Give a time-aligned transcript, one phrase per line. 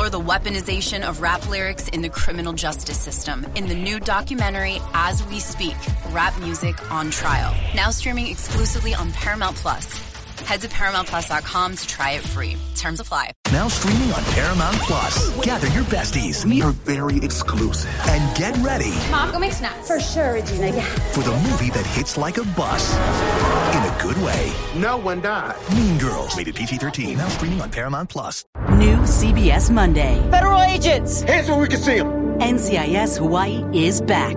[0.00, 4.78] Explore the weaponization of rap lyrics in the criminal justice system in the new documentary
[4.94, 5.76] As We Speak
[6.10, 7.54] Rap Music on Trial.
[7.74, 10.09] Now streaming exclusively on Paramount Plus.
[10.44, 12.56] Head to ParamountPlus.com to try it free.
[12.74, 13.32] Terms apply.
[13.52, 15.30] Now streaming on Paramount Plus.
[15.44, 16.44] Gather your besties.
[16.44, 17.90] We are very exclusive.
[18.08, 18.92] And get ready.
[19.10, 19.86] Mom, go make snacks.
[19.86, 20.84] For sure, Regina, yeah.
[21.12, 22.94] For the movie that hits like a bus.
[23.74, 24.52] In a good way.
[24.76, 25.56] No one died.
[25.74, 26.36] Mean Girls.
[26.36, 27.18] Rated PG 13.
[27.18, 28.44] Now streaming on Paramount Plus.
[28.72, 30.20] New CBS Monday.
[30.30, 31.22] Federal agents.
[31.22, 32.38] Here's where we can see them.
[32.40, 34.36] NCIS Hawaii is back.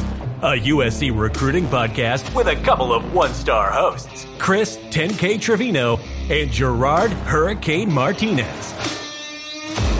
[0.41, 5.97] a USC recruiting podcast with a couple of one star hosts, Chris 10K Trevino
[6.31, 8.73] and Gerard Hurricane Martinez.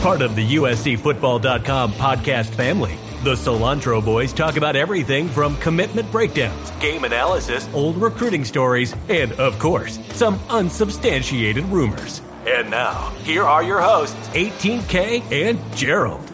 [0.02, 6.72] Part of the USCFootball.com podcast family, the Cilantro Boys talk about everything from commitment breakdowns,
[6.80, 12.20] game analysis, old recruiting stories, and, of course, some unsubstantiated rumors.
[12.48, 16.31] And now, here are your hosts, 18K and Gerard.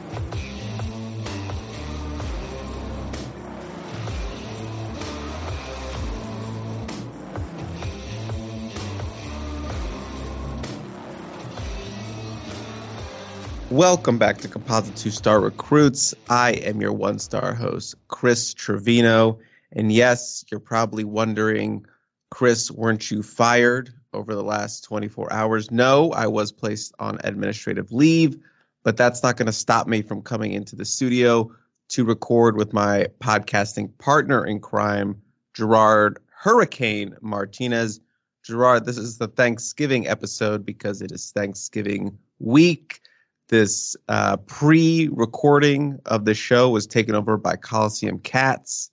[13.70, 16.14] Welcome back to Composite Two Star Recruits.
[16.26, 19.40] I am your one star host, Chris Trevino.
[19.70, 21.84] And yes, you're probably wondering,
[22.30, 25.70] Chris, weren't you fired over the last 24 hours?
[25.70, 28.38] No, I was placed on administrative leave,
[28.84, 31.54] but that's not going to stop me from coming into the studio
[31.88, 35.20] to record with my podcasting partner in crime,
[35.52, 38.00] Gerard Hurricane Martinez.
[38.44, 43.02] Gerard, this is the Thanksgiving episode because it is Thanksgiving week.
[43.48, 48.90] This uh, pre recording of the show was taken over by Coliseum Cats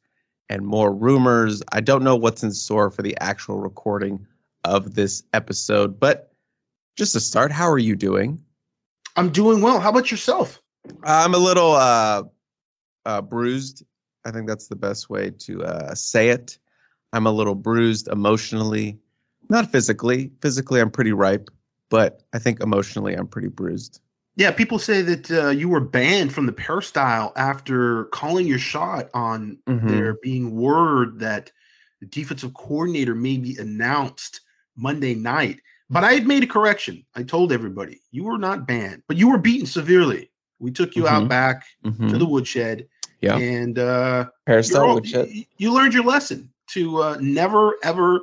[0.47, 1.61] and more rumors.
[1.69, 4.27] I don't know what's in store for the actual recording
[4.63, 6.31] of this episode, but
[6.95, 8.45] just to start, how are you doing?
[9.15, 9.81] I'm doing well.
[9.81, 10.61] How about yourself?
[11.03, 12.23] I'm a little uh,
[13.05, 13.83] uh, bruised.
[14.23, 16.57] I think that's the best way to uh, say it.
[17.11, 18.99] I'm a little bruised emotionally,
[19.49, 20.31] not physically.
[20.41, 21.49] Physically, I'm pretty ripe,
[21.89, 23.99] but I think emotionally, I'm pretty bruised.
[24.38, 29.09] Yeah, people say that uh, you were banned from the peristyle after calling your shot
[29.13, 29.88] on Mhm.
[29.90, 31.51] there being word that
[32.01, 34.41] the defensive coordinator may be announced
[34.75, 35.62] Monday night.
[35.90, 37.06] But I had made a correction.
[37.16, 40.31] I told everybody you were not banned, but you were beaten severely.
[40.59, 41.29] We took you out Mhm.
[41.29, 42.09] back Mhm.
[42.09, 42.88] to the woodshed,
[43.22, 43.38] Yeah.
[43.38, 45.29] and uh, Peristyle all- woodshed.
[45.29, 48.22] you, you learned your lesson to uh, never ever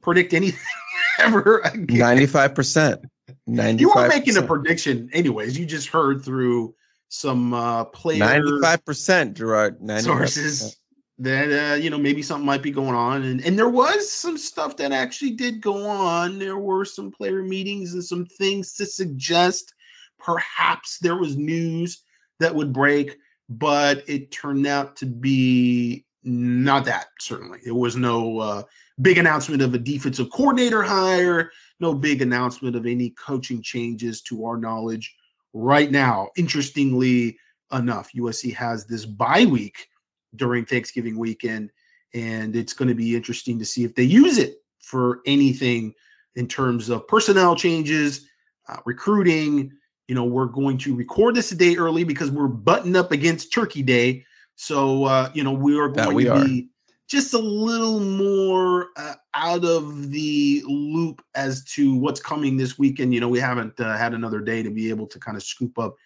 [0.00, 0.58] predict anything
[1.18, 1.98] ever again.
[1.98, 3.02] Ninety-five percent.
[3.02, 3.21] Ninety-five.
[3.46, 5.58] You weren't making a prediction, anyways.
[5.58, 6.74] You just heard through
[7.08, 9.80] some uh, player Ninety-five percent, Gerard.
[9.80, 10.00] 95%.
[10.02, 10.76] sources
[11.18, 14.38] that uh, you know maybe something might be going on, and and there was some
[14.38, 16.38] stuff that actually did go on.
[16.38, 19.72] There were some player meetings and some things to suggest
[20.18, 22.02] perhaps there was news
[22.40, 27.06] that would break, but it turned out to be not that.
[27.20, 28.62] Certainly, there was no uh,
[29.00, 31.50] big announcement of a defensive coordinator hire,
[31.82, 35.14] no big announcement of any coaching changes to our knowledge
[35.52, 36.30] right now.
[36.36, 37.38] Interestingly
[37.70, 39.88] enough, USC has this bye week
[40.34, 41.70] during Thanksgiving weekend,
[42.14, 45.94] and it's going to be interesting to see if they use it for anything
[46.34, 48.26] in terms of personnel changes,
[48.68, 49.72] uh, recruiting.
[50.08, 53.52] You know, we're going to record this a day early because we're buttoned up against
[53.52, 54.24] Turkey Day.
[54.54, 56.68] So, uh, you know, we are going we to be
[57.12, 63.12] just a little more uh, out of the loop as to what's coming this weekend.
[63.12, 65.78] You know, we haven't uh, had another day to be able to kind of scoop
[65.78, 65.96] up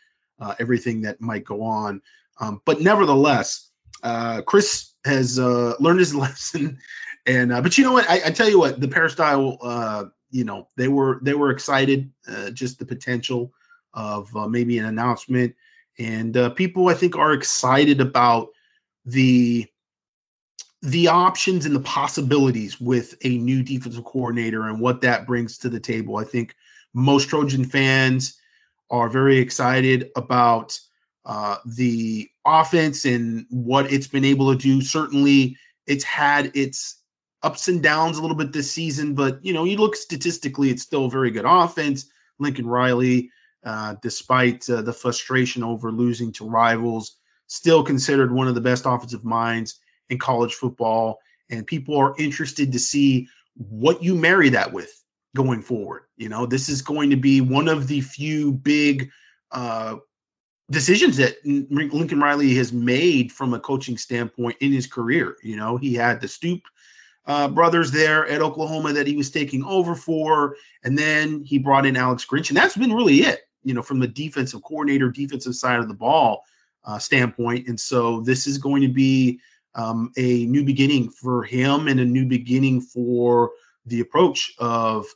[0.40, 2.02] uh, everything that might go on.
[2.40, 3.70] Um, but nevertheless,
[4.02, 6.78] uh, Chris has uh, learned his lesson,
[7.24, 8.10] and uh, but you know what?
[8.10, 12.10] I, I tell you what, the peristyle, uh, you know, they were they were excited,
[12.52, 13.52] just the potential
[13.94, 15.54] of maybe an announcement,
[16.00, 18.48] and people I think are excited about
[19.04, 19.68] the
[20.82, 25.68] the options and the possibilities with a new defensive coordinator and what that brings to
[25.68, 26.16] the table.
[26.16, 26.54] I think
[26.92, 28.38] most Trojan fans
[28.90, 30.78] are very excited about
[31.24, 34.80] uh, the offense and what it's been able to do.
[34.80, 35.56] Certainly,
[35.86, 37.00] it's had its
[37.42, 40.82] ups and downs a little bit this season, but you know, you look statistically, it's
[40.82, 42.06] still a very good offense.
[42.38, 43.30] Lincoln Riley
[43.66, 47.16] uh, despite uh, the frustration over losing to rivals.
[47.48, 51.20] Still considered one of the best offensive minds in college football,
[51.50, 54.92] and people are interested to see what you marry that with
[55.34, 56.02] going forward.
[56.16, 59.10] You know, this is going to be one of the few big
[59.50, 59.96] uh,
[60.70, 65.36] decisions that Lincoln Riley has made from a coaching standpoint in his career.
[65.42, 66.68] You know, he had the Stoops
[67.26, 71.86] uh, brothers there at Oklahoma that he was taking over for, and then he brought
[71.86, 73.40] in Alex Grinch, and that's been really it.
[73.64, 76.44] You know, from the defensive coordinator, defensive side of the ball
[76.84, 79.40] uh, standpoint, and so this is going to be
[79.76, 83.52] um, a new beginning for him and a new beginning for
[83.84, 85.06] the approach of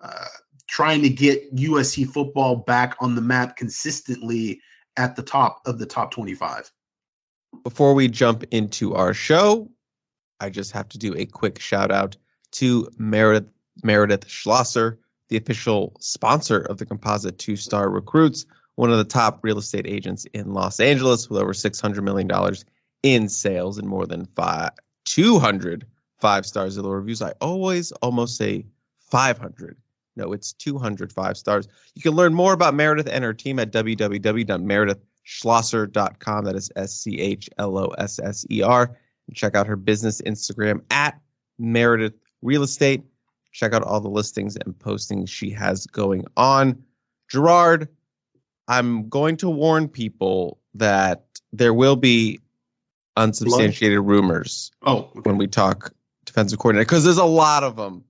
[0.00, 0.24] uh,
[0.66, 4.60] trying to get USC football back on the map consistently
[4.96, 6.72] at the top of the top 25.
[7.62, 9.70] Before we jump into our show,
[10.40, 12.16] I just have to do a quick shout out
[12.52, 13.50] to Meredith
[13.82, 14.98] Meredith Schlosser,
[15.28, 19.86] the official sponsor of the Composite Two Star Recruits, one of the top real estate
[19.86, 22.30] agents in Los Angeles with over $600 million
[23.02, 24.70] in sales and more than five,
[25.06, 25.86] 200
[26.18, 27.22] five star Zillow reviews.
[27.22, 28.66] I always almost say
[29.10, 29.78] 500.
[30.16, 31.68] No, it's 205 stars.
[31.94, 36.44] You can learn more about Meredith and her team at www.meredithschlosser.com.
[36.44, 38.96] That is S C H L O S S E R.
[39.34, 41.20] Check out her business Instagram at
[41.58, 43.02] Meredith Real Estate.
[43.52, 46.84] Check out all the listings and postings she has going on.
[47.28, 47.88] Gerard,
[48.68, 52.38] I'm going to warn people that there will be
[53.16, 54.08] unsubstantiated Blood?
[54.08, 55.20] rumors oh, okay.
[55.22, 55.92] when we talk
[56.24, 58.04] defensive coordinator because there's a lot of them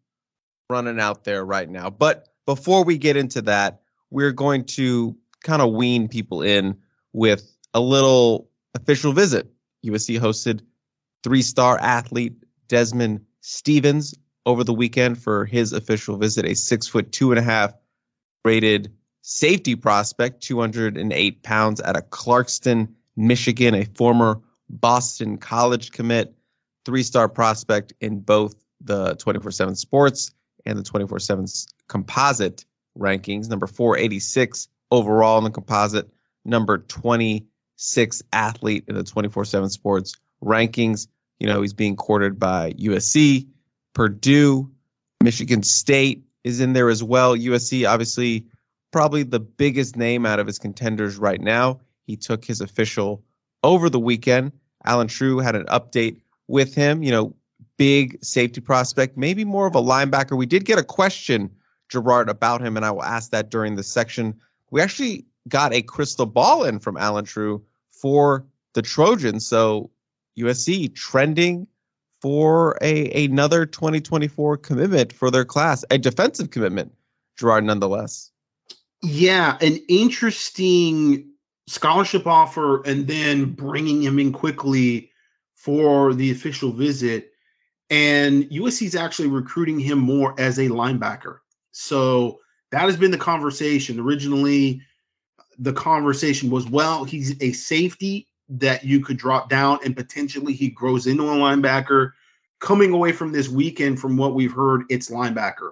[0.69, 1.91] running out there right now.
[1.91, 6.79] But before we get into that, we're going to kind of wean people in
[7.13, 9.51] with a little official visit.
[9.85, 10.61] USC hosted
[11.23, 14.15] three star athlete Desman Stephens
[14.45, 17.75] over the weekend for his official visit, a six foot two and a half
[18.45, 18.93] rated
[19.23, 26.35] safety prospect, 208 pounds out of Clarkston, Michigan, a former Boston College commit,
[26.85, 30.33] three star prospect in both the 24 7 sports
[30.65, 31.47] and the 24 7
[31.89, 32.65] composite
[32.99, 33.49] rankings.
[33.49, 36.11] Number 486 overall in the composite,
[36.45, 41.09] number 26 athlete in the 24 7 sports rankings.
[41.39, 43.49] You know, he's being courted by USC,
[43.95, 44.71] Purdue,
[45.23, 47.37] Michigan State is in there as well.
[47.37, 48.47] USC, obviously,
[48.93, 51.81] probably the biggest name out of his contenders right now.
[52.05, 53.25] He took his official
[53.67, 54.53] over the weekend.
[54.85, 57.03] Allen Trieu had an update with him.
[57.03, 57.37] You know,
[57.77, 60.37] big safety prospect, maybe more of a linebacker.
[60.37, 61.51] We did get a question,
[61.89, 64.41] Gerard, about him, and I will ask that during the section.
[64.71, 69.47] We actually got a crystal ball in from Allen Trieu for the Trojans.
[69.47, 69.91] So
[70.39, 71.67] USC trending
[72.21, 76.93] for a another 2024 commitment for their class, a defensive commitment,
[77.37, 78.31] Gerard, nonetheless.
[79.03, 81.33] Yeah, an interesting
[81.67, 85.11] scholarship offer, and then bringing him in quickly
[85.55, 87.33] for the official visit.
[87.91, 91.39] And USC is actually recruiting him more as a linebacker.
[91.73, 92.41] So
[92.73, 94.01] that has been the conversation.
[94.01, 94.83] Originally,
[95.59, 100.69] the conversation was well, he's a safety that you could drop down and potentially he
[100.69, 102.13] grows into a linebacker.
[102.59, 105.71] Coming away from this weekend, from what we've heard, it's linebacker.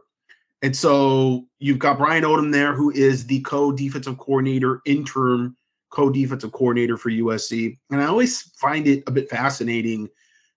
[0.61, 5.56] And so you've got Brian Odom there, who is the co defensive coordinator, interim
[5.94, 7.78] co defensive coordinator for USC.
[7.90, 10.09] And I always find it a bit fascinating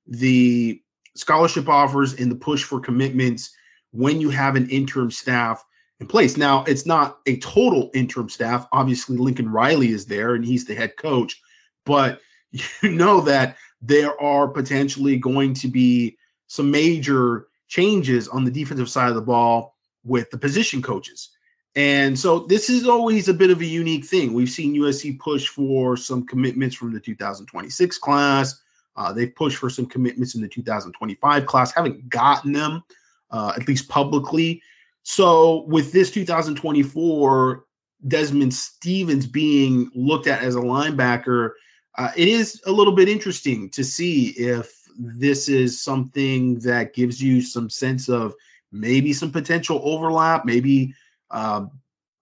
[0.07, 0.81] the
[1.15, 3.55] scholarship offers and the push for commitments
[3.91, 5.63] when you have an interim staff
[5.99, 6.37] in place.
[6.37, 8.67] Now, it's not a total interim staff.
[8.71, 11.41] Obviously, Lincoln Riley is there and he's the head coach,
[11.85, 12.19] but
[12.51, 18.89] you know that there are potentially going to be some major changes on the defensive
[18.89, 21.29] side of the ball with the position coaches.
[21.77, 24.33] And so this is always a bit of a unique thing.
[24.33, 28.59] We've seen USC push for some commitments from the 2026 class.
[28.95, 32.83] Uh, they've pushed for some commitments in the 2025 class, haven't gotten them,
[33.29, 34.63] uh, at least publicly.
[35.03, 37.63] So with this 2024,
[38.07, 41.51] Desman Stephens being looked at as a linebacker,
[41.95, 47.21] uh, it is a little bit interesting to see if this is something that gives
[47.21, 48.33] you some sense of
[48.71, 50.95] maybe some potential overlap, maybe
[51.31, 51.71] um,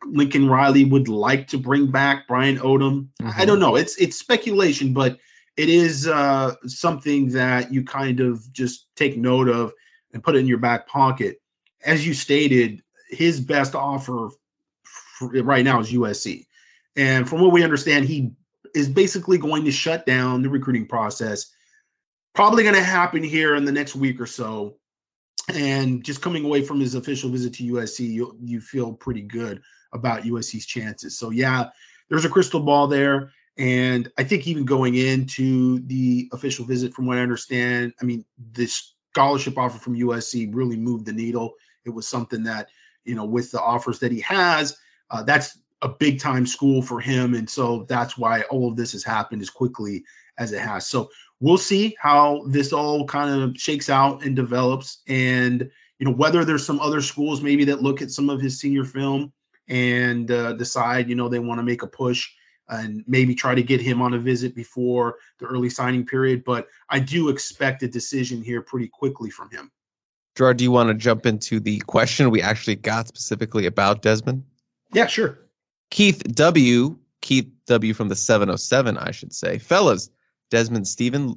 [0.05, 3.09] Lincoln Riley would like to bring back Brian Odom.
[3.21, 3.39] Mm-hmm.
[3.39, 3.75] I don't know.
[3.75, 5.17] It's it's speculation, but
[5.57, 9.73] it is uh, something that you kind of just take note of
[10.13, 11.41] and put it in your back pocket.
[11.83, 14.29] As you stated, his best offer
[15.21, 16.45] right now is USC.
[16.95, 18.31] And from what we understand, he
[18.73, 21.51] is basically going to shut down the recruiting process.
[22.33, 24.77] Probably going to happen here in the next week or so.
[25.53, 29.61] And just coming away from his official visit to USC, you, you feel pretty good
[29.93, 31.17] about USC's chances.
[31.17, 31.69] So yeah,
[32.09, 33.31] there's a crystal ball there.
[33.57, 38.25] And I think even going into the official visit, from what I understand, I mean,
[38.37, 41.53] this scholarship offer from USC really moved the needle.
[41.85, 42.67] It was something that,
[43.05, 44.75] you know, with the offers that he has,
[45.09, 47.33] uh, that's a big time school for him.
[47.33, 50.03] And so that's why all of this has happened as quickly
[50.37, 50.87] as it has.
[50.87, 54.99] So we'll see how this all kind of shakes out and develops.
[55.07, 58.59] And, you know, whether there's some other schools maybe that look at some of his
[58.59, 59.33] senior film
[59.67, 62.29] and uh, decide, you know, they want to make a push
[62.67, 66.43] and maybe try to get him on a visit before the early signing period.
[66.43, 69.71] But I do expect a decision here pretty quickly from him.
[70.35, 74.43] Gerard, do you want to jump into the question we actually got specifically about Desman?
[74.91, 75.39] Yeah, sure.
[75.89, 76.97] Keith W.
[77.21, 77.93] Keith W.
[77.93, 79.59] from the 707, I should say.
[79.59, 80.09] Fellas,
[80.51, 81.35] Desman Stephens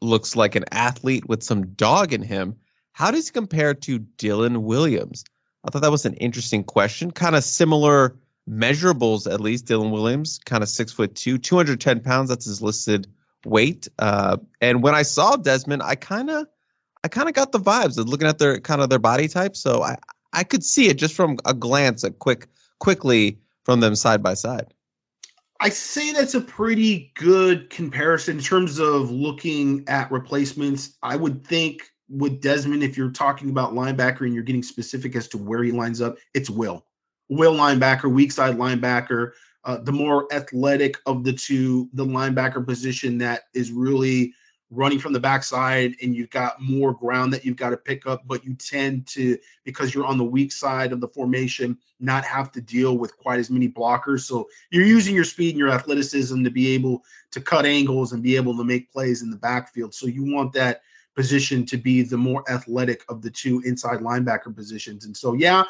[0.00, 2.56] looks like an athlete with some dog in him.
[2.92, 5.24] How does he compare to Dylan Williams?
[5.64, 7.10] I thought that was an interesting question.
[7.10, 8.16] Kind of similar
[8.48, 9.66] measurables, at least.
[9.66, 12.28] Dylan Williams, kind of six foot two, 210 pounds.
[12.28, 13.08] That's his listed
[13.44, 13.88] weight.
[13.98, 16.46] Uh, and when I saw Desman, I kind of,
[17.02, 19.56] I kind of got the vibes of looking at their kind of their body type.
[19.56, 19.98] So I,
[20.32, 22.46] I could see it just from a glance, a quick,
[22.78, 24.72] quickly from them side by side.
[25.60, 30.96] I say that's a pretty good comparison in terms of looking at replacements.
[31.02, 35.28] I would think with Desman, if you're talking about linebacker and you're getting specific as
[35.28, 36.84] to where he lines up, it's Will.
[37.28, 39.32] Will linebacker, weak side linebacker,
[39.64, 44.32] uh, the more athletic of the two, the linebacker position that is really
[44.70, 48.26] running from the backside and you've got more ground that you've got to pick up,
[48.26, 52.50] but you tend to, because you're on the weak side of the formation, not have
[52.52, 54.22] to deal with quite as many blockers.
[54.22, 58.22] So you're using your speed and your athleticism to be able to cut angles and
[58.22, 59.94] be able to make plays in the backfield.
[59.94, 60.82] So you want that
[61.14, 65.06] position to be the more athletic of the two inside linebacker positions.
[65.06, 65.62] And so, yeah,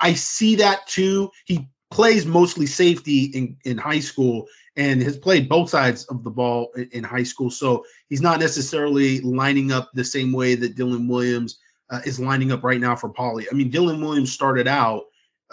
[0.00, 1.30] I see that too.
[1.44, 4.46] He plays mostly safety in, in high school
[4.80, 7.50] and has played both sides of the ball in, high school.
[7.50, 11.58] So he's not necessarily lining up the same way that Dylan Williams
[11.90, 13.46] uh, is lining up right now for Poly.
[13.52, 15.02] I mean, Dylan Williams started out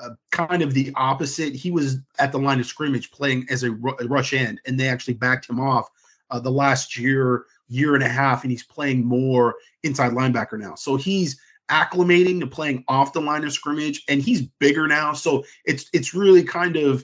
[0.02, 1.54] uh, kind of the opposite.
[1.54, 5.16] He was at the line of scrimmage playing as a rush end, and they actually
[5.16, 5.90] backed him off
[6.30, 10.76] uh, the last year, year and a half, and he's playing more inside linebacker now.
[10.76, 11.38] So he's
[11.70, 15.12] acclimating to playing off the line of scrimmage, and he's bigger now.
[15.12, 17.04] So it's it's really kind of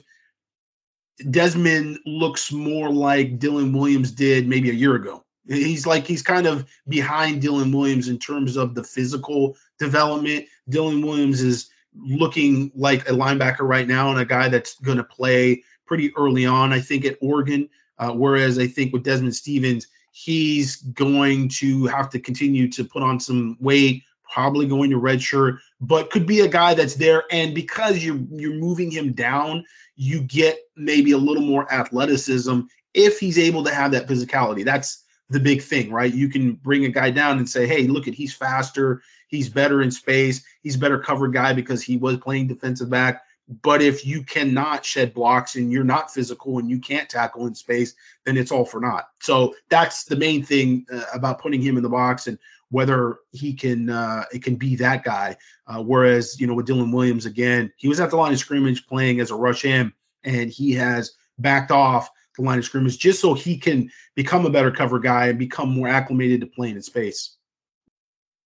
[1.20, 5.24] Desman looks more like Dylan Williams did maybe a year ago.
[5.46, 10.46] He's like he's kind of behind Dylan Williams in terms of the physical development.
[10.70, 15.04] Dylan Williams is looking like a linebacker right now and a guy that's going to
[15.04, 17.68] play pretty early on, I think, at Oregon.
[17.98, 23.02] Uh, whereas I think with Desman Stephens, he's going to have to continue to put
[23.02, 24.02] on some weight,
[24.32, 27.24] probably going to redshirt, but could be a guy that's there.
[27.30, 29.64] And because you're you're moving him down,
[29.96, 32.60] you get maybe a little more athleticism
[32.94, 34.64] if he's able to have that physicality.
[34.64, 36.12] That's the big thing, right?
[36.12, 39.82] You can bring a guy down and say, hey, look at he's faster, he's better
[39.82, 43.22] in space, he's better covered guy because he was playing defensive back.
[43.62, 47.54] But if you cannot shed blocks and you're not physical and you can't tackle in
[47.54, 49.08] space, then it's all for naught.
[49.20, 52.38] So that's the main thing uh, about putting him in the box and
[52.74, 55.36] whether he can uh, it can be that guy.
[55.64, 58.88] Uh, whereas you know with Dylan Williams again, he was at the line of scrimmage
[58.88, 59.92] playing as a rush in,
[60.24, 64.50] and he has backed off the line of scrimmage just so he can become a
[64.50, 67.36] better cover guy and become more acclimated to playing in space.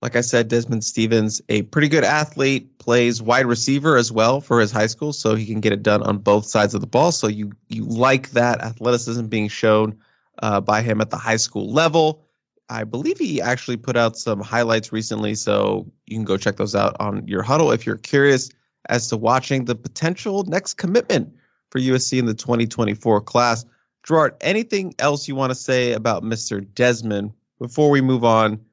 [0.02, 4.60] Like I said, Desman Stephens, a pretty good athlete, plays wide receiver as well for
[4.60, 7.12] his high school, so he can get it done on both sides of the ball.
[7.12, 10.00] So you you like that athleticism being shown
[10.38, 12.27] uh, by him at the high school level.
[12.68, 16.74] I believe he actually put out some highlights recently, so you can go check those
[16.74, 18.50] out on your Hudl if you're curious
[18.86, 21.34] as to watching the potential next commitment
[21.70, 23.64] for USC in the 2024 class.
[24.04, 26.60] Gerard, anything else you want to say about Mr.
[26.60, 28.64] Desman before we move on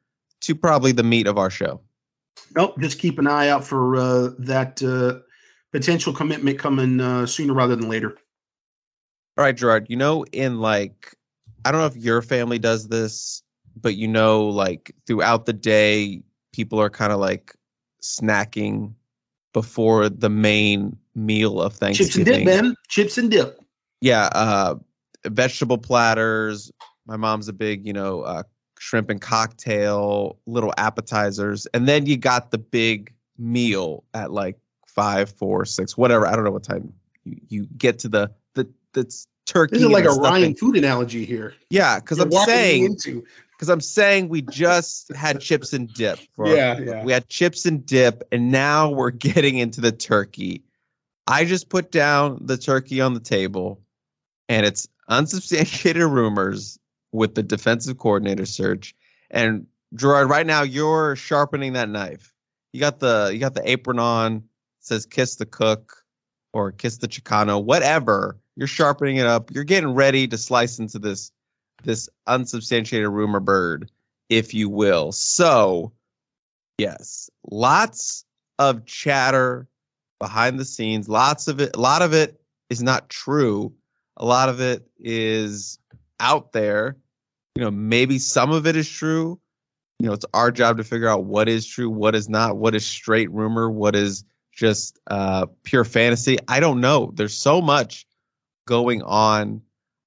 [0.41, 1.81] to probably the meat of our show?
[2.55, 5.19] Nope, just keep an eye out for uh, that uh,
[5.71, 8.17] potential commitment coming uh, sooner rather than later.
[9.37, 11.13] All right, Gerard, you know, in like,
[11.63, 13.43] I don't know if your family does this
[13.75, 17.55] but you know, like throughout the day, people are kind of like
[18.01, 18.93] snacking
[19.53, 22.25] before the main meal of Thanksgiving.
[22.25, 22.75] Chips and dip, man.
[22.87, 23.59] Chips and dip.
[24.01, 24.75] Yeah, uh,
[25.25, 26.71] vegetable platters.
[27.05, 28.43] My mom's a big, you know, uh,
[28.79, 35.29] shrimp and cocktail, little appetizers, and then you got the big meal at like five,
[35.29, 36.27] four, six, whatever.
[36.27, 39.75] I don't know what time you, you get to the the the turkey.
[39.77, 41.53] This is like a Ryan food analogy here.
[41.69, 43.25] Yeah, because I'm saying into
[43.55, 46.19] because I'm saying we just had chips and dip.
[46.37, 47.03] yeah, yeah.
[47.03, 50.63] We had chips and dip, and now we're getting into the turkey.
[51.27, 53.81] I just put down the turkey on the table,
[54.49, 56.79] and it's unsubstantiated rumors
[57.11, 58.95] with the defensive coordinator search.
[59.31, 62.33] And Gerard, right now you're sharpening that knife.
[62.73, 64.43] You got the you got the apron on,
[64.81, 66.03] says kiss the cook
[66.53, 68.37] or kiss the Chicano, whatever.
[68.55, 69.51] You're sharpening it up.
[69.51, 71.31] You're getting ready to slice into this
[71.85, 73.91] this unsubstantiated rumor bird,
[74.29, 75.11] if you will.
[75.11, 75.93] So,
[76.77, 78.25] yes, lots
[78.59, 79.67] of chatter
[80.19, 81.07] behind the scenes.
[81.07, 81.75] Lots of it.
[81.75, 82.39] A lot of it
[82.69, 83.73] is not true.
[84.17, 85.79] A lot of it is
[86.19, 86.97] out there.
[87.55, 89.39] You know, maybe some of it is true.
[89.99, 92.75] You know, it's our job to figure out what is true, what is not, what
[92.75, 96.37] is straight rumor, what is just uh, pure fantasy.
[96.47, 97.11] I don't know.
[97.13, 98.05] There's so much
[98.67, 99.61] going on.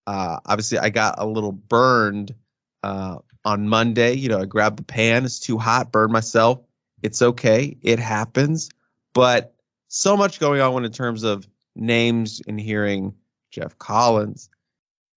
[0.09, 2.35] Uh, obviously, I got a little burned
[2.83, 4.15] uh, on Monday.
[4.15, 5.27] You know, I grabbed the pan.
[5.27, 5.93] It's too hot.
[5.93, 6.63] Burned myself.
[7.03, 7.77] It's okay.
[7.83, 8.71] It happens.
[9.13, 9.55] But
[9.89, 11.47] so much going on in terms of
[11.77, 13.17] names and hearing
[13.51, 14.49] Jeff Collins,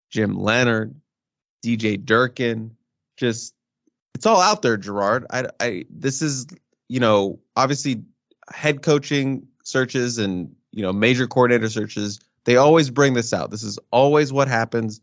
[0.09, 0.93] Jim Leonard,
[1.65, 2.75] DJ Durkin,
[3.15, 3.53] just
[4.13, 5.25] it's all out there, Gerard.
[5.29, 6.47] I, I this is
[6.89, 8.03] you know obviously
[8.53, 12.19] head coaching searches and you know major coordinator searches.
[12.45, 13.51] They always bring this out.
[13.51, 15.01] This is always what happens,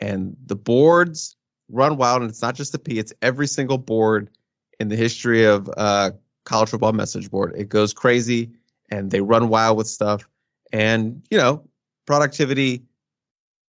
[0.00, 1.36] and the boards
[1.68, 2.22] run wild.
[2.22, 4.30] And it's not just the P; it's every single board
[4.78, 6.12] in the history of uh,
[6.44, 7.54] college football message board.
[7.56, 8.52] It goes crazy,
[8.90, 10.28] and they run wild with stuff.
[10.72, 11.68] And you know,
[12.06, 12.84] productivity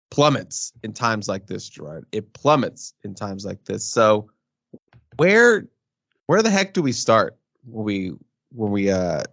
[0.10, 2.06] plummets in times like this, Gerard.
[2.12, 3.86] It plummets in times like this.
[3.86, 4.30] So
[5.18, 5.68] where
[6.28, 8.12] where the heck do we start when we
[8.52, 9.24] when we uh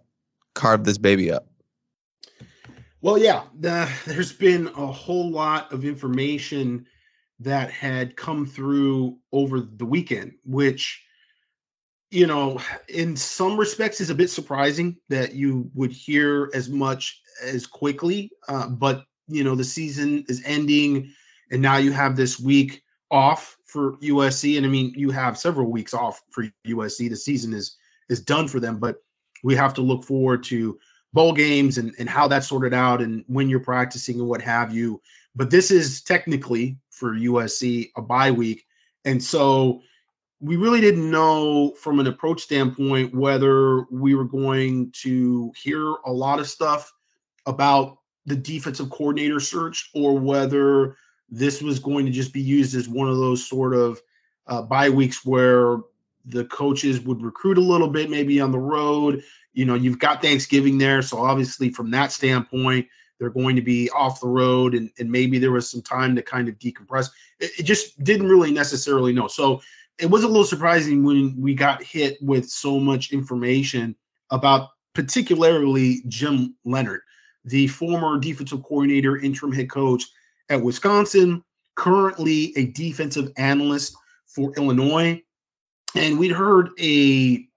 [0.53, 1.47] carve this baby up?
[3.05, 6.87] Well, yeah, the, there's been a whole lot of information
[7.41, 11.03] that had come through over the weekend, which
[12.09, 12.59] you know,
[12.89, 18.31] in some respects is a bit surprising that you would hear as much as quickly.
[18.47, 21.13] Uh, but you know, the season is ending,
[21.51, 22.81] and now you have this week
[23.11, 27.11] off for USC, and I mean, you have several weeks off for USC.
[27.11, 27.77] The season is
[28.09, 28.95] is done for them, but
[29.43, 30.79] we have to look forward to
[31.15, 34.75] bowl games and, and how that's sorted out and when you're practicing and what have
[34.75, 35.01] you.
[35.33, 38.65] But this is technically for USC a bye week.
[39.05, 39.81] And so
[40.41, 46.11] we really didn't know from an approach standpoint whether we were going to hear a
[46.11, 46.91] lot of stuff
[47.45, 50.97] about the defensive coordinator search or whether
[51.29, 54.01] this was going to just be used as one of those sort of
[54.47, 55.77] uh, bye weeks where
[56.25, 59.23] the coaches would recruit a little bit, maybe on the road.
[59.55, 61.01] You know, you've got Thanksgiving there.
[61.01, 62.87] So obviously, from that standpoint,
[63.19, 66.21] they're going to be off the road and, and maybe there was some time to
[66.21, 67.09] kind of decompress.
[67.39, 69.27] It, it just didn't really necessarily know.
[69.27, 69.61] So
[69.97, 73.95] it was a little surprising when we got hit with so much information
[74.29, 77.01] about particularly Jim Leonard,
[77.45, 80.03] the former defensive coordinator, interim head coach
[80.49, 81.43] at Wisconsin,
[81.75, 83.95] currently a defensive analyst
[84.27, 85.21] for Illinois.
[85.95, 87.47] And we'd heard a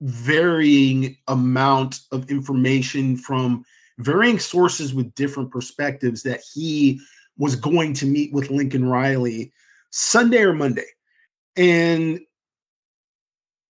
[0.00, 3.64] varying amount of information from
[3.98, 7.00] varying sources with different perspectives that he
[7.36, 9.52] was going to meet with Lincoln Riley
[9.90, 10.86] Sunday or Monday.
[11.56, 12.20] And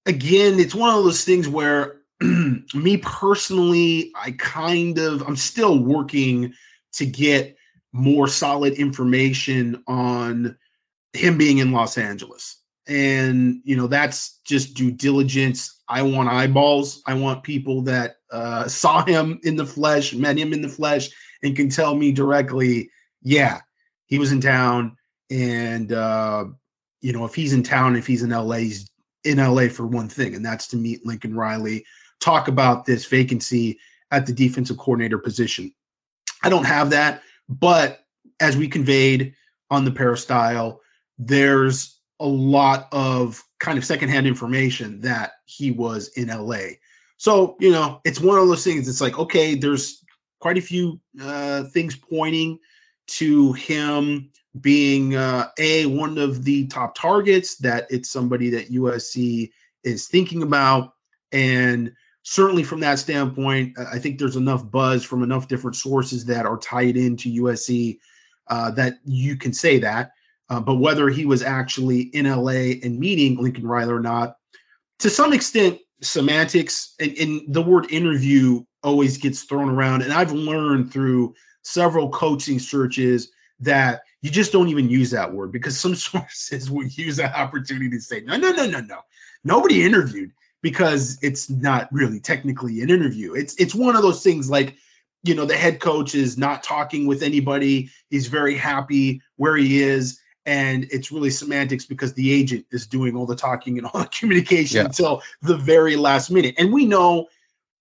[0.07, 6.55] again, it's one of those things where me personally, I kind of, I'm still working
[6.95, 7.57] to get
[7.93, 10.57] more solid information on
[11.13, 12.59] him being in Los Angeles.
[12.87, 15.82] And, you know, that's just due diligence.
[15.93, 17.03] I want eyeballs.
[17.07, 21.11] I want people that uh, saw him in the flesh, met him in the flesh,
[21.43, 22.89] and can tell me directly,
[23.21, 23.61] yeah,
[24.07, 24.97] he was in town.
[25.31, 26.47] And, uh,
[27.03, 28.91] you know, if he's in town, if he's in LA, he's
[29.23, 31.85] in LA for one thing, and that's to meet Lincoln Riley,
[32.21, 33.79] talk about this vacancy
[34.11, 35.75] at the defensive coordinator position.
[36.43, 37.23] I don't have that.
[37.51, 38.01] But
[38.41, 39.35] as we conveyed
[39.71, 40.81] on the peristyle,
[41.19, 46.75] there's a lot of kind of secondhand information that he was in LA.
[47.17, 48.89] So, you know, it's one of those things.
[48.89, 50.05] It's like, okay, there's
[50.41, 52.59] quite a few uh, things pointing
[53.07, 59.53] to him being uh, a one of the top targets that it's somebody that USC
[59.85, 60.95] is thinking about
[61.31, 61.93] and
[62.25, 66.59] certainly from that standpoint, I think there's enough buzz from enough different sources that are
[66.59, 67.99] tied into USC
[68.49, 70.13] uh, that you can say that.
[70.53, 74.37] Uh, but whether he was actually in LA and meeting Lincoln Riley or not,
[74.99, 80.03] to some extent, semantics and, and the word interview always gets thrown around.
[80.03, 85.53] And I've learned through several coaching searches that you just don't even use that word
[85.53, 88.99] because some sources will use that opportunity to say, no, no, no, no, no.
[89.45, 93.33] Nobody interviewed because it's not really technically an interview.
[93.33, 94.77] It's it's one of those things like
[95.25, 97.91] you know, the head coach is not talking with anybody.
[98.11, 100.19] He's very happy where he is.
[100.45, 104.07] And it's really semantics because the agent is doing all the talking and all the
[104.19, 104.85] communication Yeah.
[104.87, 106.57] until the very last minute.
[106.59, 107.29] And we know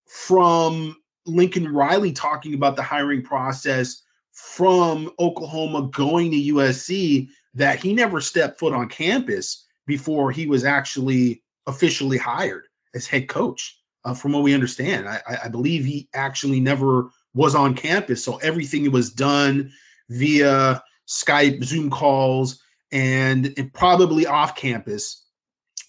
[0.08, 7.94] from Lincoln Riley talking about the hiring process from Oklahoma going to USC that he
[7.94, 13.78] never stepped foot on campus before he was actually officially hired as head coach.
[14.04, 18.24] Uh, from what we understand, I, I- I believe he actually never was on campus,
[18.24, 19.72] so everything was done
[20.10, 25.24] via Skype, Zoom calls, and, and probably off campus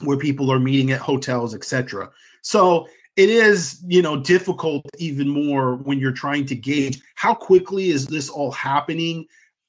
[0.01, 2.11] where people are meeting at hotels, etc.
[2.43, 7.89] So it is, you know, difficult even more when you're trying to gauge how quickly
[7.89, 9.27] is this all happening.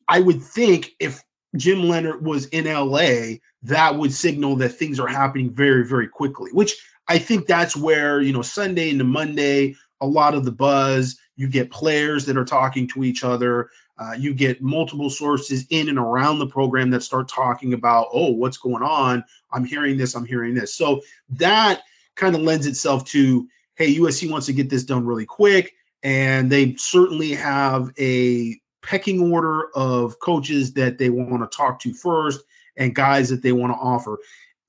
[0.08, 1.22] I would think if
[1.56, 6.52] Jim Leonard was in LA, that would signal that things are happening very, very quickly,
[6.52, 6.76] which
[7.08, 11.48] I think that's where, you know, Sunday into Monday, a lot of the buzz, you
[11.48, 13.70] get players that are talking to each other.
[13.98, 18.32] Uh, you get multiple sources in and around the program that start talking about, oh,
[18.32, 19.24] what's going on?
[19.52, 20.74] I'm hearing this, I'm hearing this.
[20.74, 21.02] So
[21.32, 21.82] that
[22.16, 25.74] kind of lends itself to, hey, USC wants to get this done really quick.
[26.02, 31.94] And they certainly have a pecking order of coaches that they want to talk to
[31.94, 32.42] first
[32.76, 34.18] and guys that they want to offer.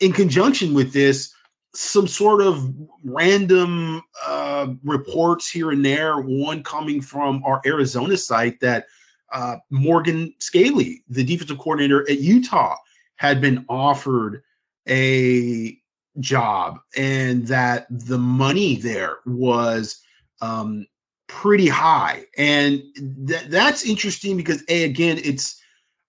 [0.01, 1.35] In conjunction with this,
[1.75, 8.61] some sort of random uh, reports here and there, one coming from our Arizona site
[8.61, 8.87] that
[9.35, 12.77] uh, Morgan Scalley, the defensive coordinator at Utah,
[13.17, 14.43] had been offered
[14.89, 15.77] a
[16.21, 20.01] job and that the money there was
[20.41, 20.87] um,
[21.27, 22.25] pretty high.
[22.39, 22.83] And
[23.27, 25.61] th- that's interesting because, A, again, it's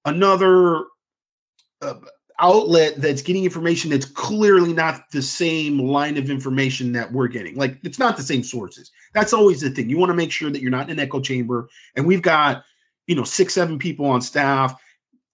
[0.04, 0.86] another
[1.82, 1.96] uh,
[2.40, 7.56] outlet that's getting information that's clearly not the same line of information that we're getting.
[7.56, 8.92] Like, it's not the same sources.
[9.14, 9.90] That's always the thing.
[9.90, 11.70] You want to make sure that you're not in an echo chamber.
[11.96, 12.64] And we've got,
[13.08, 14.80] you know, six, seven people on staff.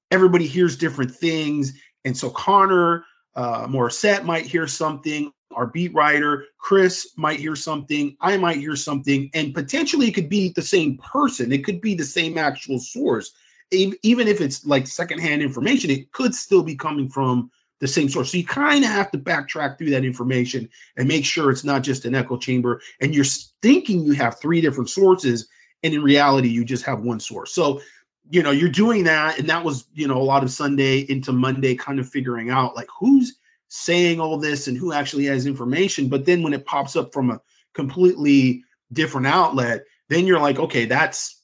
[0.10, 1.74] Everybody hears different things.
[2.04, 3.06] And so Connor,
[3.36, 5.32] uh, Morrissette might hear something.
[5.54, 8.16] Our beat writer, Chris, might hear something.
[8.22, 9.32] I might hear something.
[9.34, 11.52] And potentially it could be the same person.
[11.52, 13.32] It could be the same actual source.
[13.72, 18.32] Even if it's like secondhand information, it could still be coming from the same source.
[18.32, 21.82] So you kind of have to backtrack through that information and make sure it's not
[21.82, 23.26] just an echo chamber and you're
[23.62, 25.50] thinking you have three different sources.
[25.84, 27.54] And in reality, you just have one source.
[27.54, 27.82] So
[28.30, 31.34] you know, you're doing that, and that was, you know, a lot of Sunday into
[31.34, 33.36] Monday, kind of figuring out like who's
[33.68, 36.08] saying all this and who actually has information.
[36.08, 37.42] But then when it pops up from a
[37.74, 41.42] completely different outlet, then you're like, okay, that's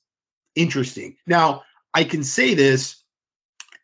[0.56, 1.18] interesting.
[1.26, 3.02] Now, I can say this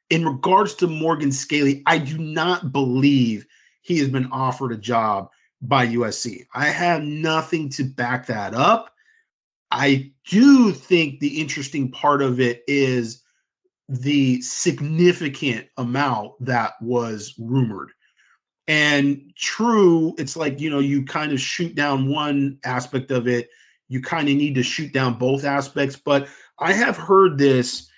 [0.10, 3.46] in regards to Morgan Scalley, I do not believe
[3.82, 5.30] he has been offered a job
[5.62, 6.46] by USC.
[6.54, 8.93] I have nothing to back that up.
[9.74, 13.24] I do think the interesting part of it is
[13.90, 17.90] the significant amount that was rumored.
[18.68, 23.50] And true, it's like, you know, you kind of shoot down one aspect of it,
[23.90, 25.96] you kind of need to shoot down both aspects.
[25.96, 26.28] But
[26.60, 27.90] I have heard this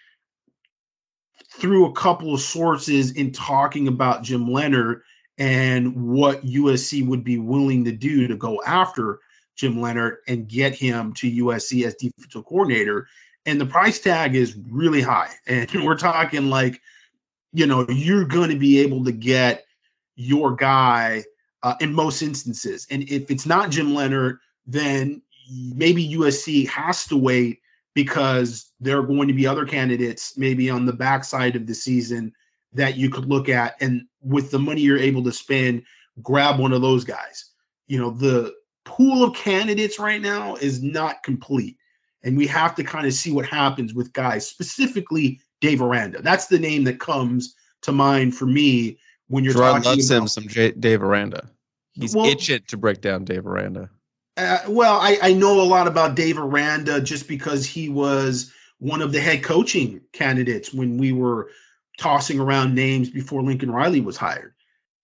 [1.59, 5.01] through a couple of sources in talking about Jim Leonard
[5.37, 9.19] and what USC would be willing to do to go after
[9.55, 13.07] Jim Leonard and get him to USC as defensive coordinator.
[13.45, 15.31] And the price tag is really high.
[15.47, 16.81] And we're talking like,
[17.53, 19.65] you know, you're going to be able to get
[20.15, 21.23] your guy
[21.63, 22.87] uh, in most instances.
[22.89, 27.61] And if it's not Jim Leonard, then maybe USC has to wait
[27.93, 32.33] because there are going to be other candidates maybe on the backside of the season
[32.73, 33.75] that you could look at.
[33.81, 35.83] And with the money you're able to spend,
[36.21, 37.45] grab one of those guys.
[37.87, 38.53] You know, the
[38.85, 41.77] pool of candidates right now is not complete.
[42.23, 46.21] And we have to kind of see what happens with guys, specifically Dave Aranda.
[46.21, 50.21] That's the name that comes to mind for me when you're Gerard talking loves about.
[50.21, 51.49] him some J- Dave Aranda.
[51.93, 53.89] He's Well- itching to break down Dave Aranda.
[54.37, 59.01] Uh, well, I, I know a lot about Dave Aranda just because he was one
[59.01, 61.49] of the head coaching candidates when we were
[61.97, 64.53] tossing around names before Lincoln Riley was hired.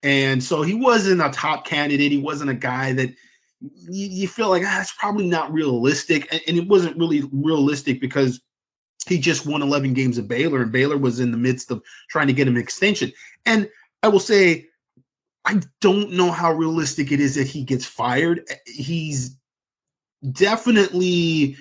[0.02, 2.12] And so he wasn't a top candidate.
[2.12, 3.14] He wasn't a guy that
[3.62, 6.28] you, you feel like ah, it's probably not realistic.
[6.32, 8.40] And, and it wasn't really realistic because
[9.06, 12.28] he just won 11 games at Baylor, and Baylor was in the midst of trying
[12.28, 13.12] to get him an extension.
[13.44, 13.68] And
[14.02, 14.68] I will say,
[15.44, 18.48] I don't know how realistic it is that he gets fired.
[18.64, 19.36] He's
[20.30, 21.56] definitely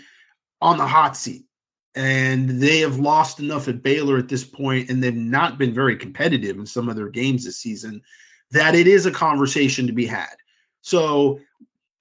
[0.62, 1.46] on the hot seat.
[1.96, 5.98] And they have lost enough at Baylor at this point, and they've not been very
[5.98, 8.04] competitive in some of their games this season,
[8.52, 10.36] that it is a conversation to be had.
[10.82, 11.42] So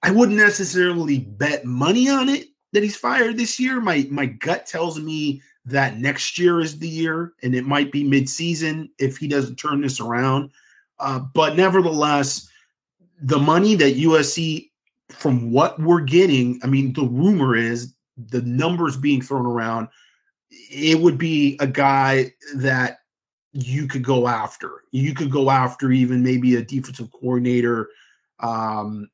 [0.03, 3.79] I wouldn't necessarily bet money on it, that he's fired this year.
[3.81, 8.03] My my gut tells me that next year is the year, and it might be
[8.03, 10.51] midseason if he doesn't turn this around.
[10.99, 12.49] Uh, but nevertheless,
[13.21, 14.69] the money that USC,
[15.09, 19.89] from what we're getting, I mean, the rumor is the numbers being thrown around,
[20.49, 22.99] it would be a guy that
[23.53, 24.83] you could go after.
[24.91, 27.89] You could go after even maybe a defensive coordinator
[28.39, 29.09] um,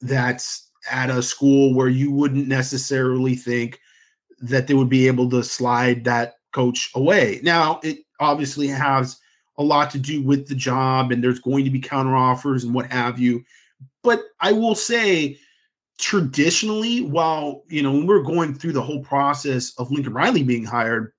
[0.00, 3.80] that's at a school where you wouldn't necessarily think
[4.40, 7.40] that they would be able to slide that coach away.
[7.42, 9.18] Now, it obviously has
[9.58, 12.74] a lot to do with the job, and there's going to be counter offers and
[12.74, 13.44] what have you.
[14.02, 15.38] But I will say,
[15.98, 20.64] traditionally, while you know when we're going through the whole process of Lincoln Riley being
[20.64, 21.12] hired,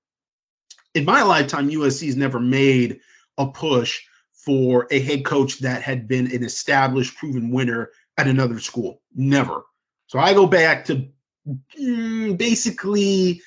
[0.94, 3.00] in my lifetime, USC's never made
[3.38, 4.00] a push
[4.32, 9.00] for a head coach that had been an established, proven winner at another school.
[9.14, 9.62] Never.
[10.06, 11.08] So I go back to
[11.78, 13.42] mm, basically,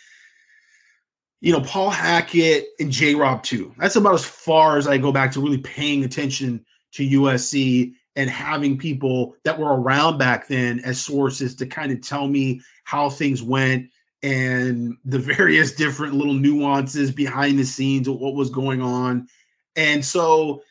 [1.42, 3.74] you know, Paul Hackett and J Rob too.
[3.78, 8.30] That's about as far as I go back to really paying attention to USC and
[8.30, 13.10] having people that were around back then as sources to kind of tell me how
[13.10, 13.90] things went
[14.24, 19.28] and the various different little nuances behind the scenes of what was going on.
[19.76, 20.64] And so,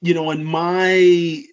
[0.00, 1.44] you know, in my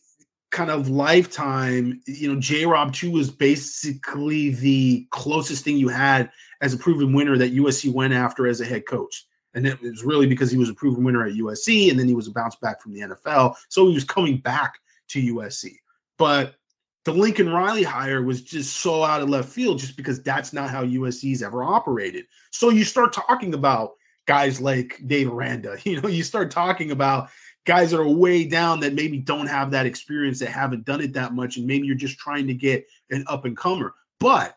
[0.55, 6.31] kind of lifetime, you know, J Rob 2 was basically the closest thing you had
[6.61, 9.25] as a proven winner that USC went after as a head coach.
[9.53, 12.15] And it was really because he was a proven winner at USC and then he
[12.15, 13.55] was a bounce back from the NFL.
[13.67, 15.75] So he was coming back to USC.
[16.17, 16.55] But
[17.03, 20.69] the Lincoln Riley hire was just so out of left field just because that's not
[20.69, 22.27] how USC's ever operated.
[22.51, 23.91] So you start talking about
[24.25, 27.29] guys like Dave Aranda, you know, you start talking about
[27.65, 31.13] guys that are way down that maybe don't have that experience, that haven't done it
[31.13, 33.93] that much, and maybe you're just trying to get an up and comer.
[34.19, 34.55] But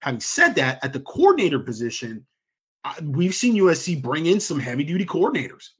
[0.00, 2.26] having said that, at the coordinator position,
[3.02, 5.70] we've seen USC bring in some heavy duty coordinators.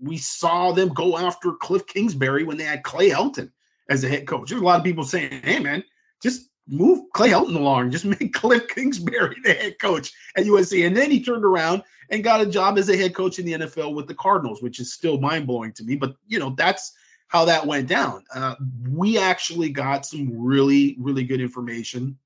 [0.00, 3.50] We saw them go after Cliff Kingsbury when they had Clay Helton
[3.88, 4.50] as a head coach.
[4.50, 5.84] There's a lot of people saying, "Hey, man,
[6.22, 10.96] just move Clay Helton along, just make Cliff Kingsbury the head coach at USC." And
[10.96, 13.94] then he turned around and got a job as a head coach in the NFL
[13.94, 15.96] with the Cardinals, which is still mind blowing to me.
[15.96, 16.92] But you know, that's
[17.28, 18.24] how that went down.
[18.32, 18.54] Uh,
[18.88, 22.18] we actually got some really, really good information,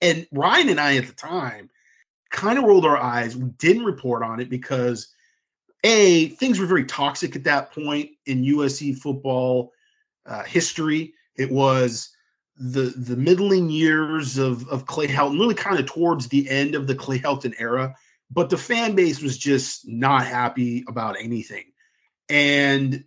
[0.00, 1.70] and Ryan and I at the time
[2.30, 3.36] kind of rolled our eyes.
[3.36, 5.08] We didn't report on it because
[5.82, 9.72] a things were very toxic at that point in USC football
[10.26, 11.14] uh, history.
[11.36, 12.10] It was
[12.60, 16.86] the the middling years of of Clay Helton, really kind of towards the end of
[16.86, 17.96] the Clay Helton era.
[18.30, 21.72] But the fan base was just not happy about anything,
[22.28, 23.04] and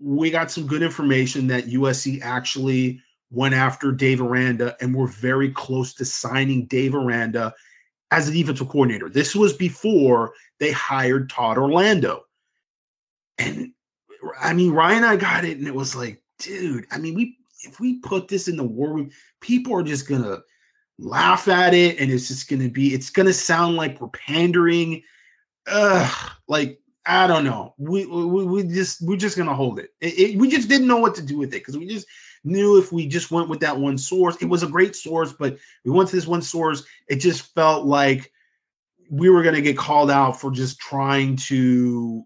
[0.00, 5.50] we got some good information that USC actually went after Dave Aranda and were very
[5.50, 7.54] close to signing Dave Aranda
[8.10, 9.08] as a defensive coordinator.
[9.08, 12.24] This was before they hired Todd Orlando.
[13.38, 13.72] And
[14.40, 17.38] I mean, Ryan and I got it, and it was like, dude, I mean, we
[17.64, 20.38] if we put this in the war room, people are just gonna
[20.98, 25.02] laugh at it, and it's just gonna be, it's gonna sound like we're pandering.
[25.66, 27.74] Ugh, like I don't know.
[27.78, 29.90] We we, we just we're just gonna hold it.
[30.00, 30.38] It, it.
[30.38, 32.06] We just didn't know what to do with it because we just
[32.44, 35.58] knew if we just went with that one source, it was a great source, but
[35.84, 36.84] we went to this one source.
[37.08, 38.30] It just felt like
[39.10, 42.24] we were gonna get called out for just trying to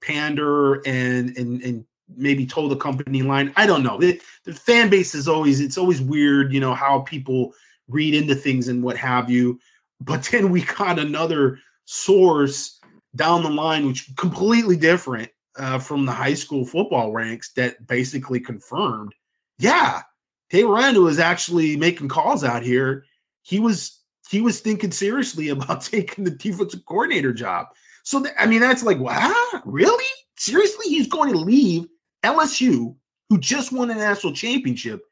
[0.00, 1.84] pander and and and
[2.16, 3.52] maybe told the company line.
[3.56, 4.00] I don't know.
[4.00, 7.54] It, the fan base is always it's always weird, you know, how people
[7.88, 9.60] read into things and what have you.
[10.00, 12.78] But then we got another source
[13.14, 18.40] down the line, which completely different uh, from the high school football ranks that basically
[18.40, 19.14] confirmed,
[19.58, 20.02] yeah,
[20.50, 23.04] Dave Aranda was actually making calls out here.
[23.42, 24.00] He was
[24.30, 27.68] he was thinking seriously about taking the defensive coordinator job.
[28.02, 30.04] So I mean, that's like, wow, really?
[30.36, 31.86] Seriously, he's going to leave
[32.24, 32.96] LSU,
[33.28, 35.02] who just won a national championship,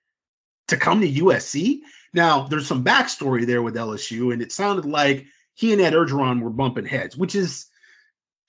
[0.69, 1.81] to come to USC.
[2.15, 6.41] Now, there's some backstory there with LSU, and it sounded like he and Ed Orgeron
[6.41, 7.67] were bumping heads, which is,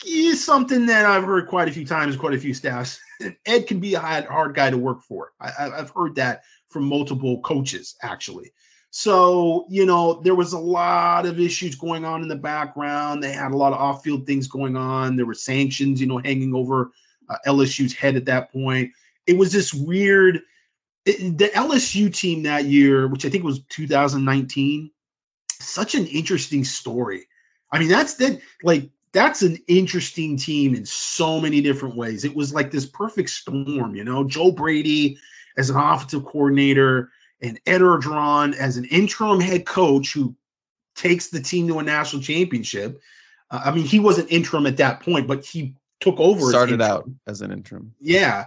[0.05, 2.99] is something that I've heard quite a few times, quite a few staffs.
[3.45, 5.33] Ed can be a hard, hard guy to work for.
[5.39, 8.53] I, I've heard that from multiple coaches, actually.
[8.89, 13.23] So, you know, there was a lot of issues going on in the background.
[13.23, 15.15] They had a lot of off field things going on.
[15.15, 16.91] There were sanctions, you know, hanging over
[17.29, 18.91] uh, LSU's head at that point.
[19.25, 20.41] It was this weird.
[21.05, 24.91] It, the LSU team that year, which I think was 2019,
[25.59, 27.27] such an interesting story.
[27.71, 32.25] I mean, that's that like that's an interesting team in so many different ways.
[32.25, 34.23] It was like this perfect storm, you know.
[34.23, 35.19] Joe Brady
[35.57, 40.35] as an offensive coordinator and Ed Orgeron as an interim head coach who
[40.95, 43.01] takes the team to a national championship.
[43.49, 46.49] Uh, I mean, he wasn't interim at that point, but he took over.
[46.49, 47.95] Started out as an interim.
[47.99, 48.45] Yeah,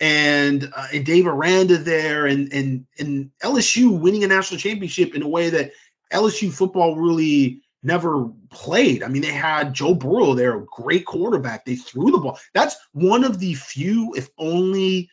[0.00, 5.22] and uh, and Dave Aranda there, and and and LSU winning a national championship in
[5.22, 5.72] a way that
[6.12, 9.02] LSU football really never played.
[9.02, 11.64] I mean, they had Joe Burrow there, a great quarterback.
[11.64, 12.38] They threw the ball.
[12.54, 15.10] That's one of the few, if only,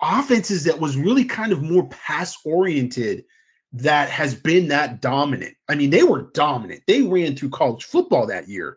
[0.00, 3.24] offenses that was really kind of more pass oriented
[3.72, 5.56] that has been that dominant.
[5.68, 6.82] I mean, they were dominant.
[6.86, 8.76] They ran through college football that year.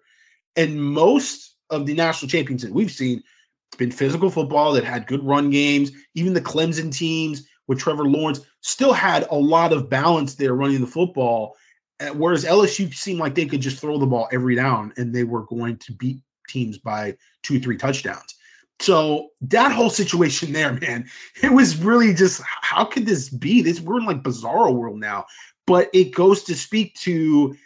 [0.55, 3.23] And most of the national champions that we've seen
[3.69, 5.91] it's been physical football that had good run games.
[6.15, 10.81] Even the Clemson teams with Trevor Lawrence still had a lot of balance there running
[10.81, 11.55] the football.
[11.99, 15.23] Uh, whereas LSU seemed like they could just throw the ball every down and they
[15.23, 18.35] were going to beat teams by two, three touchdowns.
[18.79, 21.09] So that whole situation there, man,
[21.41, 23.63] it was really just how could this be?
[23.63, 25.25] This we're in like bizarro world now.
[25.65, 27.57] But it goes to speak to,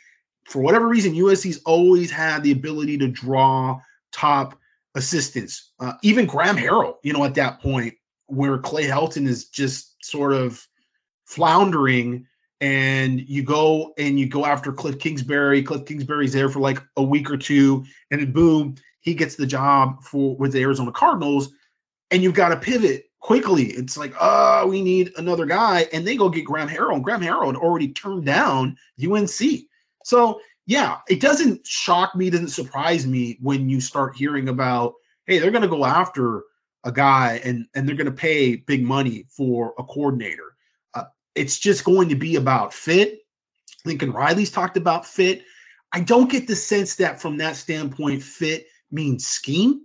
[0.46, 3.82] for whatever reason, USC's always had the ability to draw
[4.22, 4.60] top
[4.94, 5.72] assistants.
[5.80, 7.96] Uh, even Graham Harrell, you know, at that point
[8.28, 10.66] where Clay Helton is just sort of
[11.26, 12.28] floundering
[12.60, 15.64] and you go and you go after Cliff Kingsbury.
[15.64, 19.48] Cliff Kingsbury's there for like a week or two, and then boom, he gets the
[19.48, 21.50] job for with the Arizona Cardinals,
[22.12, 23.64] and you've got to pivot quickly.
[23.64, 27.22] It's like, oh, we need another guy, and they go get Graham Harrell, and Graham
[27.22, 29.42] Harrell had already turned down UNC.
[30.04, 30.40] So
[30.72, 34.94] yeah, it doesn't shock me, doesn't surprise me when you start hearing about,
[35.26, 36.44] hey, they're going to go after
[36.86, 40.56] a guy and and they're going to pay big money for a coordinator.
[40.94, 41.04] Uh,
[41.36, 43.20] it's just going to be about fit.
[43.84, 45.44] Lincoln Riley's talked about fit.
[45.92, 49.82] I don't get the sense that from that standpoint, fit means scheme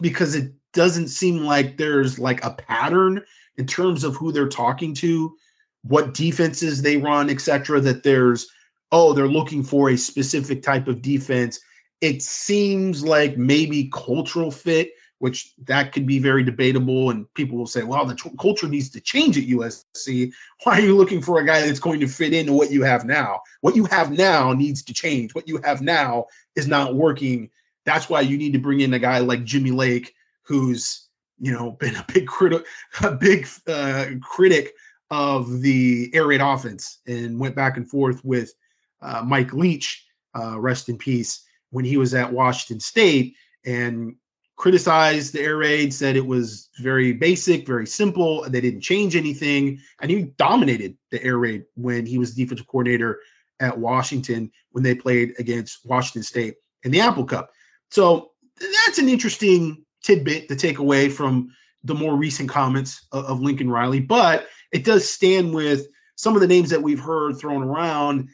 [0.00, 3.24] because it doesn't seem like there's like a pattern
[3.58, 5.36] in terms of who they're talking to,
[5.82, 7.82] what defenses they run, etc.
[7.82, 8.50] That there's
[8.92, 11.60] oh, they're looking for a specific type of defense.
[12.00, 17.10] It seems like maybe cultural fit, which that could be very debatable.
[17.10, 20.32] And people will say, well, the t- culture needs to change at USC.
[20.64, 23.04] Why are you looking for a guy that's going to fit into what you have
[23.04, 23.40] now?
[23.60, 25.34] What you have now needs to change.
[25.34, 26.26] What you have now
[26.56, 27.50] is not working.
[27.84, 31.06] That's why you need to bring in a guy like Jimmy Lake, who's
[31.38, 32.64] you know been a big critic,
[33.02, 34.72] a big uh, critic
[35.10, 38.54] of the air raid offense, and went back and forth with
[39.02, 40.06] uh, Mike Leach,
[40.38, 44.16] uh, rest in peace, when he was at Washington State and
[44.56, 48.42] criticized the air raid, said it was very basic, very simple.
[48.48, 49.80] They didn't change anything.
[50.00, 53.20] And he dominated the air raid when he was defensive coordinator
[53.58, 57.50] at Washington when they played against Washington State in the Apple Cup.
[57.90, 61.52] So that's an interesting tidbit to take away from
[61.84, 65.86] the more recent comments of, of Lincoln Riley, but it does stand with
[66.16, 68.28] some of the names that we've heard thrown around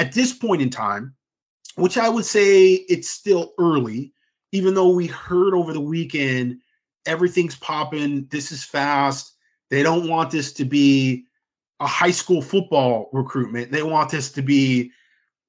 [0.00, 1.14] at this point in time,
[1.76, 4.14] which I would say it's still early,
[4.50, 6.60] even though we heard over the weekend
[7.04, 9.32] everything's popping, this is fast.
[9.68, 11.26] They don't want this to be
[11.78, 13.72] a high school football recruitment.
[13.72, 14.90] They want this to be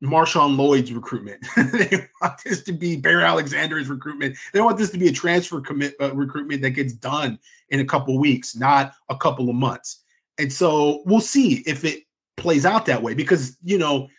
[0.04, 1.46] Marshawn Lloyd's recruitment.
[1.56, 4.36] they want this to be Bear Alexander's recruitment.
[4.54, 7.86] They want this to be a transfer commit uh, recruitment that gets done in a
[7.86, 10.02] couple weeks, not a couple of months.
[10.38, 12.04] And so we'll see if it
[12.36, 14.10] plays out that way because you know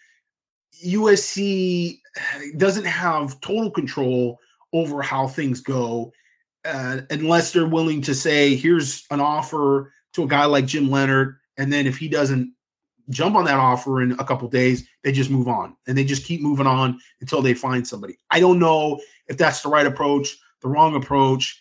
[0.84, 2.00] USC
[2.56, 4.38] doesn't have total control
[4.72, 6.12] over how things go
[6.64, 11.38] uh, unless they're willing to say, here's an offer to a guy like Jim Leonhard.
[11.56, 12.54] And then if he doesn't
[13.10, 16.24] jump on that offer in a couple days, they just move on and they just
[16.24, 18.18] keep moving on until they find somebody.
[18.30, 21.60] I don't know if that's the right approach, the wrong approach.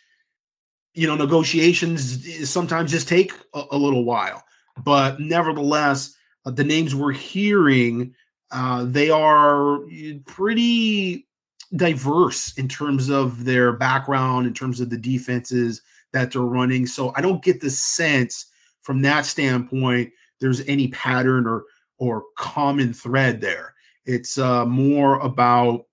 [0.93, 4.43] You know, negotiations sometimes just take a, a little while,
[4.78, 6.13] but nevertheless,
[6.45, 8.15] uh, the names we're hearing
[8.52, 9.80] uh, they are
[10.26, 11.28] pretty
[11.74, 16.86] diverse in terms of their background, in terms of the defenses that they're running.
[16.86, 18.48] So I don't get the sense
[18.82, 20.12] from that standpoint
[20.42, 21.64] there's any pattern or
[21.97, 23.76] or common thread there.
[24.06, 25.86] It's uh, more about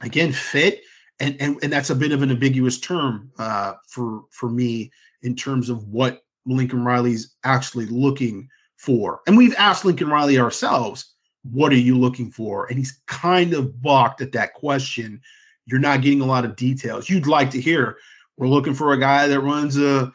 [0.00, 0.82] again fit,
[1.20, 5.34] and, and and that's a bit of an ambiguous term uh, for for me in
[5.34, 9.20] terms of what Lincoln Riley's actually looking for.
[9.26, 11.13] And we've asked Lincoln Riley ourselves
[11.50, 12.66] what are you looking for?
[12.66, 15.22] And he's kind of balked at that question.
[15.66, 17.08] You're not getting a lot of details.
[17.08, 17.98] You'd like to hear,
[18.36, 20.12] we're looking for a guy that runs a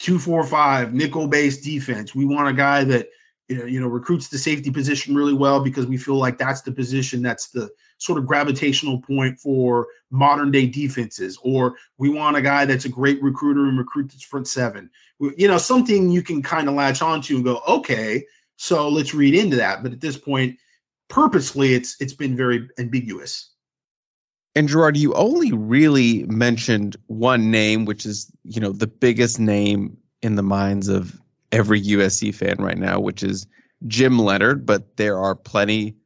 [0.00, 2.14] 245 nickel based defense.
[2.14, 3.08] We want a guy that
[3.50, 7.20] you know recruits the safety position really well because we feel like that's the position
[7.20, 7.68] that's the
[7.98, 12.88] sort of gravitational point for modern day defenses or we want a guy that's a
[12.88, 17.34] great recruiter and recruits front seven you know something you can kind of latch onto
[17.34, 18.24] and go okay
[18.56, 20.56] so let's read into that but at this point
[21.10, 23.52] purposely it's it's been very ambiguous.
[24.54, 29.98] And Gerard, you only really mentioned one name, which is you know the biggest name
[30.22, 31.20] in the minds of
[31.52, 33.46] every USC fan right now, which is
[33.86, 34.64] Jim Leonhard.
[34.64, 35.96] But there are plenty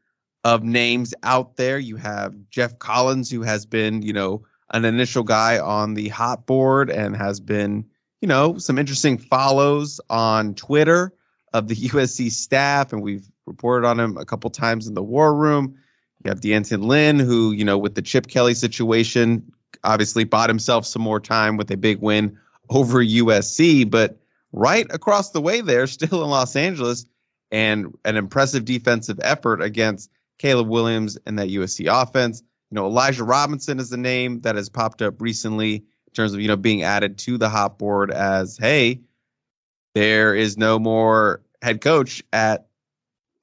[0.43, 1.79] of names out there.
[1.79, 4.43] You have Geoff Collins, who has been you know
[4.73, 7.87] an initial guy on the hot board and has been
[8.21, 11.13] you know some interesting follows on Twitter
[11.53, 15.35] of the USC staff, and we've reported on him a couple times in the war
[15.35, 15.79] room.
[16.25, 20.87] You have D'Anton Lynn, who, you know, with the Chip Kelly situation, obviously bought himself
[20.87, 22.39] some more time with a big win
[22.69, 24.19] over USC, but
[24.53, 27.07] right across the way there, still in Los Angeles,
[27.51, 32.43] and an impressive defensive effort against Caleb Williams and that USC offense.
[32.71, 36.41] You know, Elijah Robinson is the name that has popped up recently in terms of,
[36.41, 39.03] you know, being added to the hot board as, hey,
[39.95, 42.67] there is no more head coach at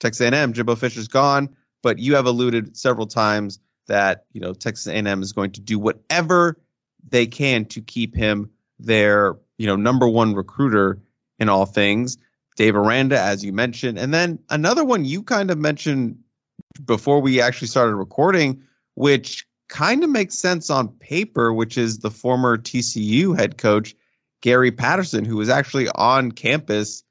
[0.02, 0.54] Texas A&M.
[0.54, 5.32] Jimbo Fisher's gone, but you have alluded several times that you know Texas A&M is
[5.32, 6.60] going to do whatever
[7.08, 11.00] they can to keep him their you know number one recruiter
[11.40, 12.18] in all things.
[12.58, 16.20] Dave Aranda, as you mentioned, and then another one you kind of mentioned
[16.84, 18.64] before we actually started recording,
[18.96, 23.96] which kind of makes sense on paper, which is the former TCU head coach
[24.42, 27.04] Gary Patterson, who was actually on campus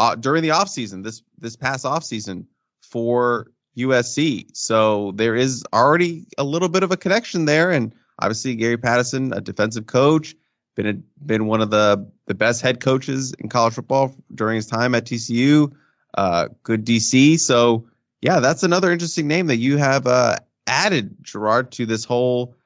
[0.00, 2.46] uh, during the offseason, this this past offseason
[2.80, 4.56] for USC.
[4.56, 9.34] So there is already a little bit of a connection there, and obviously Gary Patterson,
[9.34, 10.34] a defensive coach,
[10.74, 14.66] been a, been one of the the best head coaches in college football during his
[14.66, 15.72] time at TCU.
[16.14, 17.38] Uh, good DC.
[17.38, 17.86] So
[18.22, 20.36] yeah, that's another interesting name that you have uh,
[20.66, 22.56] added, Gerard, to this whole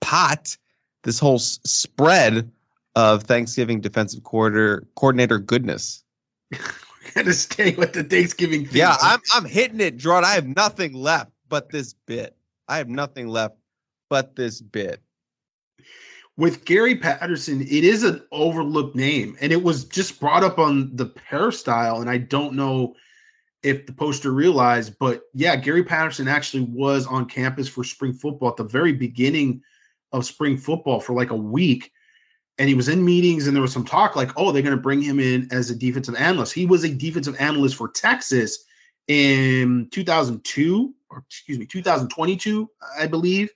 [0.00, 0.56] pot,
[1.02, 2.50] this whole s- spread
[2.94, 6.02] of Thanksgiving defensive coordinator coordinator goodness.
[6.52, 8.78] We're gonna stay with the Thanksgiving theme.
[8.78, 10.24] Yeah, I'm I'm hitting it, Gerard.
[10.24, 12.36] I have nothing left but this bit.
[12.68, 13.56] I have nothing left
[14.08, 15.02] but this bit.
[16.36, 20.94] With Gary Patterson, it is an overlooked name, and it was just brought up on
[20.94, 22.94] the peristyle, and I don't know
[23.62, 28.50] if the poster realized, but yeah, Gary Patterson actually was on campus for spring football
[28.50, 29.62] at the very beginning
[30.12, 31.90] of spring football for like a week
[32.58, 34.82] and he was in meetings and there was some talk like oh they're going to
[34.82, 36.52] bring him in as a defensive analyst.
[36.52, 38.64] He was a defensive analyst for texas
[39.06, 43.50] in 2002 or excuse me 2022 i believe.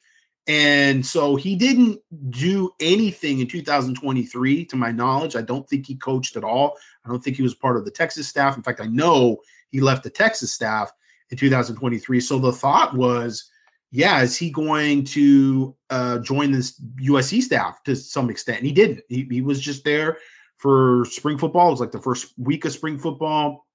[0.48, 2.00] And so he didn't
[2.30, 5.36] do anything in 2023 to my knowledge.
[5.36, 6.78] I don't think he coached at all.
[7.04, 8.56] I don't think he was part of the texas staff.
[8.56, 9.38] In fact i know
[9.70, 10.92] he left the texas staff
[11.30, 13.50] in 2023 so the thought was
[13.94, 18.58] yeah, is he going to uh, join this USC staff to some extent?
[18.58, 19.02] And he didn't.
[19.06, 20.16] He, he was just there
[20.56, 21.68] for spring football.
[21.68, 23.66] It was like the first week of spring football,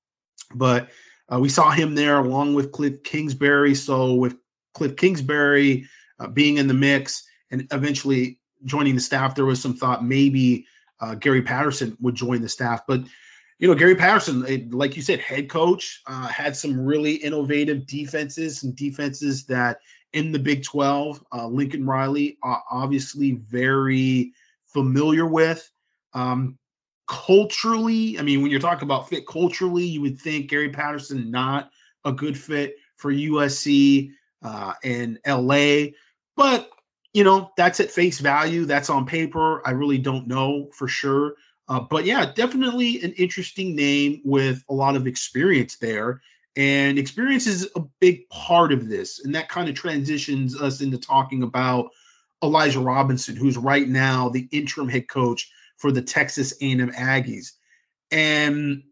[0.55, 0.89] but
[1.31, 3.75] uh, we saw him there along with Cliff Kingsbury.
[3.75, 4.35] So with
[4.73, 5.87] Cliff Kingsbury
[6.19, 10.65] uh, being in the mix and eventually joining the staff, there was some thought maybe
[10.99, 13.01] uh, Gary Patterson would join the staff, but
[13.59, 18.61] you know, Gary Patterson, like you said, head coach, uh, had some really innovative defenses,
[18.61, 19.79] and defenses that
[20.13, 21.23] in the Big 12.
[21.31, 24.33] Uh, Lincoln Riley, uh, obviously very
[24.67, 25.69] familiar with.
[26.13, 26.57] Um,
[27.07, 31.71] culturally, I mean, when you're talking about fit culturally, you would think Gary Patterson not
[32.03, 34.11] a good fit for USC
[34.43, 35.91] uh, and LA,
[36.35, 36.69] but
[37.13, 38.65] you know that's at face value.
[38.65, 39.65] That's on paper.
[39.65, 41.35] I really don't know for sure.
[41.69, 46.21] Uh, but yeah, definitely an interesting name with a lot of experience there.
[46.57, 49.23] And experience is a big part of this.
[49.23, 51.91] And that kind of transitions us into talking about
[52.43, 57.51] Elijah Robinson, who's right now the interim head coach for the Texas A&M Aggies.
[58.11, 58.83] And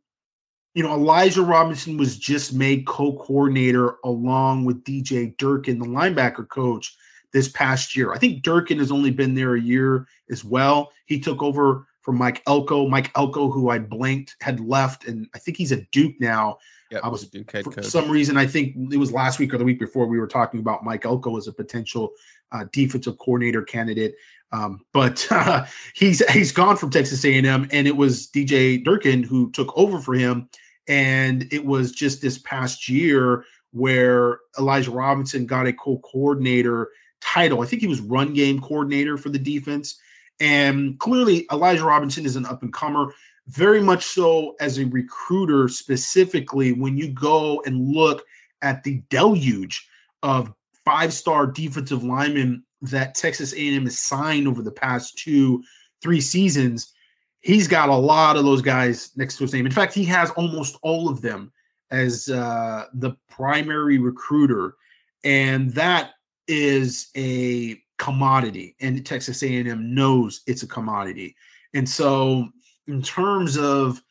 [0.75, 6.95] you know, Elijah Robinson was just made co-coordinator along with DJ Durkin, the linebacker coach,
[7.31, 8.13] this past year.
[8.13, 10.91] I think Durkin has only been there a year as well.
[11.05, 12.87] He took over from Mike Elko.
[12.87, 16.59] Mike Elko, who I blanked, had left, and I think he's at Duke now.
[16.95, 17.85] Yep, I was Duke for coach.
[17.85, 20.61] some reason I think it was last week or the week before we were talking
[20.61, 22.11] about Mike Elko as a potential
[22.53, 24.15] uh, defensive coordinator candidate.
[24.53, 29.51] Um, but uh, he's he's gone from Texas A&M, and it was DJ Durkin who
[29.51, 30.49] took over for him.
[30.87, 33.43] And it was just this past year
[33.73, 37.61] where Elijah Robinson got a co-coordinator title.
[37.61, 39.99] I think he was run game coordinator for the defense.
[40.39, 43.13] And clearly, Elijah Robinson is an up and comer,
[43.47, 48.25] very much so as a recruiter, specifically when you go and look
[48.61, 49.87] at the deluge
[50.23, 50.51] of
[50.83, 55.63] five star defensive linemen that Texas A&M has signed over the past two,
[56.01, 56.93] three seasons.
[57.41, 59.65] He's got a lot of those guys next to his name.
[59.65, 61.51] In fact, he has almost all of them
[61.91, 64.75] as uh, the primary recruiter,
[65.23, 66.11] and that
[66.47, 71.35] is a commodity, and Texas A&M knows it's a commodity.
[71.73, 72.49] And so,
[72.87, 74.01] in terms of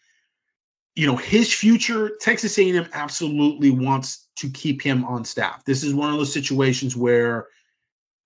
[0.95, 5.65] you know his future, Texas A&M absolutely wants to keep him on staff.
[5.65, 7.49] This is one of those situations where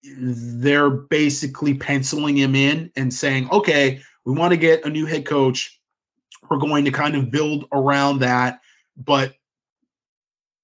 [0.03, 5.27] they're basically penciling him in and saying, okay, we want to get a new head
[5.27, 5.81] coach.
[6.49, 8.61] We're going to kind of build around that,
[8.97, 9.35] but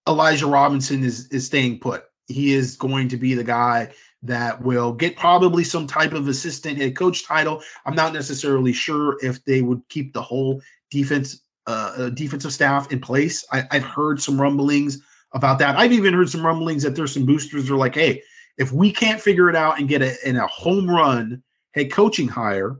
[0.08, 2.04] Elijah Robinson is is staying put.
[2.26, 3.92] He is going to be the guy
[4.24, 7.62] that will get probably some type of assistant head coach title.
[7.84, 12.92] I'm not necessarily sure if they would keep the whole defense uh, uh defensive staff
[12.92, 13.46] in place.
[13.50, 15.00] I, have heard some rumblings
[15.32, 15.76] about that.
[15.76, 18.22] I've even heard some rumblings that there's some boosters are like, hey,
[18.56, 21.42] if we can't figure it out and get a, in a home run
[21.74, 22.76] head coaching hire,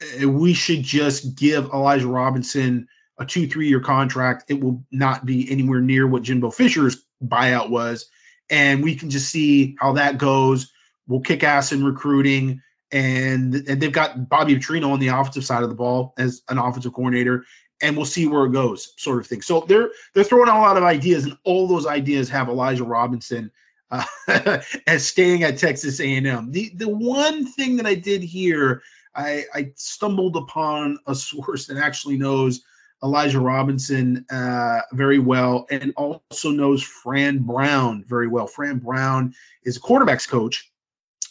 [0.00, 2.88] eh, we should just give Elijah Robinson
[3.18, 4.44] a two, three year contract.
[4.48, 8.08] It will not be anywhere near what Jimbo Fisher's buyout was.
[8.50, 10.72] And we can just see how that goes.
[11.06, 12.62] We'll kick ass in recruiting.
[12.92, 16.58] And, and they've got Bobby Petrino on the offensive side of the ball as an
[16.58, 17.44] offensive coordinator
[17.82, 19.42] and we'll see where it goes, sort of thing.
[19.42, 22.84] So they're they're throwing out a lot of ideas, and all those ideas have Elijah
[22.84, 23.50] Robinson
[23.90, 24.04] uh,
[24.86, 26.50] as staying at Texas A&M.
[26.50, 28.82] The the one thing that I did hear,
[29.14, 32.62] I, I stumbled upon a source that actually knows
[33.04, 38.46] Elijah Robinson uh, very well and also knows Fran Brown very well.
[38.46, 40.72] Fran Brown is a quarterbacks coach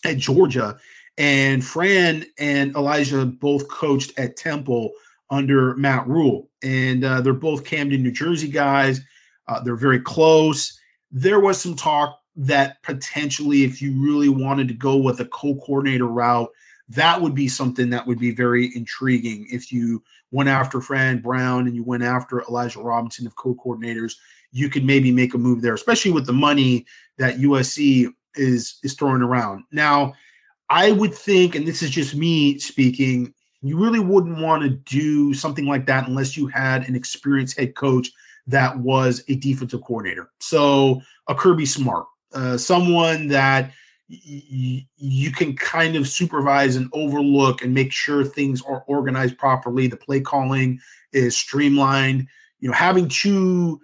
[0.06, 0.78] at Georgia,
[1.18, 4.92] and Fran and Elijah both coached at Temple
[5.30, 9.02] under Matt Rhule, and uh, they're both Camden, New Jersey guys.
[9.48, 10.80] Uh, they're very close.
[11.12, 16.06] There was some talk that potentially, if you really wanted to go with a co-coordinator
[16.06, 16.50] route,
[16.90, 19.48] that would be something that would be very intriguing.
[19.52, 20.04] If you
[20.34, 24.16] went after Fran Brown and you went after Elijah Robinson of co-coordinators,
[24.52, 26.86] you could maybe make a move there, especially with the money
[27.20, 29.64] that USC is is throwing around.
[29.72, 30.14] Now,
[30.68, 35.34] I would think, and this is just me speaking, you really wouldn't want to do
[35.36, 38.10] something like that unless you had an experienced head coach
[38.48, 40.32] that was a defensive coordinator.
[40.40, 43.72] So a Kirby Smart, uh, someone that
[44.08, 49.88] you can kind of supervise and overlook and make sure things are organized properly.
[49.88, 50.80] The play calling
[51.12, 52.28] is streamlined.
[52.60, 53.82] You know, having two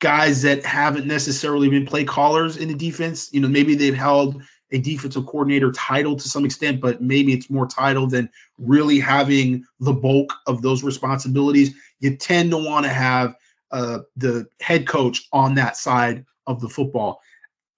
[0.00, 4.42] guys that haven't necessarily been play callers in the defense, you know, maybe they've held
[4.72, 8.28] a defensive coordinator title to some extent, but maybe it's more title than
[8.58, 11.74] really having the bulk of those responsibilities.
[12.00, 13.36] You tend to want to have
[13.70, 17.20] uh, the head coach on that side of the football.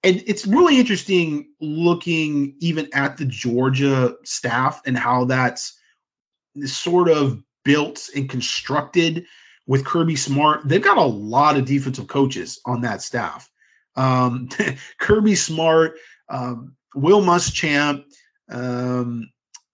[0.04, 5.80] And it's really interesting looking even at the Georgia staff and how that's
[6.66, 9.24] sort of built and constructed
[9.66, 10.68] with Kirby Smart.
[10.68, 13.48] They've got a lot of defensive coaches on that staff.
[13.96, 14.50] Um,
[15.00, 15.96] Kirby Smart,
[16.28, 18.04] um, Will Muschamp,
[18.50, 19.30] um,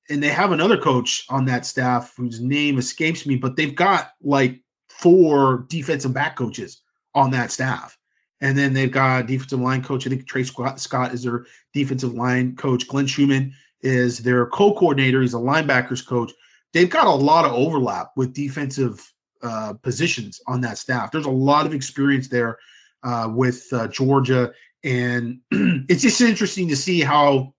[0.08, 4.10] and they have another coach on that staff whose name escapes me, but they've got
[4.22, 6.80] like four defensive back coaches
[7.16, 7.96] on that staff.
[8.40, 10.06] And then they've got defensive line coach.
[10.06, 12.88] I think Tray Scott, Scott is their defensive line coach.
[12.88, 15.20] Glenn Schumann is their co-coordinator.
[15.20, 16.32] He's a linebackers coach.
[16.72, 19.00] They've got a lot of overlap with defensive
[19.42, 21.10] uh, positions on that staff.
[21.10, 22.58] There's a lot of experience there
[23.02, 27.54] uh, with uh, Georgia and it's just interesting to see how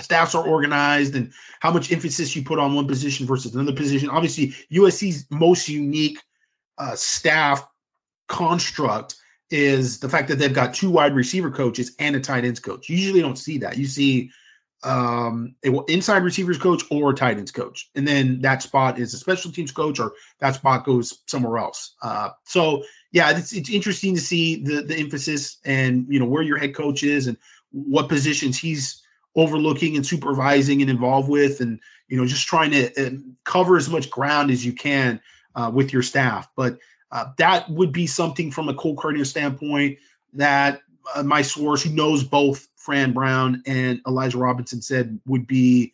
[0.00, 4.08] staffs are organized and how much emphasis you put on one position versus another position.
[4.08, 6.18] Obviously, USC's most unique
[6.78, 7.66] uh, staff
[8.28, 9.16] construct
[9.50, 12.88] is the fact that they've got two wide receiver coaches and a tight ends coach.
[12.88, 13.76] You usually don't see that.
[13.76, 14.30] You see
[14.82, 19.52] um inside receivers coach or tight ends coach and then that spot is a special
[19.52, 22.82] teams coach or that spot goes somewhere else uh so
[23.12, 26.74] yeah it's, it's interesting to see the the emphasis and you know where your head
[26.74, 27.36] coach is and
[27.72, 29.02] what positions he's
[29.36, 33.10] overlooking and supervising and involved with and you know just trying to uh,
[33.44, 35.20] cover as much ground as you can
[35.54, 36.78] uh, with your staff but
[37.12, 39.98] uh, that would be something from a co-coordinator standpoint
[40.34, 40.80] that
[41.14, 45.92] uh, my source who knows both Fran Brown and Elijah Robinson said would be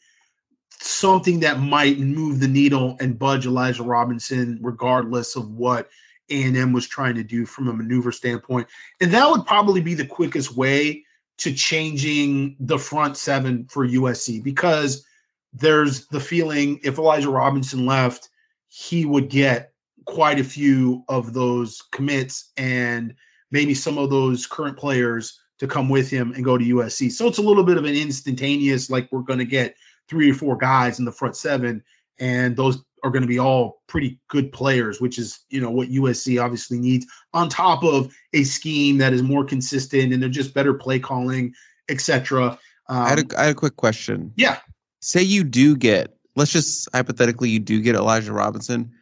[0.70, 5.88] something that might move the needle and budge Elijah Robinson, regardless of what
[6.28, 8.68] A&M was trying to do from a maneuver standpoint.
[9.00, 11.04] And that would probably be the quickest way
[11.38, 15.04] to changing the front seven for USC because
[15.52, 18.28] there's the feeling if Elijah Robinson left,
[18.68, 19.72] he would get
[20.06, 23.14] quite a few of those commits and
[23.50, 27.10] maybe some of those current players to come with him and go to USC.
[27.10, 29.76] So it's a little bit of an instantaneous, like we're going to get
[30.08, 31.82] three or four guys in the front seven,
[32.18, 35.88] and those are going to be all pretty good players, which is you know what
[35.88, 37.06] USC obviously needs.
[37.32, 41.54] On top of a scheme that is more consistent and they're just better play calling,
[41.88, 42.58] etc.
[42.88, 44.32] Um, I, had a, I had a quick question.
[44.36, 44.58] Yeah.
[45.00, 48.92] Say you do get, let's just hypothetically, you do get Elijah Robinson.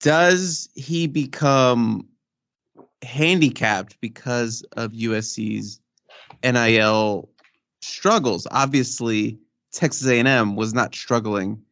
[0.00, 2.08] Does he become
[3.02, 5.80] handicapped because of USC's
[6.42, 7.28] NIL
[7.82, 8.46] struggles?
[8.50, 9.38] Obviously,
[9.72, 11.62] Texas A&M was not struggling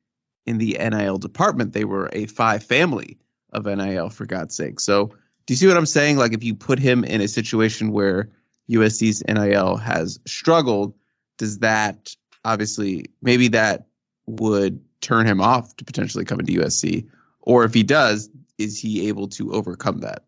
[0.47, 1.72] in the NIL department.
[1.72, 3.18] They were a five family
[3.53, 4.81] of NIL for God's sake.
[4.81, 5.07] So,
[5.47, 6.18] do you see what I'm saying?
[6.18, 8.31] Like if you put him in a situation where
[8.70, 10.95] USC's NIL has struggled,
[11.39, 12.14] does that
[12.45, 13.87] obviously maybe that
[14.26, 17.09] would turn him off to potentially coming to USC?
[17.49, 18.28] Or if he does,
[18.59, 20.24] is he able to overcome that?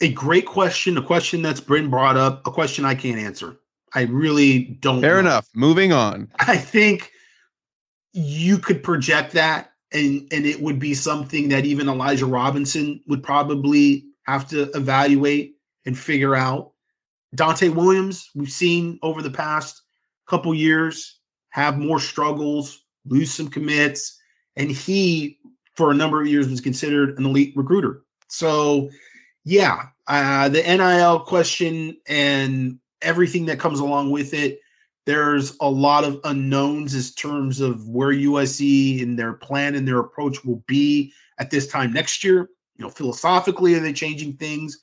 [0.00, 3.56] A great question, a question that's been brought up, a question I can't answer.
[3.92, 5.00] I really don't.
[5.00, 5.20] Fair know.
[5.30, 5.48] enough.
[5.54, 6.30] Moving on.
[6.38, 7.10] I think
[8.12, 13.24] you could project that, and and it would be something that even Elijah Robinson would
[13.24, 16.72] probably have to evaluate and figure out.
[17.34, 19.82] Donte Williams, we've seen over the past
[20.28, 24.20] couple years have more struggles, lose some commits,
[24.54, 25.38] and he
[25.76, 28.02] for a number of years was considered an elite recruiter.
[28.28, 28.90] So,
[29.44, 34.60] yeah, uh, the NIL question and everything that comes along with it.
[35.04, 40.00] There's a lot of unknowns in terms of where USC and their plan and their
[40.00, 42.48] approach will be at this time next year.
[42.76, 44.82] You know, philosophically, are they changing things?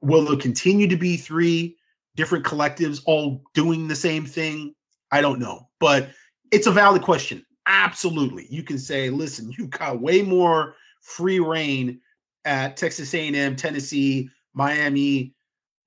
[0.00, 1.76] Will there continue to be three
[2.14, 4.74] different collectives all doing the same thing?
[5.10, 6.10] I don't know, but
[6.52, 7.44] it's a valid question.
[7.66, 12.00] Absolutely, you can say, listen, you've got way more free reign
[12.44, 15.34] at Texas A&M, Tennessee, Miami,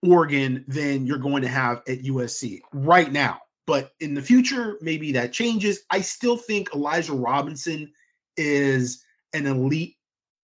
[0.02, 3.40] Oregon than you're going to have at USC right now.
[3.66, 5.82] But in the future, maybe that changes.
[5.90, 7.94] I still think Elijah Robinson
[8.36, 9.04] is
[9.34, 9.96] an elite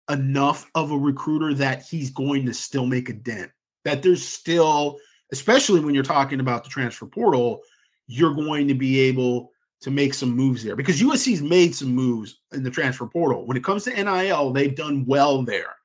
[0.10, 3.52] enough of a recruiter that he's going to still make a dent.
[3.84, 5.00] That there's still,
[5.32, 7.62] especially when you're talking about the transfer portal,
[8.08, 9.52] you're going to be able
[9.82, 13.46] to make some moves there because USC's made some moves in the transfer portal.
[13.46, 15.76] When it comes to NIL, they've done well there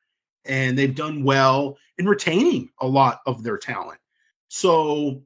[0.45, 4.01] and they've done well in retaining a lot of their talent.
[4.49, 5.23] So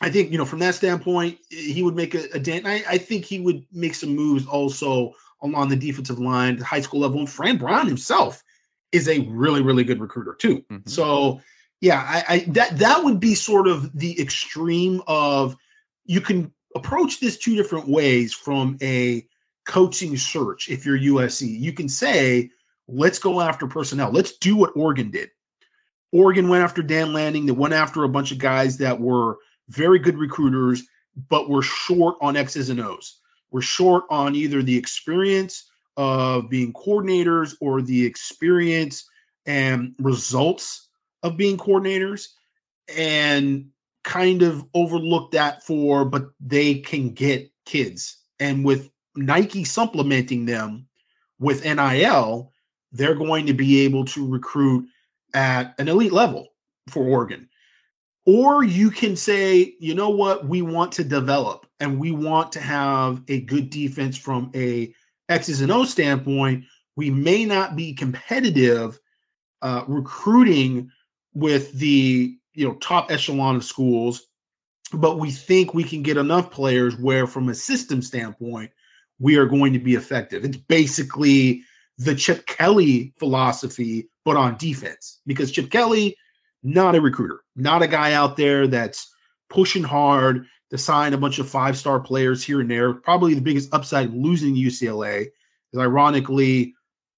[0.00, 2.66] I think, you know, from that standpoint, he would make a, a dent.
[2.66, 6.82] I, I, think he would make some moves also along the defensive line, the high
[6.82, 7.18] school level.
[7.18, 8.42] And Fran Brown himself
[8.92, 10.64] is a really, really good recruiter too.
[10.70, 10.88] Mm-hmm.
[10.88, 11.40] So
[11.80, 15.56] yeah, I, I that that would be sort of the extreme of
[16.04, 19.26] you can approach this two different ways from a
[19.66, 21.58] coaching search if you're USC.
[21.58, 22.50] You can say,
[22.86, 24.10] let's go after personnel.
[24.12, 25.30] Let's do what Oregon did.
[26.12, 27.46] Oregon went after Dan Lanning.
[27.46, 30.84] They went after a bunch of guys that were very good recruiters,
[31.28, 33.18] but were short on X's and O's.
[33.50, 39.08] We're short on either the experience of being coordinators or the experience
[39.46, 40.88] and results
[41.22, 42.28] of being coordinators
[42.94, 43.70] and
[44.06, 48.16] kind of overlooked that for, but they can get kids.
[48.38, 50.86] And with Nike supplementing them
[51.40, 52.52] with NIL,
[52.92, 54.86] they're going to be able to recruit
[55.34, 56.46] at an elite level
[56.88, 57.48] for Oregon.
[58.24, 62.60] Or you can say, you know what, we want to develop and we want to
[62.60, 64.94] have a good defense from a
[65.28, 66.64] X's and O standpoint.
[66.94, 69.00] We may not be competitive
[69.62, 70.92] uh, recruiting
[71.34, 74.22] with the you know top echelon of schools,
[74.92, 78.72] but we think we can get enough players where, from a system standpoint,
[79.18, 80.44] we are going to be effective.
[80.44, 81.62] It's basically
[81.98, 85.20] the Chip Kelly philosophy, but on defense.
[85.26, 86.16] Because Chip Kelly,
[86.62, 89.12] not a recruiter, not a guy out there that's
[89.48, 92.92] pushing hard to sign a bunch of five star players here and there.
[92.92, 95.28] Probably the biggest upside losing UCLA
[95.72, 96.74] is ironically,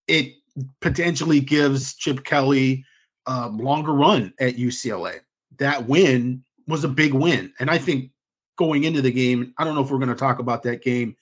[0.07, 0.35] it
[0.81, 2.85] potentially gives Chip Kelly
[3.27, 5.21] a longer run at UCLA.
[5.59, 7.53] That win was a big win.
[7.59, 7.85] And I mm-hmm.
[7.85, 8.11] think
[8.57, 11.17] going into the game, I don't know if we're going to talk about that game,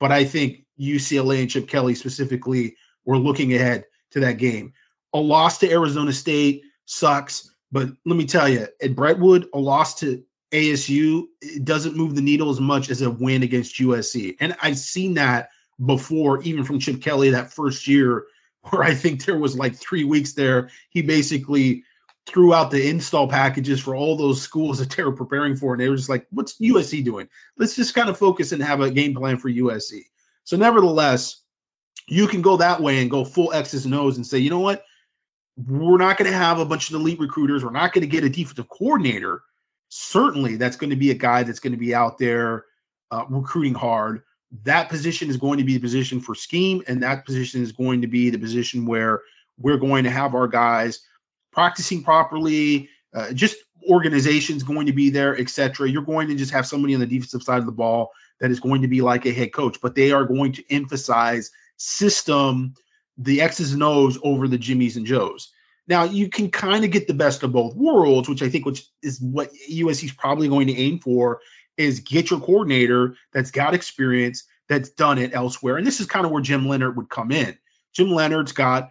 [0.00, 4.74] but I think UCLA and Chip Kelly specifically we're looking ahead to that game.
[5.14, 10.00] A loss to Arizona State sucks, but let me tell you, at Brentwood, a loss
[10.00, 14.36] to ASU it doesn't move the needle as much as a win against USC.
[14.40, 15.50] And I've seen that
[15.84, 18.26] before, even from Chip Kelly that first year,
[18.70, 20.70] where I think there was like three weeks there.
[20.90, 21.84] He basically
[22.26, 25.72] threw out the install packages for all those schools that they were preparing for.
[25.72, 27.28] And they were just like, what's USC doing?
[27.56, 30.02] Let's just kind of focus and have a game plan for USC.
[30.44, 31.42] So, nevertheless,
[32.06, 34.60] you can go that way and go full X's and O's and say, you know
[34.60, 34.84] what?
[35.56, 37.64] We're not going to have a bunch of elite recruiters.
[37.64, 39.42] We're not going to get a defensive coordinator.
[39.88, 42.66] Certainly, that's going to be a guy that's going to be out there
[43.10, 44.22] uh, recruiting hard.
[44.64, 48.02] that position is going to be the position for scheme, and that position is going
[48.02, 49.22] to be the position where
[49.58, 51.00] we're going to have our guys
[51.56, 52.90] practicing properly.
[53.14, 53.56] Uh, just
[53.88, 55.88] organization's going to be there, etc.
[55.88, 58.60] You're going to just have somebody on the defensive side of the ball that is
[58.60, 62.74] going to be like a head coach, but they are going to emphasize system,
[63.16, 65.50] the X's and O's over the Jimmys and Joes.
[65.88, 68.84] Now you can kind of get the best of both worlds, which I think which
[69.02, 71.40] is what USC is probably going to aim for
[71.78, 75.78] is get your coordinator that's got experience, that's done it elsewhere.
[75.78, 77.56] And this is kind of where Jim Leonhard would come in.
[77.94, 78.90] Jim Leonhard's got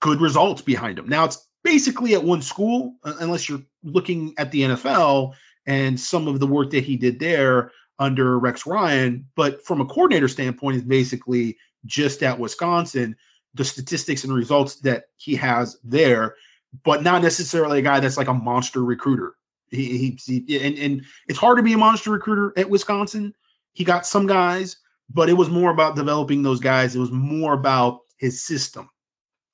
[0.00, 1.08] good results behind him.
[1.08, 5.34] Now it's basically at one school, uh, unless you're looking at the NFL
[5.66, 9.26] and some of the work that he did there under Rex Ryan.
[9.34, 13.16] But from a coordinator standpoint, is basically just at Wisconsin,
[13.54, 16.36] the statistics and results that he has there,
[16.84, 19.34] but not necessarily a guy that's like a monster recruiter.
[19.68, 23.34] He, he, he and, and it's hard to be a monster recruiter at Wisconsin.
[23.72, 24.76] He got some guys,
[25.10, 26.94] but it was more about developing those guys.
[26.94, 28.88] It was more about his system.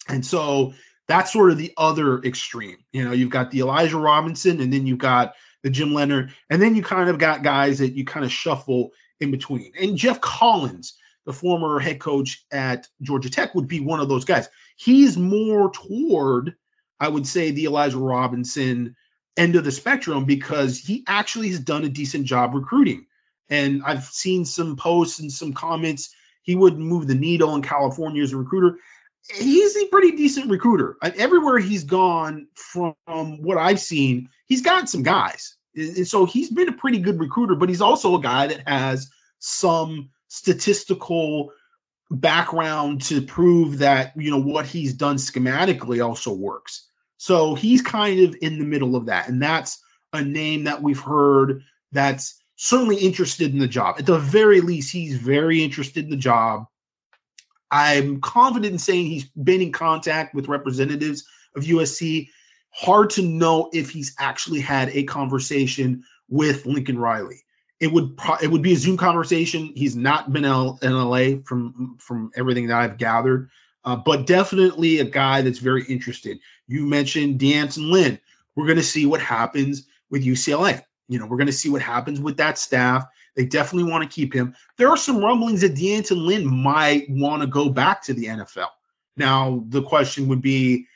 [0.08, 0.74] And so
[1.08, 2.78] that's sort of the other extreme.
[2.92, 6.60] You know, you've got the Elijah Robinson, and then you've got the Jim Leonhard, and
[6.60, 8.90] then you kind of got guys that you kind of shuffle
[9.20, 9.72] in between.
[9.80, 10.94] And Geoff Collins,
[11.24, 14.48] the former head coach at Georgia Tech, would be one of those guys.
[14.76, 16.54] He's more toward,
[16.98, 18.96] I would say, the Elijah Robinson
[19.36, 23.06] end of the spectrum because he actually has done a decent job recruiting.
[23.48, 26.14] And I've seen some posts and some comments.
[26.42, 28.78] He would move the needle in California as a recruiter.
[29.30, 30.96] He's a pretty decent recruiter.
[31.02, 35.56] Everywhere he's gone, from what I've seen, he's got some guys.
[35.74, 39.10] And so he's been a pretty good recruiter, but he's also a guy that has
[39.38, 41.52] some statistical
[42.10, 46.86] background to prove that, you know, what he's done schematically also works.
[47.16, 49.28] So he's kind of in the middle of that.
[49.28, 49.80] And that's
[50.12, 51.62] a name that we've heard
[51.92, 53.96] that's certainly interested in the job.
[53.98, 56.66] At the very least, he's very interested in the job.
[57.72, 61.24] I'm confident in saying he's been in contact with representatives
[61.56, 62.28] of USC.
[62.70, 67.42] Hard to know if he's actually had a conversation with Lincoln Riley.
[67.80, 69.72] It would pro- it would be a Zoom conversation.
[69.74, 73.50] He's not been in LA from from everything that I've gathered
[73.84, 76.38] uh, but definitely a guy that's very interested.
[76.68, 78.18] You mentioned D'Anton Lynn.
[78.54, 80.82] We're going to see what happens with UCLA.
[81.08, 83.04] You know, we're going to see what happens with that staff.
[83.36, 84.54] They definitely want to keep him.
[84.76, 88.68] There are some rumblings that D'Anton Lynn might want to go back to the NFL.
[89.16, 90.86] Now, the question would be,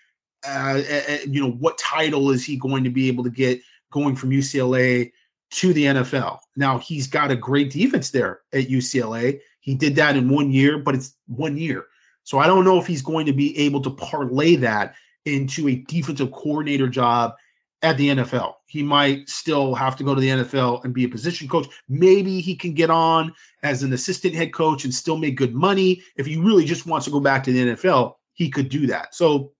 [0.46, 3.60] uh, uh, you know, what title is he going to be able to get
[3.90, 5.12] going from UCLA
[5.52, 6.38] to the NFL?
[6.56, 9.40] Now, he's got a great defense there at UCLA.
[9.60, 11.86] He did that in one year, but it's one year.
[12.24, 15.76] So I don't know if he's going to be able to parlay that into a
[15.76, 17.34] defensive coordinator job
[17.82, 18.54] at the NFL.
[18.66, 21.68] He might still have to go to the NFL and be a position coach.
[21.88, 26.02] Maybe he can get on as an assistant head coach and still make good money.
[26.16, 29.14] If he really just wants to go back to the NFL, he could do that.
[29.14, 29.52] So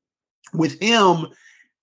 [0.53, 1.29] with him,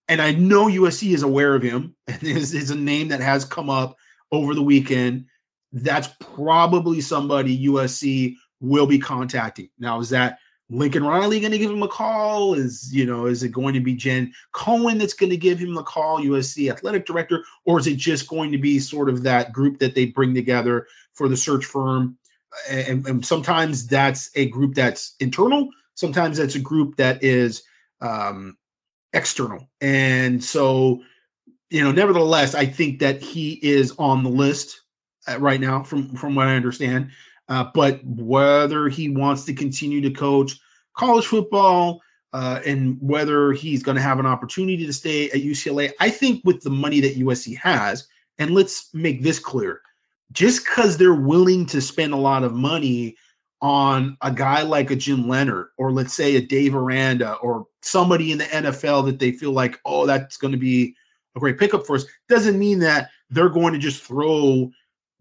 [0.07, 3.45] and I know USC is aware of him, and is, is a name that has
[3.45, 3.97] come up
[4.31, 5.25] over the weekend.
[5.71, 9.69] That's probably somebody USC will be contacting.
[9.79, 10.39] Now, is that
[10.69, 12.55] Lincoln Riley going to give him a call?
[12.55, 15.73] Is you know, is it going to be Jen Cohen that's going to give him
[15.73, 19.53] the call, USC athletic director, or is it just going to be sort of that
[19.53, 22.17] group that they bring together for the search firm?
[22.69, 25.69] And, and sometimes that's a group that's internal.
[25.95, 27.63] Sometimes that's a group that is
[27.99, 28.57] um,
[29.11, 29.69] external.
[29.81, 31.03] And so,
[31.69, 34.81] you know, nevertheless, I think that he is on the list
[35.27, 37.11] uh, right now, from from what I understand.
[37.49, 40.59] Uh, but whether he wants to continue to coach
[40.95, 45.91] college football uh, and whether he's going to have an opportunity to stay at UCLA,
[45.99, 49.81] I think with the money that USC has, and let's make this clear
[50.31, 53.17] just because they're willing to spend a lot of money
[53.61, 58.31] on a guy like a Jim Leonhard or let's say a Dave Aranda or somebody
[58.31, 60.95] in the NFL that they feel like, oh, that's going to be
[61.35, 64.71] a great pickup for us, doesn't mean that they're going to just throw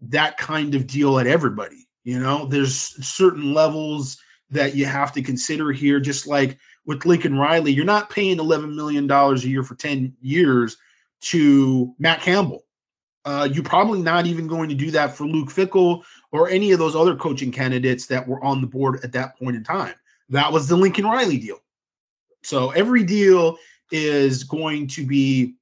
[0.01, 1.87] that kind of deal at everybody.
[2.03, 4.17] You know, there's certain levels
[4.51, 8.75] that you have to consider here, just like with Lincoln Riley, you're not paying $11
[8.75, 10.77] million a year for 10 years
[11.21, 12.63] to Matt Campbell.
[13.25, 16.79] Uh, you're probably not even going to do that for Luke Fickell or any of
[16.79, 19.95] those other coaching candidates that were on the board at that point in time.
[20.29, 21.59] That was the Lincoln Riley deal.
[22.43, 23.57] So every deal
[23.91, 25.55] is going to be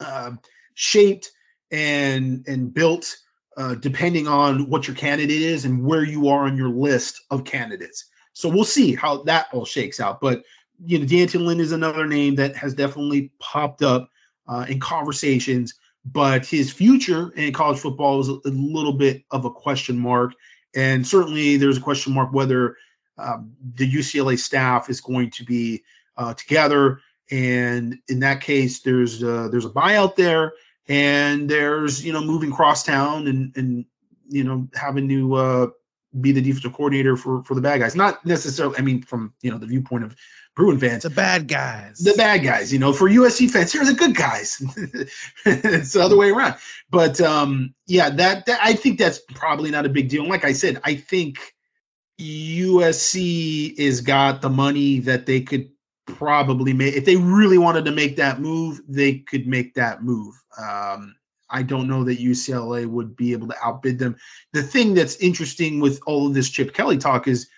[0.00, 0.32] uh,
[0.74, 1.30] shaped
[1.70, 3.16] and and built
[3.56, 7.44] uh, depending on what your candidate is and where you are on your list of
[7.44, 8.06] candidates.
[8.32, 10.20] So we'll see how that all shakes out.
[10.20, 10.44] But
[10.84, 14.10] you know, D'Anton Lynn is another name that has definitely popped up
[14.48, 15.74] uh, in conversations.
[16.04, 20.32] But his future in college football is a, a little bit of a question mark.
[20.74, 22.76] And certainly there's a question mark whether
[23.18, 25.82] um, the UCLA staff is going to be
[26.16, 27.00] uh, together.
[27.30, 30.52] And in that case, there's uh, there's a buyout there,
[30.90, 33.84] and there's you know moving crosstown and and
[34.28, 35.66] you know having to uh,
[36.20, 37.94] be the defensive coordinator for for the bad guys.
[37.94, 40.16] Not necessarily, I mean, from you know the viewpoint of
[40.56, 42.72] Bruin fans, the bad guys, the bad guys.
[42.72, 44.60] You know, for USC fans, here are the good guys.
[45.46, 46.56] it's the other way around.
[46.90, 50.22] But um, yeah, that, that I think that's probably not a big deal.
[50.22, 51.38] And like I said, I think
[52.20, 55.70] USC is got the money that they could
[56.06, 60.34] probably make if they really wanted to make that move, they could make that move.
[60.58, 61.14] Um,
[61.48, 64.16] I don't know that UCLA would be able to outbid them.
[64.52, 67.48] The thing that's interesting with all of this Chip Kelly talk is,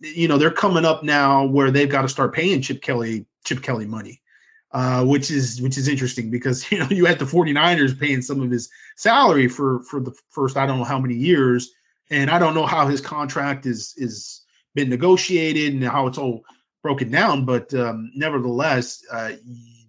[0.00, 3.62] you know, they're coming up now where they've got to start paying Chip Kelly Chip
[3.62, 4.20] Kelly money.
[4.74, 8.40] Uh, which is which is interesting because you know you had the 49ers paying some
[8.40, 11.72] of his salary for for the first I don't know how many years
[12.10, 14.40] and I don't know how his contract is is
[14.74, 16.44] been negotiated and how it's all
[16.82, 19.32] broken down but um, nevertheless uh,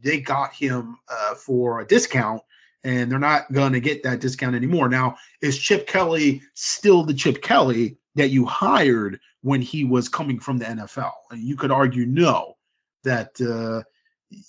[0.03, 2.41] they got him uh, for a discount
[2.83, 4.89] and they're not going to get that discount anymore.
[4.89, 10.39] Now, is Chip Kelly still the Chip Kelly that you hired when he was coming
[10.39, 11.13] from the NFL?
[11.31, 12.57] And you could argue no,
[13.03, 13.83] that uh,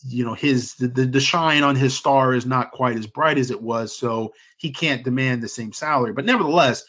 [0.06, 3.50] you know his the, the shine on his star is not quite as bright as
[3.50, 6.12] it was, so he can't demand the same salary.
[6.12, 6.84] But nevertheless,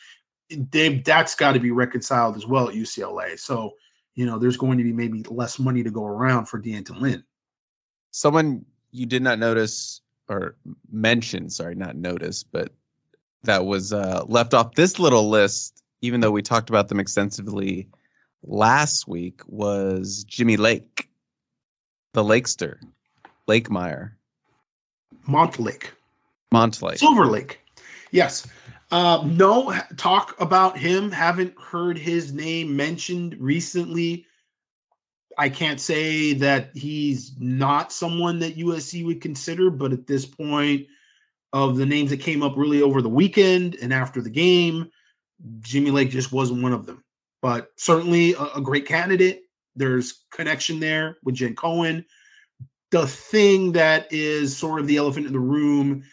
[0.70, 3.38] Dave, that's got to be reconciled as well at UCLA.
[3.40, 3.74] So
[4.16, 7.24] you know, there's going to be maybe less money to go around for D'Anton Lynn.
[8.12, 10.56] Someone you did not notice or
[10.90, 12.72] mention, sorry, not notice, but
[13.44, 17.90] that was uh, left off this little list, even though we talked about them extensively
[18.42, 21.10] last week, was Jimmy Lake,
[22.14, 22.78] the Lakester,
[23.48, 24.18] Lake Meyer,
[25.28, 25.90] Montlake,
[26.54, 27.60] Montlake, Silver Lake.
[28.12, 28.48] Yes.
[28.96, 31.12] Uh, no talk about him.
[31.12, 34.26] Haven't heard his name mentioned recently.
[35.38, 40.88] I can't say that he's not someone that USC would consider, but at this point,
[41.52, 44.92] of the names that came up really over the weekend and after the game,
[45.60, 47.04] Jimmy Lake just wasn't one of them.
[47.42, 49.42] But certainly a, a great candidate.
[49.76, 52.06] There's connection there with Jen Cohen.
[52.92, 56.06] The thing that is sort of the elephant in the room,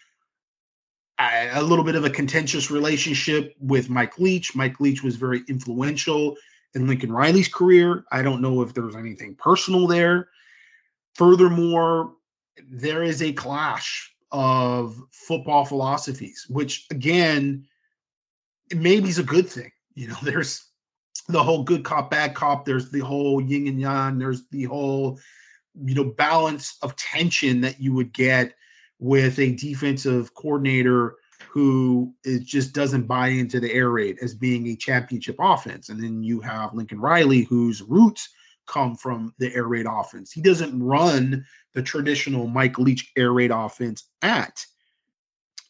[1.52, 4.54] a little bit of a contentious relationship with Mike Leach.
[4.54, 6.36] Mike Leach was very influential
[6.74, 8.04] in Lincoln Riley's career.
[8.10, 10.28] I don't know if there was anything personal there.
[11.14, 12.14] Furthermore,
[12.70, 17.66] there is a clash of football philosophies, which again,
[18.74, 19.72] maybe is a good thing.
[19.94, 20.66] You know, there's
[21.28, 22.64] the whole good cop, bad cop.
[22.64, 24.18] There's the whole yin and yang.
[24.18, 25.20] There's the whole,
[25.74, 28.54] you know, balance of tension that you would get
[29.02, 31.16] with a defensive coordinator
[31.50, 35.88] who is, just doesn't buy into the air raid as being a championship offense.
[35.88, 38.28] And then you have Lincoln Riley, whose roots
[38.64, 40.30] come from the air raid offense.
[40.30, 44.64] He doesn't run the traditional Mike Leach air raid offense at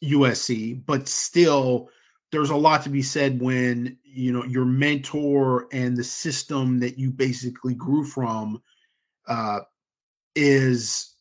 [0.05, 1.89] USC, but still
[2.33, 6.99] there's a lot to be said when you know your mentor and the system that
[6.99, 8.61] you basically grew from
[9.27, 9.61] uh,
[10.37, 11.12] is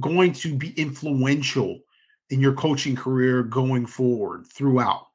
[0.00, 1.80] going to be influential
[2.30, 5.06] in your coaching career going forward throughout.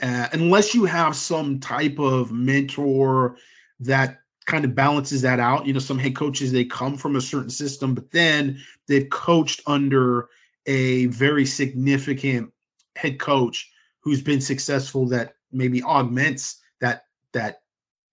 [0.00, 3.36] Uh, unless you have some type of mentor
[3.80, 4.20] that
[4.50, 5.66] kind of balances that out.
[5.66, 9.62] You know, some head coaches they come from a certain system, but then they've coached
[9.66, 10.28] under
[10.66, 12.52] a very significant
[12.96, 13.70] head coach
[14.00, 17.60] who's been successful that maybe augments that that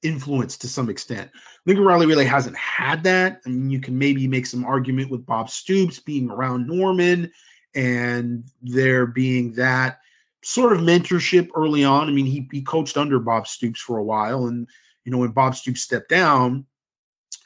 [0.03, 1.31] influence to some extent.
[1.65, 3.41] Lincoln Riley really hasn't had that.
[3.45, 7.31] I mean, you can maybe make some argument with Bob Stoops being around Norman
[7.73, 9.99] and there being that
[10.43, 12.07] sort of mentorship early on.
[12.07, 14.67] I mean, he, he coached under Bob Stoops for a while, and
[15.03, 16.65] you know when Bob Stoops stepped down,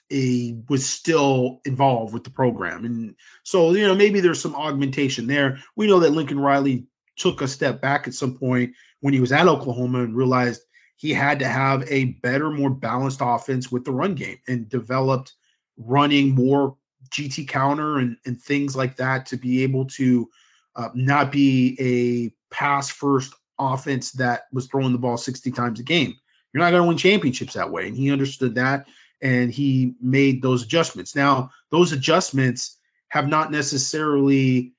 [0.09, 5.27] he was still involved with the program, and so you know maybe there's some augmentation
[5.27, 5.59] there.
[5.75, 6.85] We know that Lincoln Riley
[7.17, 10.61] took a step back at some point when he was at Oklahoma and realized
[11.01, 15.33] he had to have a better, more balanced offense with the run game and developed
[15.75, 16.77] running more
[17.09, 20.29] GT counter and, and things like that to be able to
[20.75, 25.83] uh, not be a pass first offense that was throwing the ball 60 times a
[25.83, 26.13] game.
[26.53, 27.87] You're not going to win championships that way.
[27.87, 28.85] And he understood that
[29.23, 31.15] and he made those adjustments.
[31.15, 32.77] Now, those adjustments
[33.07, 34.73] have not necessarily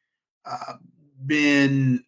[0.46, 0.74] uh,
[1.26, 2.04] been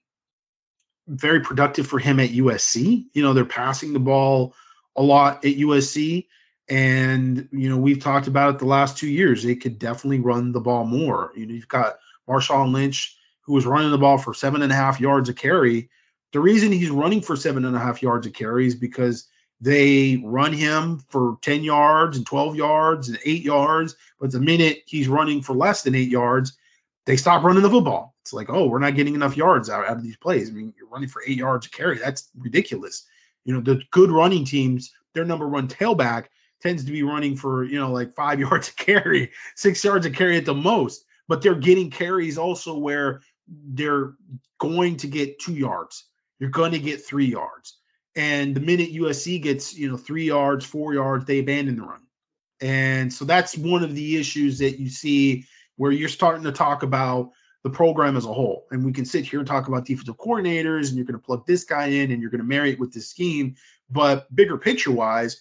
[1.07, 3.07] very productive for him at USC.
[3.13, 4.55] You know, they're passing the ball
[4.97, 6.27] a lot at USC.
[6.69, 9.43] And you know, we've talked about it the last two years.
[9.43, 11.33] They could definitely run the ball more.
[11.37, 11.97] You know, you've got
[12.29, 15.91] Marshawn Lynch, who was running the ball for seven and a half yards a carry
[16.33, 19.29] The reason he's running for seven and a half yards of carry is because
[19.61, 23.95] they run him for 10 yards and 12 yards and eight yards.
[24.19, 26.57] But the minute he's running for less than eight yards,
[27.07, 28.15] they stop running the football.
[28.23, 30.49] It's like, oh, we're not getting enough yards out, out of these plays.
[30.49, 31.99] I mean, you're running for eight yards of carry.
[31.99, 33.07] That's ridiculous.
[33.45, 36.27] You know, the good running teams, their number one tailback
[36.63, 40.15] tends to be running for, you know, like five yards of carry, six yards of
[40.15, 41.05] carry at the most.
[41.29, 44.15] But they're getting carries also where they're
[44.59, 46.05] going to get two yards.
[46.39, 47.79] You're going to get three yards.
[48.17, 52.01] And the minute USC gets, you know, three yards, four yards, they abandon the run.
[52.61, 55.47] And so that's one of the issues that you see
[55.77, 57.31] where you're starting to talk about
[57.63, 58.67] the program as a whole.
[58.71, 61.47] And we can sit here and talk about defensive coordinators, and you're going to plug
[61.47, 63.57] this guy in and you're going to marry it with this scheme.
[63.91, 65.41] But bigger picture wise,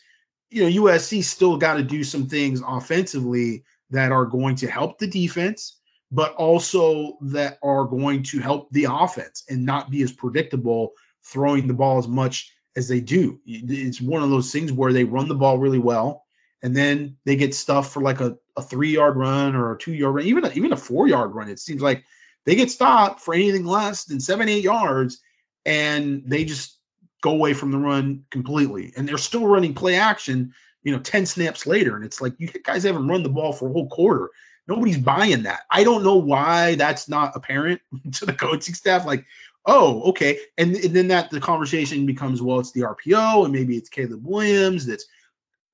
[0.49, 4.99] you know, USC still got to do some things offensively that are going to help
[4.99, 5.79] the defense,
[6.11, 10.93] but also that are going to help the offense and not be as predictable
[11.25, 13.39] throwing the ball as much as they do.
[13.45, 16.22] It's one of those things where they run the ball really well
[16.63, 19.93] and then they get stuff for like a, a three yard run or a two
[19.93, 21.49] yard run, even a, even a four yard run.
[21.49, 22.05] It seems like
[22.45, 25.19] they get stopped for anything less than seven, eight yards
[25.65, 26.77] and they just
[27.21, 28.93] go away from the run completely.
[28.95, 30.53] And they're still running play action,
[30.83, 31.95] you know, 10 snaps later.
[31.95, 34.29] And it's like, you guys haven't run the ball for a whole quarter.
[34.65, 35.61] Nobody's buying that.
[35.69, 37.81] I don't know why that's not apparent
[38.13, 39.05] to the coaching staff.
[39.05, 39.25] Like,
[39.65, 40.39] oh, okay.
[40.57, 44.25] And, and then that the conversation becomes, well, it's the RPO and maybe it's Caleb
[44.25, 45.05] Williams that's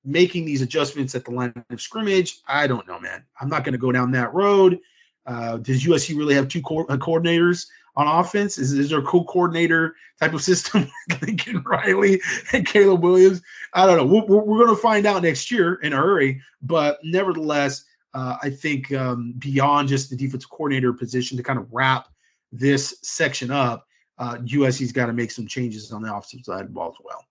[0.04, 2.40] making these adjustments at the line of scrimmage.
[2.46, 3.24] I don't know, man.
[3.40, 4.80] I'm not going to go down that road.
[5.26, 8.58] Uh, does USC really have two co- uh, coordinators on offense?
[8.58, 10.90] Is, is there a co-coordinator type of system
[11.20, 12.20] Lincoln Riley
[12.52, 13.42] and Caleb Williams?
[13.72, 14.06] I don't know.
[14.06, 16.40] We're, we're going to find out next year in a hurry.
[16.62, 17.84] But nevertheless,
[18.14, 22.08] uh, I think um, beyond just the defensive coordinator position to kind of wrap
[22.52, 23.86] this section up,
[24.18, 27.04] uh, USC's got to make some changes on the offensive side of the ball as
[27.04, 27.24] well.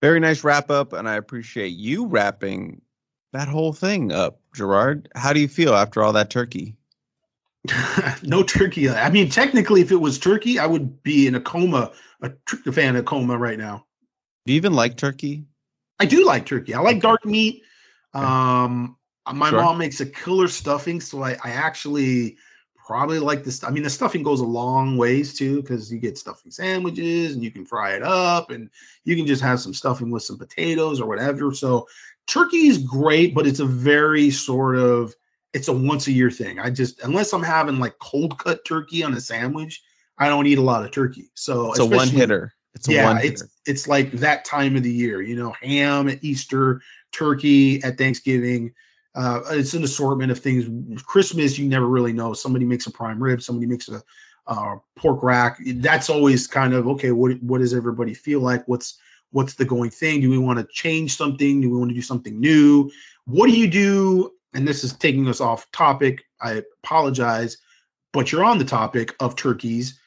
[0.00, 2.80] Very nice wrap up, and I appreciate you wrapping
[3.32, 5.08] that whole thing up, Gerard.
[5.14, 6.76] How do you feel after all that turkey?
[8.22, 8.88] no turkey.
[8.88, 11.92] I mean, technically, if it was turkey, I would be in a coma,
[12.22, 13.84] a tryptophan a coma right now.
[14.46, 15.44] Do you even like turkey?
[15.98, 16.74] I do like turkey.
[16.74, 17.62] I like dark meat.
[18.14, 18.96] Um,
[19.30, 19.62] my sure.
[19.62, 22.38] mom makes a killer stuffing, so I, I actually
[22.90, 23.62] probably like this.
[23.62, 27.44] I mean, the stuffing goes a long ways too, because you get stuffing sandwiches and
[27.44, 28.68] you can fry it up, and
[29.04, 31.54] you can just have some stuffing with some potatoes or whatever.
[31.54, 31.86] So
[32.26, 35.14] turkey is great, but it's a very sort of
[35.52, 36.58] it's a once a year thing.
[36.58, 39.84] I just unless I'm having like cold cut turkey on a sandwich,
[40.18, 41.30] I don't eat a lot of turkey.
[41.34, 42.52] So it's a one hitter.
[42.74, 43.32] It's a yeah, one hitter.
[43.34, 45.22] it's it's like that time of the year.
[45.22, 46.82] You know, ham at Easter,
[47.12, 48.74] turkey at Thanksgiving.
[49.14, 51.02] Uh, it's an assortment of things.
[51.02, 52.32] Christmas, you never really know.
[52.32, 54.02] Somebody makes a prime rib, somebody makes a
[54.46, 55.58] uh, pork rack.
[55.64, 57.10] That's always kind of okay.
[57.10, 58.66] What what does everybody feel like?
[58.68, 58.98] What's
[59.32, 60.20] what's the going thing?
[60.20, 61.60] Do we want to change something?
[61.60, 62.90] Do we want to do something new?
[63.26, 66.24] What do you do and this is taking us off topic.
[66.40, 67.58] I apologize,
[68.12, 69.98] but you're on the topic of turkeys.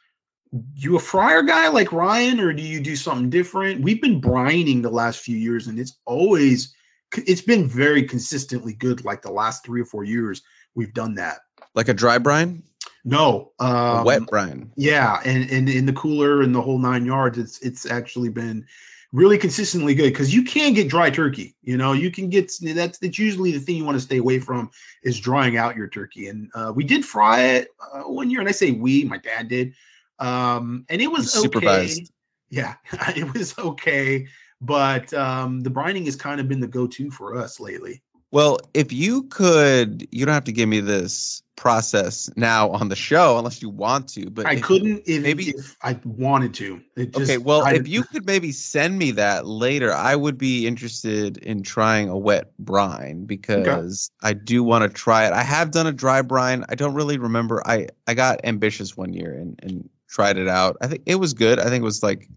[0.75, 3.81] You a fryer guy like Ryan, or do you do something different?
[3.81, 6.75] We've been brining the last few years, and it's always
[7.17, 9.05] it's been very consistently good.
[9.05, 10.41] Like the last three or four years,
[10.75, 11.39] we've done that.
[11.75, 12.63] Like a dry brine?
[13.05, 14.71] No, um, wet brine.
[14.75, 18.65] Yeah, and and in the cooler and the whole nine yards, it's it's actually been
[19.13, 21.55] really consistently good because you can get dry turkey.
[21.61, 24.39] You know, you can get that's that's usually the thing you want to stay away
[24.39, 24.71] from
[25.03, 26.27] is drying out your turkey.
[26.27, 29.47] And uh, we did fry it uh, one year, and I say we, my dad
[29.47, 29.73] did,
[30.19, 31.99] um, and it was supervised.
[31.99, 32.09] Okay.
[32.49, 32.75] Yeah,
[33.15, 34.27] it was okay,
[34.63, 38.01] but um, the brining has kind of been the go-to for us lately.
[38.31, 42.95] Well, if you could, you don't have to give me this process now on the
[42.95, 44.31] show unless you want to.
[44.31, 46.81] But I couldn't if, maybe if I wanted to.
[46.97, 50.65] Just, okay, well, I, if you could maybe send me that later, I would be
[50.65, 54.31] interested in trying a wet brine because okay.
[54.31, 55.33] I do want to try it.
[55.33, 56.65] I have done a dry brine.
[56.69, 57.61] I don't really remember.
[57.63, 60.77] I I got ambitious one year and and tried it out.
[60.81, 61.59] I think it was good.
[61.59, 62.27] I think it was like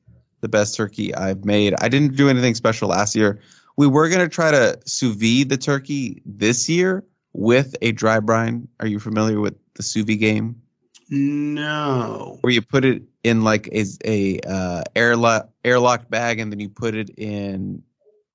[0.41, 1.74] the best turkey I've made.
[1.78, 3.41] I didn't do anything special last year.
[3.76, 8.68] We were gonna try to sous vide the turkey this year with a dry brine.
[8.80, 10.62] Are you familiar with the sous vide game?
[11.09, 12.39] No.
[12.41, 16.68] Where you put it in like a, a uh, airlock airlocked bag, and then you
[16.68, 17.82] put it in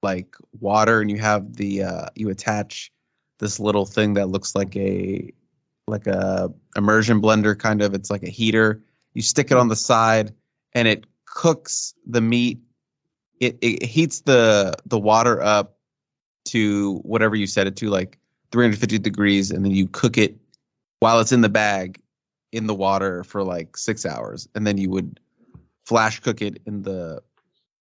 [0.01, 2.91] like water, and you have the uh, you attach
[3.39, 5.33] this little thing that looks like a
[5.87, 7.93] like a immersion blender kind of.
[7.93, 8.83] It's like a heater.
[9.13, 10.33] You stick it on the side,
[10.73, 12.59] and it cooks the meat
[13.41, 15.75] it, it heats the the water up
[16.45, 18.19] to whatever you set it to, like
[18.51, 20.37] 350 degrees, and then you cook it
[20.99, 21.99] while it's in the bag
[22.51, 25.19] in the water for like six hours, and then you would
[25.85, 27.23] flash cook it in the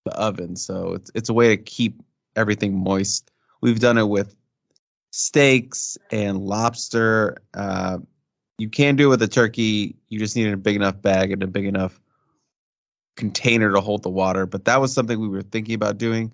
[0.05, 0.55] the oven.
[0.55, 2.01] So it's it's a way to keep
[2.35, 3.29] everything moist.
[3.61, 4.35] We've done it with
[5.11, 7.37] steaks and lobster.
[7.53, 7.99] Uh,
[8.57, 9.97] you can do it with a turkey.
[10.09, 12.00] You just need a big enough bag and a big enough
[13.21, 14.47] container to hold the water.
[14.47, 16.33] But that was something we were thinking about doing,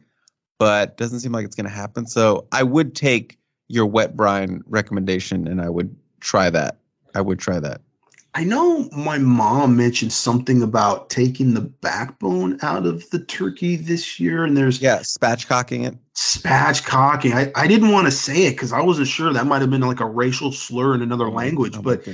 [0.57, 2.07] but doesn't seem like it's going to happen.
[2.07, 6.77] So I would take your wet brine recommendation and I would try that.
[7.13, 7.81] I would try that.
[8.33, 14.19] I know my mom mentioned something about taking the backbone out of the turkey this
[14.19, 15.97] year, and there's yeah, spatchcocking it.
[16.15, 17.33] Spatchcocking.
[17.33, 19.81] I, I didn't want to say it because I wasn't sure that might have been
[19.81, 22.07] like a racial slur in another language, oh, but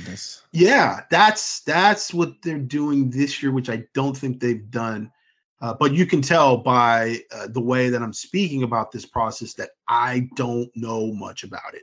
[0.52, 5.10] yeah, that's that's what they're doing this year, which I don't think they've done.
[5.60, 9.54] Uh, but you can tell by uh, the way that I'm speaking about this process
[9.54, 11.82] that I don't know much about it.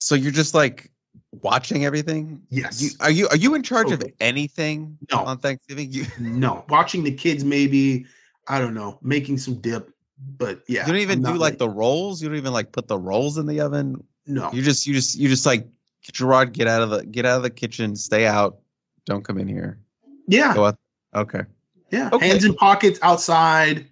[0.00, 0.90] So you're just like
[1.32, 2.42] watching everything?
[2.50, 2.82] Yes.
[2.82, 3.94] You, are you are you in charge okay.
[3.94, 5.18] of anything no.
[5.18, 5.92] on Thanksgiving?
[5.92, 6.64] You no.
[6.68, 8.06] Watching the kids maybe,
[8.46, 10.86] I don't know, making some dip, but yeah.
[10.86, 12.22] You don't even do like the rolls?
[12.22, 14.04] You don't even like put the rolls in the oven?
[14.26, 14.50] No.
[14.52, 15.66] You just you just you just like
[16.02, 18.58] Gerard get out of the get out of the kitchen, stay out,
[19.06, 19.78] don't come in here.
[20.26, 20.72] Yeah.
[21.14, 21.42] Okay.
[21.90, 22.10] Yeah.
[22.12, 22.28] Okay.
[22.28, 23.86] Hands in pockets outside.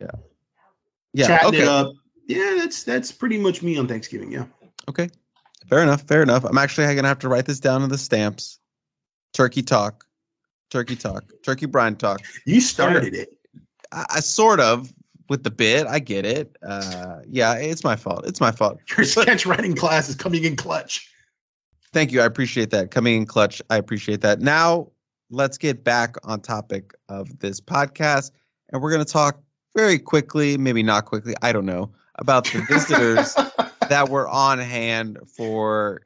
[0.00, 0.06] Yeah.
[1.12, 1.26] Yeah.
[1.26, 1.62] Chatting okay.
[1.62, 1.92] it up.
[2.26, 4.32] Yeah, that's that's pretty much me on Thanksgiving.
[4.32, 4.46] Yeah.
[4.88, 5.10] Okay.
[5.68, 6.02] Fair enough.
[6.02, 6.44] Fair enough.
[6.44, 8.58] I'm actually gonna have to write this down in the stamps.
[9.32, 10.04] Turkey talk,
[10.70, 12.20] turkey talk, turkey brine talk.
[12.44, 13.30] You started it.
[13.90, 14.92] I, I, sort of
[15.28, 15.86] with the bit.
[15.86, 16.56] I get it.
[16.62, 18.26] Uh, yeah, it's my fault.
[18.26, 18.80] It's my fault.
[18.96, 21.08] Your sketch writing class is coming in clutch.
[21.92, 22.20] Thank you.
[22.20, 22.90] I appreciate that.
[22.90, 23.62] Coming in clutch.
[23.70, 24.40] I appreciate that.
[24.40, 24.88] Now
[25.30, 28.32] let's get back on topic of this podcast,
[28.70, 29.40] and we're gonna talk
[29.74, 31.34] very quickly, maybe not quickly.
[31.40, 33.34] I don't know about the visitors
[33.92, 36.00] that were on hand for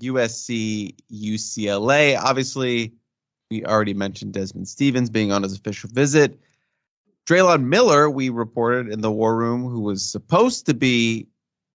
[0.00, 2.18] USC UCLA.
[2.18, 2.94] Obviously,
[3.48, 6.40] we already mentioned Desman Stephens being on his official visit.
[7.28, 11.28] Drelon Miller, we reported in the War Room, who was supposed to be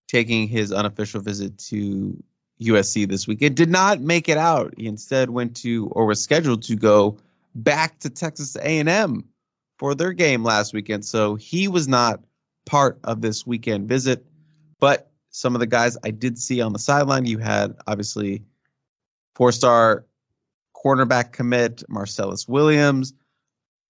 [0.10, 2.22] taking his unofficial visit to
[2.62, 4.74] USC this weekend, did not make it out.
[4.76, 7.20] He instead went to or was scheduled to go
[7.56, 9.24] back to Texas A&M
[9.80, 11.06] for their game last weekend.
[11.06, 12.22] So he was not
[12.66, 14.26] part of this weekend visit.
[14.82, 18.44] But some of the guys I did see on the sideline, you had obviously
[19.36, 20.06] four star
[20.76, 23.14] cornerback commit Marcellus Williams,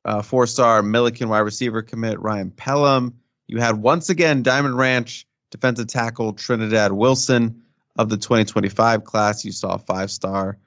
[0.05, 3.19] uh, four star Millikan wide receiver commit Ryan Pellum.
[3.45, 7.63] You had once again Diamond Ranch defensive tackle Trinidad Wilson
[7.97, 9.43] of the 2025 class.
[9.43, 10.57] You saw five star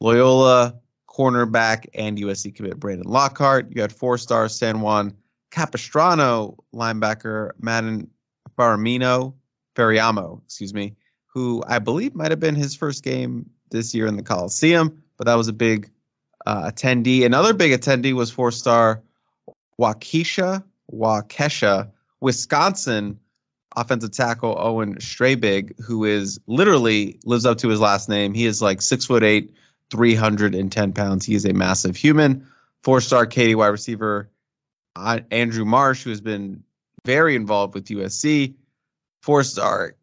[0.00, 0.74] Loyola
[1.08, 3.74] cornerback and USC commit Brandon Lockhart.
[3.74, 5.16] You had four star San Juan
[5.50, 8.10] Capistrano linebacker Madden
[8.58, 9.32] Baramino
[9.76, 10.96] Faraimo, excuse me,
[11.34, 15.26] who I believe might have been his first game this year in the Coliseum, but
[15.26, 15.90] that was a big
[16.44, 17.24] uh, attendee.
[17.24, 19.02] Another big attendee was four star
[19.78, 23.20] Waukesha, Waukesha, Wisconsin
[23.76, 28.32] offensive tackle Owen Strebig, who is literally lives up to his last name.
[28.32, 29.54] He is like six foot eight,
[29.90, 31.26] 310 pounds.
[31.26, 32.48] He is a massive human.
[32.82, 34.30] Four star Katy wide receiver
[34.96, 36.64] uh, Andrew Marsh, who has been
[37.04, 38.54] very involved with USC
[39.26, 39.96] four star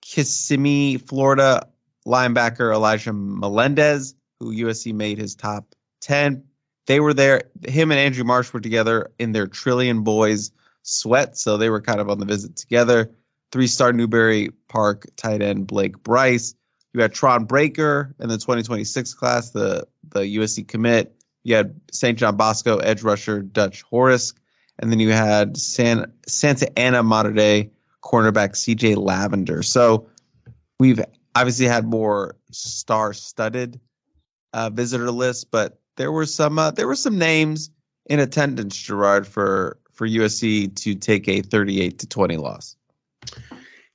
[0.00, 1.68] Kissimmee, Florida
[2.06, 6.44] linebacker Elijah Melendez, who USC made his top 10.
[6.86, 7.42] They were there.
[7.66, 10.52] Him and Andrew Marsh were together in their Trillion Boys
[10.82, 13.10] sweat, so they were kind of on the visit together.
[13.52, 16.54] Three star Newbury Park tight end Blake Bryce.
[16.94, 21.14] You had Tron Breaker in the 2026 class, the, the USC commit.
[21.42, 22.18] You had St.
[22.18, 24.32] John Bosco edge rusher Dutch Horace.
[24.78, 27.70] And then you had San, Santa Ana Mater Dei
[28.02, 29.62] cornerback CJ Lavender.
[29.62, 30.08] So
[30.78, 31.00] we've
[31.34, 33.80] obviously had more star-studded
[34.52, 37.70] uh, visitor lists, but there were some uh, there were some names
[38.06, 42.76] in attendance, Gerard, for for USC to take a 38 to 20 loss.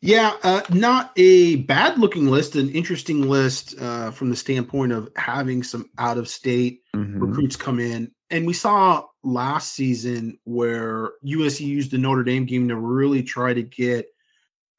[0.02, 5.10] Yeah, uh, not a bad looking list, an interesting list uh, from the standpoint of
[5.16, 7.20] having some out of state mm-hmm.
[7.20, 8.12] recruits come in.
[8.30, 13.54] And we saw last season where USC used the Notre Dame game to really try
[13.54, 14.08] to get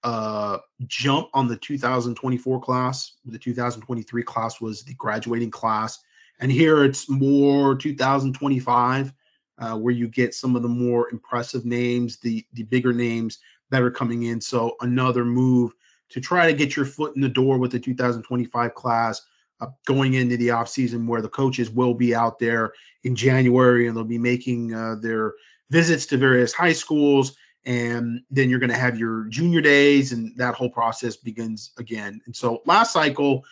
[0.02, 3.12] a jump on the 2024 class.
[3.24, 5.98] The 2023 class was the graduating class.
[6.38, 9.12] And here it's more 2025,
[9.58, 13.38] uh, where you get some of the more impressive names, the the bigger names
[13.70, 14.40] that are coming in.
[14.40, 15.72] So another move
[16.10, 19.22] to try to get your foot in the door with the 2025 class
[19.60, 22.72] uh, going into the offseason where the coaches will be out there
[23.04, 25.34] in January and they'll be making uh, their
[25.70, 27.36] visits to various high schools.
[27.64, 32.20] And then you're going to have your junior days, and that whole process begins again.
[32.24, 33.44] And so last cycle,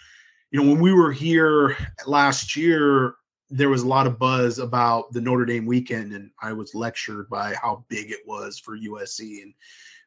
[0.53, 1.77] you know, when we were here
[2.07, 3.15] last year,
[3.51, 7.29] there was a lot of buzz about the Notre Dame weekend, and I was lectured
[7.29, 9.43] by how big it was for USC.
[9.43, 9.55] And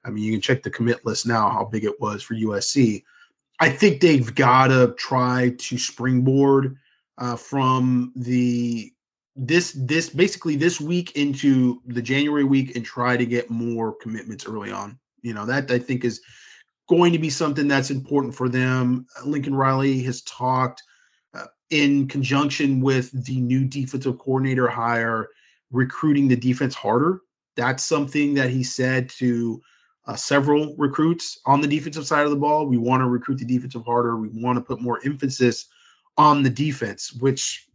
[0.06, 3.04] I mean, you can check the commit list now how big it was for USC.
[3.60, 6.78] I think they've got to try to springboard
[7.18, 8.92] uh, from the
[9.36, 14.48] this this basically this week into the January week and try to get more commitments
[14.48, 15.00] early on.
[15.22, 16.22] You know that I think is
[16.88, 19.08] going to be something that's important for them.
[19.26, 20.84] Lincoln Riley has talked
[21.34, 25.30] uh, in conjunction with the new defensive coordinator hire,
[25.72, 27.22] recruiting the defense harder.
[27.56, 29.62] That's something that he said to
[30.08, 32.66] uh, several recruits on the defensive side of the ball.
[32.66, 34.16] We want to recruit the defensive harder.
[34.16, 35.66] We want to put more emphasis
[36.18, 37.68] on the defense, which,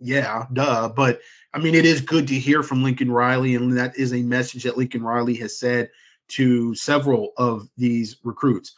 [0.00, 0.88] yeah, duh.
[0.88, 1.20] But
[1.54, 4.64] I mean, it is good to hear from Lincoln Riley, and that is a message
[4.64, 5.90] that Lincoln Riley has said
[6.28, 8.74] to several of these recruits.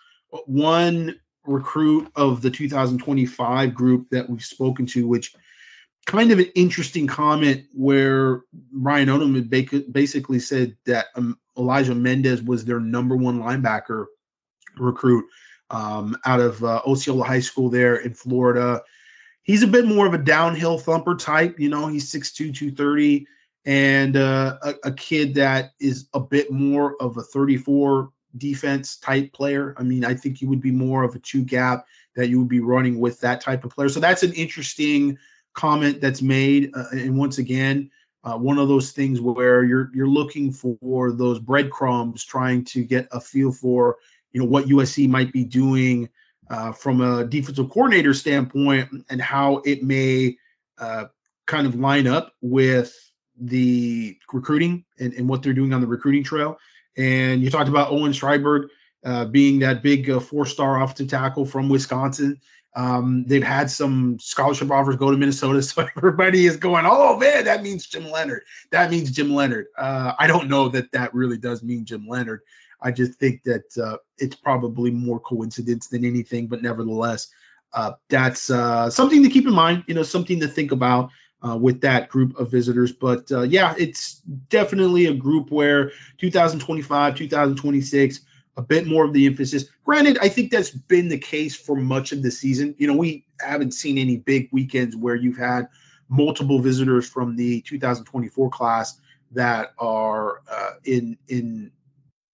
[0.46, 5.34] One recruit of the 2025 group that we've spoken to, which
[6.06, 12.64] kind of an interesting comment where Ryan Odom basically said that um, Elijah Mendez was
[12.64, 14.06] their number one linebacker
[14.76, 15.26] recruit
[15.70, 18.82] um, out of uh, Osceola High School there in Florida.
[19.42, 21.58] He's a bit more of a downhill thumper type.
[21.58, 23.26] You know, he's 6'2, 230,
[23.64, 29.32] and uh, a, a kid that is a bit more of a 34 defense type
[29.32, 29.74] player.
[29.76, 31.86] I mean, I think he would be more of a two gap
[32.16, 33.88] that you would be running with that type of player.
[33.88, 35.18] So that's an interesting
[35.54, 36.72] comment that's made.
[36.74, 37.90] Uh, and once again,
[38.22, 43.08] uh, one of those things where you're you're looking for those breadcrumbs, trying to get
[43.12, 43.96] a feel for
[44.32, 46.08] you know what USC might be doing
[46.50, 50.36] uh, from a defensive coordinator standpoint and how it may
[50.78, 51.06] uh,
[51.46, 52.94] kind of line up with
[53.40, 56.58] the recruiting and, and, what they're doing on the recruiting trail.
[56.96, 58.68] And you talked about Owen Strouberg
[59.04, 62.40] uh, being that big uh, four-star offensive tackle from Wisconsin.
[62.74, 67.44] Um, they've had some scholarship offers go to Minnesota, so everybody is going, "Oh man,
[67.44, 68.42] that means Jim Leonhard.
[68.70, 69.66] That means Jim Leonhard.
[69.76, 72.42] Uh, I don't know that that really does mean Jim Leonhard.
[72.80, 77.28] I just think that uh, it's probably more coincidence than anything, but nevertheless,
[77.74, 79.84] uh, that's uh, something to keep in mind.
[79.86, 81.10] You know, something to think about
[81.46, 82.92] uh, with that group of visitors.
[82.92, 84.16] But uh, yeah, it's
[84.48, 88.20] definitely a group where 2025, 2026,
[88.60, 89.64] a bit more of the emphasis.
[89.86, 92.74] Granted, I think that's been the case for much of the season.
[92.76, 95.68] You know, we haven't seen any big weekends where you've had
[96.10, 99.00] multiple visitors from the 2024 class
[99.32, 101.72] that are uh, in in,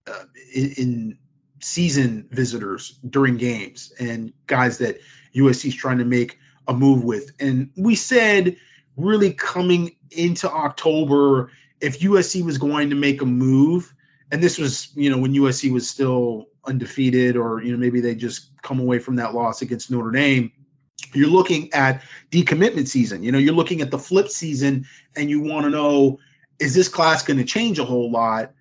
[0.08, 1.18] uh, in in
[1.60, 4.98] season visitors during games and guys that
[5.34, 7.30] USC is trying to make a move with.
[7.38, 8.56] And we said
[8.96, 13.94] really coming into October, if USC was going to make a move,
[14.30, 18.14] and this was, you know, when USC was still undefeated, or, you know, maybe they
[18.14, 20.52] just come away from that loss against Notre Dame,
[21.14, 23.22] you're looking at decommitment season.
[23.22, 26.18] You know, you're looking at the flip season, and you want to know
[26.58, 28.52] is this class going to change a whole lot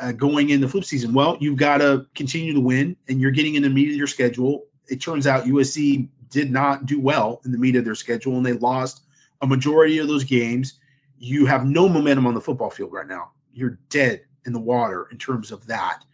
[0.00, 1.12] uh, going in the flip season?
[1.12, 4.06] Well, you've got to continue to win, and you're getting in the meat of your
[4.06, 4.66] schedule.
[4.88, 8.46] It turns out USC did not do well in the meat of their schedule, and
[8.46, 9.02] they lost
[9.40, 10.78] a majority of those games,
[11.18, 13.32] you have no momentum on the football field right now.
[13.52, 16.04] You're dead in the water in terms of that.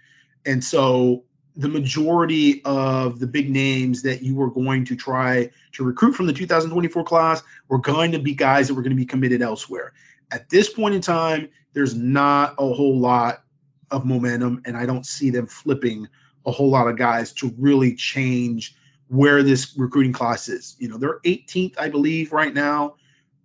[0.45, 1.25] And so
[1.57, 6.27] the majority of the big names that you were going to try to recruit from
[6.27, 9.93] the 2024 class were going to be guys that were going to be committed elsewhere.
[10.31, 13.43] At this point in time, there's not a whole lot
[13.91, 16.09] of momentum, and I don't see them flipping
[16.45, 18.75] a whole lot of guys to really change
[19.09, 20.77] where this recruiting class is.
[20.79, 22.97] You know, they're 18th, I believe, right now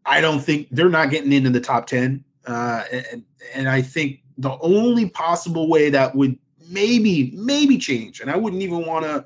[0.06, 2.24] I don't think they're not getting into the top 10.
[2.46, 6.38] Uh, and, and I think the only possible way that would
[6.70, 9.26] maybe, maybe change, and I wouldn't even want to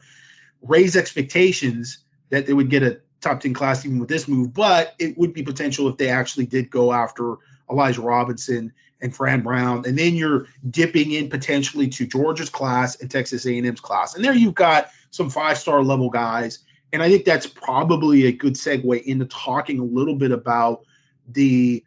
[0.62, 2.00] raise expectations
[2.30, 5.34] that they would get a top 10 class even with this move, but it would
[5.34, 7.38] be potential if they actually did go after
[7.70, 13.12] Elijah Robinson and Fran Brown, and then you're dipping in potentially to Georgia's class and
[13.12, 16.60] Texas A&M's class, and there you've got some five-star level guys.
[16.94, 20.86] And I think that's probably a good segue into talking a little bit about
[21.28, 21.84] the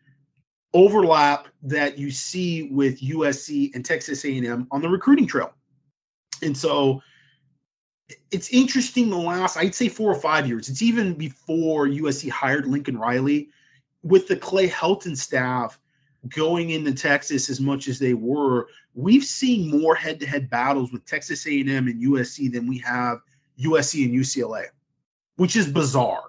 [0.75, 5.53] overlap that you see with USC and Texas A&M on the recruiting trail.
[6.43, 7.03] And so
[8.31, 10.69] it's interesting the last I'd say 4 or 5 years.
[10.69, 13.51] It's even before USC hired Lincoln Riley
[14.03, 15.79] with the Clay Helton staff
[16.27, 18.69] going into Texas as much as they were.
[18.95, 23.19] We've seen more head-to-head battles with Texas A&M and USC than we have
[23.59, 24.67] USC and UCLA
[25.39, 26.25] which is bizarre.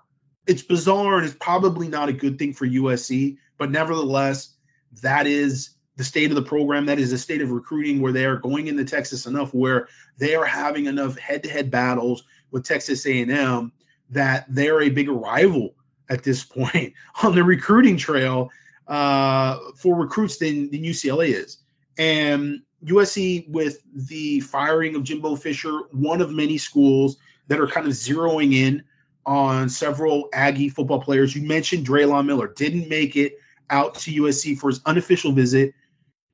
[0.48, 4.56] It's bizarre and it's probably not a good thing for USC, but nevertheless,
[5.04, 6.88] that is the state of the program.
[6.88, 10.34] That is the state of recruiting where they are going into Texas enough where they
[10.34, 13.72] are having enough head-to-head battles with Texas A&M
[14.12, 15.76] that they're a bigger rival
[16.10, 18.50] at this point on the recruiting trail
[18.88, 21.58] uh, for recruits than, than UCLA is.
[21.98, 27.18] And USC, with the firing of Jimbo Fisher, one of many schools
[27.48, 28.84] that are kind of zeroing in
[29.26, 31.36] on several Aggie football players.
[31.36, 33.39] You mentioned Drelon Miller didn't make it
[33.70, 35.74] out to USC for his unofficial visit.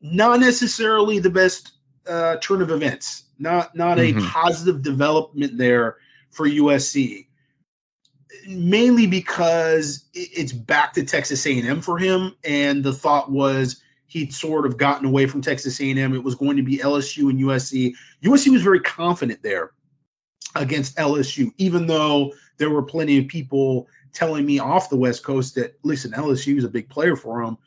[0.02, 1.72] Not necessarily the best
[2.08, 3.24] uh, turn of events.
[3.40, 4.20] Not not mm-hmm.
[4.20, 5.98] a positive development there
[6.32, 7.28] for USC.
[8.48, 14.66] Mainly because it's back to Texas A&M for him, and the thought was he'd sort
[14.66, 16.14] of gotten away from Texas A&M.
[16.14, 17.94] It was going to be LSU and USC.
[18.24, 19.72] USC was very confident there
[20.54, 25.56] against LSU, even though there were plenty of people telling me off the West Coast
[25.56, 27.58] that listen, LSU is a big player for them.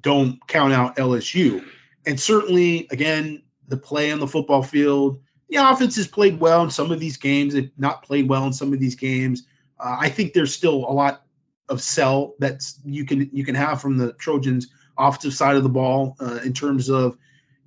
[0.00, 1.64] Don't count out LSU.
[2.06, 6.70] And certainly, again, the play on the football field, the offense has played well in
[6.70, 7.54] some of these games.
[7.54, 9.46] They've not played well in some of these games.
[9.78, 11.22] Uh, I think there's still a lot
[11.68, 14.68] of sell that you can you can have from the Trojans
[14.98, 17.16] offensive side of the ball uh, in terms of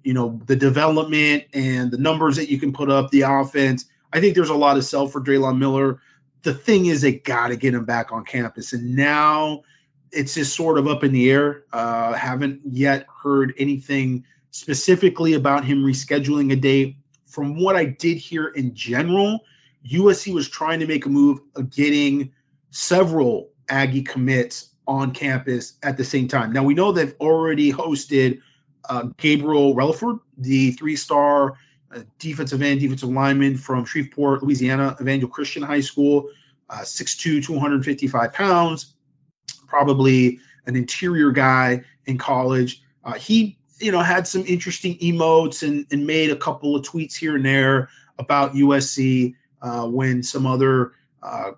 [0.04, 3.86] you know the development and the numbers that you can put up, the offense.
[4.12, 6.02] I think there's a lot of sell for Drelon Miller.
[6.44, 9.62] The thing is, they got to get him back on campus, and now
[10.12, 11.64] it's just sort of up in the air.
[11.72, 16.98] Uh, haven't yet heard anything specifically about him rescheduling a date.
[17.26, 19.40] From what I did hear in general,
[19.90, 22.34] USC was trying to make a move of getting
[22.72, 26.52] several Aggie commits on campus at the same time.
[26.52, 28.42] Now we know they've already hosted
[28.88, 31.56] uh, Gabriel Relaford, the three-star
[31.94, 36.30] uh, defensive end, defensive lineman from Shreveport, Louisiana, Evangel Christian High School,
[36.70, 38.94] uh, 6'2", 255 pounds,
[39.68, 42.82] probably an interior guy in college.
[43.04, 47.16] Uh, he you know, had some interesting emotes and, and made a couple of tweets
[47.16, 50.94] here and there about USC uh, when some other
[51.24, 51.52] uh,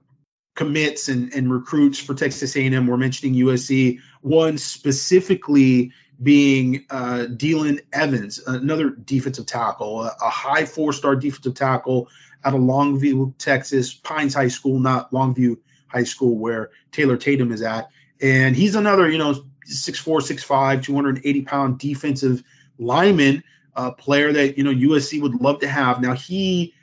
[0.55, 3.99] commits and, and recruits for Texas A&M were mentioning USC.
[4.21, 5.91] One specifically
[6.21, 12.09] being uh, Dealyn Evans, another defensive tackle, a, a high four-star defensive tackle
[12.43, 15.57] out of Longview, Texas, Pines High School, not Longview
[15.87, 17.89] High School, where Taylor Tatum is at.
[18.21, 19.33] And he's another, you know,
[19.69, 22.43] 6'4", 6'5", 280 pound defensive
[22.77, 23.43] lineman,
[23.75, 26.01] uh, player that you know USC would love to have.
[26.01, 26.73] Now he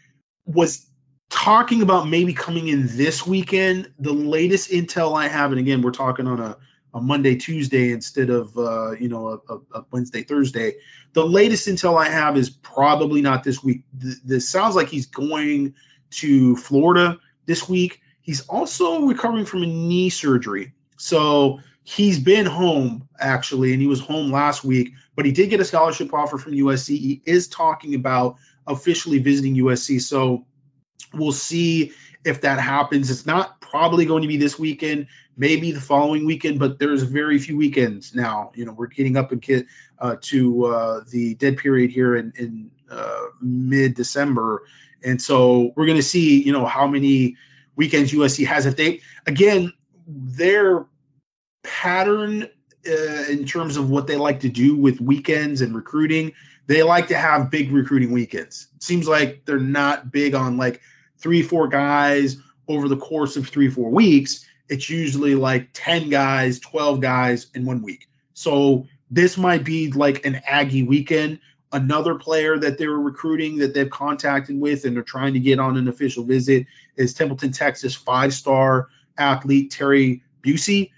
[0.44, 0.86] was
[1.28, 3.93] talking about maybe coming in this weekend.
[3.98, 6.57] The latest intel I have, and again, we're talking on a,
[6.94, 10.74] a Monday, Tuesday instead of uh, you know a, a, Wednesday, Thursday.
[11.12, 13.82] The latest intel I have is probably not this week.
[13.92, 15.74] This sounds like he's going
[16.10, 18.00] to Florida this week.
[18.20, 24.00] He's also recovering from a knee surgery, so he's been home actually, and he was
[24.00, 26.98] home last week, but he did get a scholarship offer from USC.
[26.98, 28.36] He is talking about
[28.66, 30.00] officially visiting USC.
[30.00, 30.46] So
[31.12, 31.92] we'll see
[32.24, 33.10] if that happens.
[33.10, 35.06] It's not probably going to be this weekend,
[35.36, 38.51] maybe the following weekend, but there's very few weekends now.
[38.55, 39.66] You know, we're getting up and get
[39.98, 44.64] uh, to uh, the dead period here in, in uh, mid December.
[45.05, 47.36] And so we're going to see, you know, how many
[47.76, 48.66] weekends USC has.
[48.66, 49.72] If they, again,
[50.06, 50.84] they're
[51.62, 52.48] pattern
[52.86, 56.32] uh, in terms of what they like to do with weekends and recruiting.
[56.66, 58.68] They like to have big recruiting weekends.
[58.80, 60.80] Seems like they're not big on like
[61.18, 62.36] three, four guys
[62.70, 64.47] over the course of three, four weeks.
[64.68, 68.09] It's usually like 10 guys, 12 guys in one week.
[68.34, 71.40] So this might be like an Aggie weekend.
[71.72, 75.76] Another player that they're recruiting that they've contacted with and they're trying to get on
[75.76, 76.66] an official visit
[76.97, 78.88] is Templeton, Texas five star
[79.18, 80.92] athlete Terry Bussey.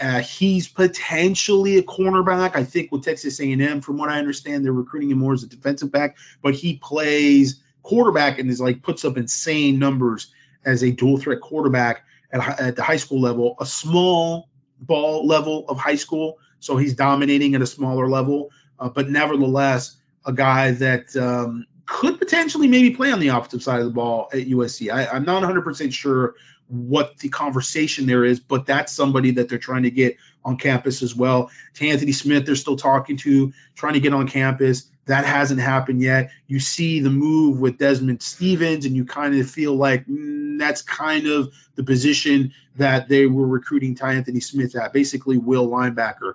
[0.00, 2.54] Uh, he's potentially a cornerback.
[2.54, 5.48] I think with Texas A&M, from what I understand, they're recruiting him more as a
[5.48, 10.32] defensive back, but he plays quarterback and is like puts up insane numbers
[10.64, 14.48] as a dual threat quarterback at, at the high school level, a small
[14.80, 16.38] ball level of high school.
[16.60, 22.18] So he's dominating at a smaller level, uh, but nevertheless, a guy that um, could
[22.18, 24.92] potentially maybe play on the offensive side of the ball at USC.
[24.92, 26.34] I, am not 100% sure
[26.66, 31.02] what the conversation there is, but that's somebody that they're trying to get on campus
[31.02, 31.50] as well.
[31.74, 34.90] To Anthony Smith, they're still talking to, trying to get on campus.
[35.06, 36.30] That hasn't happened yet.
[36.46, 40.82] You see the move with Desman Stephens, and you kind of feel like mm, that's
[40.82, 46.34] kind of the position that they were recruiting Ty Anthony Smith at, basically will linebacker.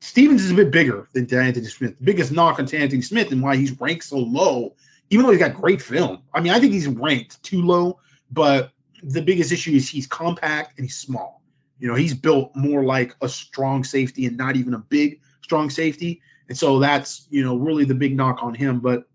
[0.00, 1.98] Stephens is a bit bigger than Anthony Smith.
[1.98, 4.74] The biggest knock on Anthony Smith and why he's ranked so low,
[5.10, 6.22] even though he's got great film.
[6.32, 7.98] I mean, I think he's ranked too low,
[8.30, 8.72] but
[9.02, 11.39] the biggest issue is he's compact and he's small.
[11.80, 15.70] You know, he's built more like a strong safety and not even a big strong
[15.70, 16.22] safety.
[16.48, 18.80] And so that's, you know, really the big knock on him.
[18.80, 19.08] But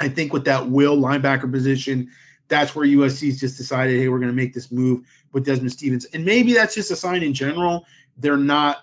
[0.00, 2.10] I think with that will linebacker position,
[2.48, 5.02] that's where USC's just decided, hey, we're going to make this move
[5.32, 6.06] with Desman Stephens.
[6.06, 7.86] And maybe that's just a sign in general.
[8.16, 8.78] They're not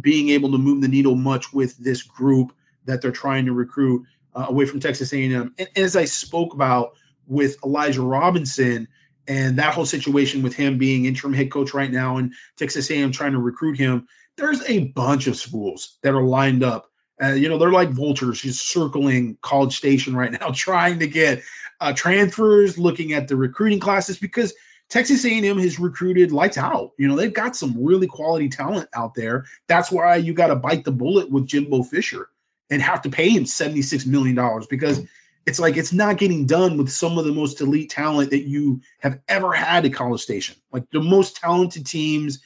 [0.00, 2.52] being able to move the needle much with this group
[2.84, 5.54] that they're trying to recruit uh, away from Texas A&M.
[5.58, 6.94] And as I spoke about
[7.26, 8.88] with Elijah Robinson
[9.30, 13.12] and that whole situation with him being interim head coach right now and Texas A&M
[13.12, 16.90] trying to recruit him, there's a bunch of schools that are lined up.
[17.22, 21.44] Uh, you know, they're like vultures just circling College Station right now, trying to get
[21.80, 24.52] uh, transfers, looking at the recruiting classes because
[24.88, 26.90] Texas A&M has recruited lights out.
[26.98, 29.44] You know, they've got some really quality talent out there.
[29.68, 32.28] That's why you got to bite the bullet with Jimbo Fisher
[32.68, 34.36] and have to pay him $76 million
[34.68, 35.06] because
[35.46, 38.82] it's like it's not getting done with some of the most elite talent that you
[39.00, 40.56] have ever had at College Station.
[40.72, 42.40] Like the most talented teams,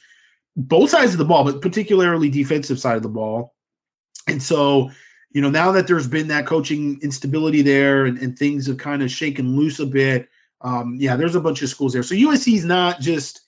[0.55, 3.53] both sides of the ball, but particularly defensive side of the ball.
[4.27, 4.91] And so
[5.35, 9.03] you know, now that there's been that coaching instability there and, and things have kind
[9.03, 10.29] of shaken loose a bit,
[10.61, 12.03] um, yeah, there's a bunch of schools there.
[12.03, 13.41] So USC is not just,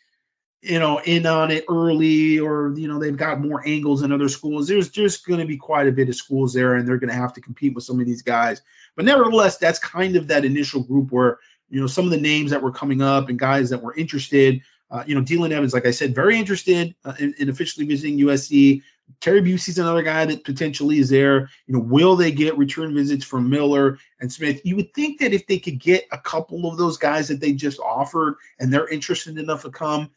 [0.62, 4.30] you know, in on it early or, you know, they've got more angles in other
[4.30, 4.68] schools.
[4.68, 7.16] There's just going to be quite a bit of schools there and they're going to
[7.16, 8.62] have to compete with some of these guys.
[8.96, 11.40] But nevertheless, that's kind of that initial group where,
[11.70, 14.62] you know, some of the names that were coming up and guys that were interested.
[14.90, 18.18] Uh, you know, Dealyn Evans, like I said, very interested uh, in, in, officially visiting
[18.20, 18.82] USC.
[19.20, 21.50] Terry Bussey's another guy that potentially is there.
[21.68, 24.62] You know, will they get return visits from Miller and Smith?
[24.66, 27.52] You would think that if they could get a couple of those guys that they
[27.52, 30.10] just offered and they're interested enough to come,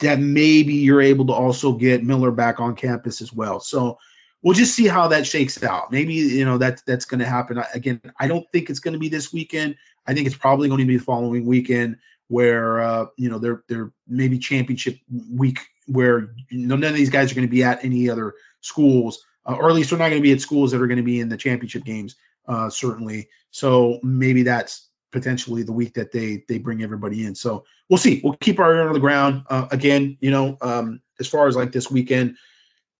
[0.00, 3.60] that maybe you're able to also get Miller back on campus as well.
[3.60, 3.98] So
[4.42, 5.92] we'll just see how that shakes out.
[5.92, 7.62] Maybe you know that that's going to happen.
[7.74, 9.76] Again, I don't think it's going to be this weekend.
[10.06, 11.98] I think it's probably going to be the following weekend
[12.28, 14.98] where uh, you know they're they're maybe championship
[15.30, 18.34] week where you know, none of these guys are going to be at any other
[18.60, 20.96] schools, uh, or at least they're not going to be at schools that are going
[20.98, 22.16] to be in the championship games,
[22.46, 23.28] uh, certainly.
[23.50, 27.34] So maybe that's potentially the week that they they bring everybody in.
[27.34, 28.20] So we'll see.
[28.24, 29.44] We'll keep our ear on the ground.
[29.48, 32.36] Uh, again, you know, um, as far as like this weekend,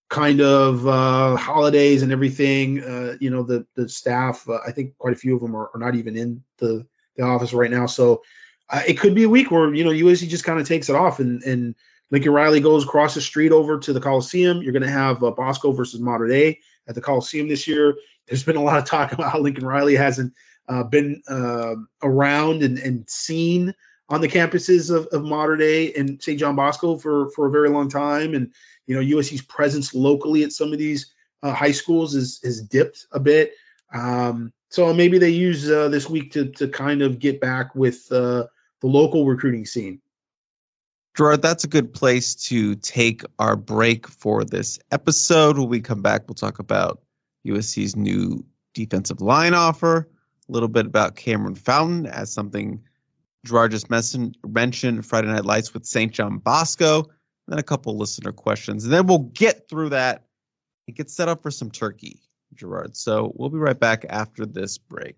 [0.09, 2.83] kind of uh, holidays and everything.
[2.83, 4.47] Uh, you know, the the staff.
[4.47, 6.85] Uh, I think quite a few of them are, are not even in the
[7.17, 7.87] the office right now.
[7.87, 8.23] So
[8.69, 10.95] uh, it could be a week where you know USC just kind of takes it
[10.95, 11.75] off and and
[12.11, 14.61] Lincoln Riley goes across the street over to the Coliseum.
[14.61, 17.95] You're going to have uh, Bosco versus Mater Dei at the Coliseum this year.
[18.27, 20.33] There's been a lot of talk about how Lincoln Riley hasn't
[20.67, 23.73] uh, been uh, around and, and, seen
[24.09, 26.39] on the campuses of, of Mater Dei and St.
[26.39, 28.33] John Bosco for, for a very long time.
[28.33, 28.53] And,
[28.87, 33.19] you know, USC's presence locally at some of these uh, high schools is dipped a
[33.19, 33.53] bit.
[33.93, 38.11] Um, so maybe they use uh, this week to, to kind of get back with
[38.11, 38.47] uh,
[38.81, 40.01] the local recruiting scene.
[41.15, 45.59] Gerard, that's a good place to take our break for this episode.
[45.59, 47.03] When we come back, we'll talk about
[47.45, 50.09] USC's new defensive line offer,
[50.47, 52.83] a little bit about Kameryn Fountain as something
[53.45, 56.11] Gerard just mentioned Friday Night Lights with St.
[56.11, 57.09] John Bosco,
[57.47, 58.85] then a couple listener questions.
[58.85, 60.23] And then we'll get through that
[60.87, 62.21] and get set up for some turkey,
[62.53, 62.95] Gerard.
[62.95, 65.17] So we'll be right back after this break.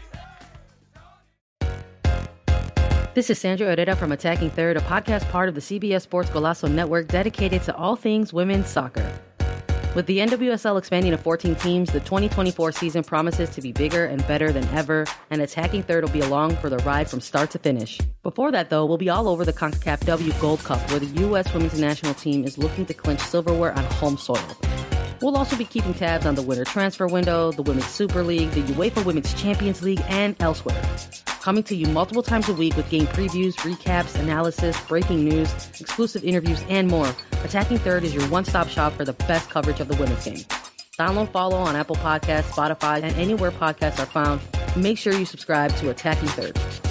[3.13, 6.71] This is Sandra Herrera from Attacking Third, a podcast part of the CBS Sports Golazo
[6.71, 9.05] Network dedicated to all things women's soccer.
[9.95, 14.25] With the NWSL expanding to 14 teams, the 2024 season promises to be bigger and
[14.27, 17.59] better than ever, and Attacking Third will be along for the ride from start to
[17.59, 17.99] finish.
[18.23, 21.53] Before that, though, we'll be all over the CONCACAF W Gold Cup, where the U.S.
[21.53, 24.39] women's national team is looking to clinch silverware on home soil.
[25.21, 28.61] We'll also be keeping tabs on the winter transfer window, the Women's Super League, the
[28.73, 30.81] UEFA Women's Champions League, and elsewhere.
[31.41, 36.23] Coming to you multiple times a week with game previews, recaps, analysis, breaking news, exclusive
[36.23, 37.15] interviews, and more.
[37.43, 40.45] Attacking Third is your one stop shop for the best coverage of the women's game.
[40.99, 44.41] Download, follow on Apple Podcasts, Spotify, and anywhere podcasts are found.
[44.75, 46.90] Make sure you subscribe to Attacking Third.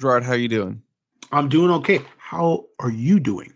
[0.00, 0.82] Gerard, how are you doing?
[1.32, 2.00] I'm doing okay.
[2.18, 3.54] How are you doing?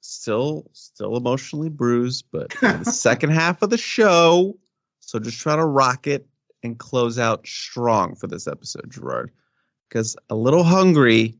[0.00, 4.58] Still, still emotionally bruised, but the second half of the show,
[5.00, 6.26] so just try to rock it
[6.62, 9.30] and close out strong for this episode, Gerard,
[9.88, 11.36] because a little hungry,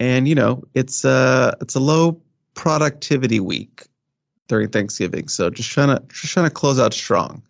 [0.00, 2.22] and you know it's a it's a low
[2.54, 3.82] productivity week
[4.48, 7.42] during Thanksgiving, so just trying to just trying to close out strong.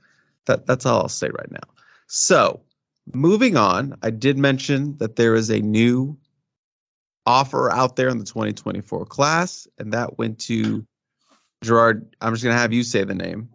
[0.46, 1.68] That that's all I'll say right now.
[2.08, 2.62] So
[3.12, 6.18] moving on, I did mention that there is a new
[7.24, 10.86] offer out there in the 2024 class, and that went to
[11.62, 12.14] Gerard.
[12.20, 13.50] I'm just gonna have you say the name.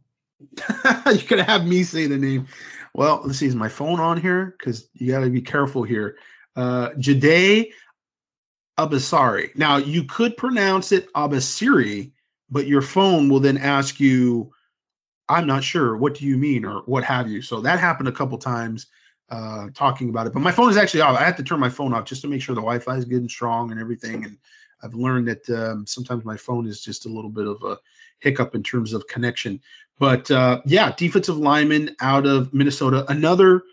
[1.06, 2.48] You're gonna have me say the name.
[2.94, 3.48] Well, let's see.
[3.48, 4.56] Is my phone on here?
[4.57, 6.18] Because you got to be careful here.
[6.56, 7.72] Uh, Jade
[8.78, 9.56] Abasari.
[9.56, 12.11] Now you could pronounce it Abasiri,
[12.49, 14.52] but your phone will then ask you,
[15.30, 15.95] "I'm not sure.
[15.95, 17.41] What do you mean?" or what have you.
[17.41, 18.88] So that happened a couple times.
[19.32, 21.18] Uh, talking about it, but my phone is actually off.
[21.18, 23.22] I have to turn my phone off just to make sure the Wi-Fi is good
[23.22, 24.26] and strong and everything.
[24.26, 24.38] And
[24.84, 27.78] I've learned that um, sometimes my phone is just a little bit of a
[28.20, 29.62] hiccup in terms of connection.
[29.99, 33.64] But uh, yeah, defensive lineman out of Minnesota, another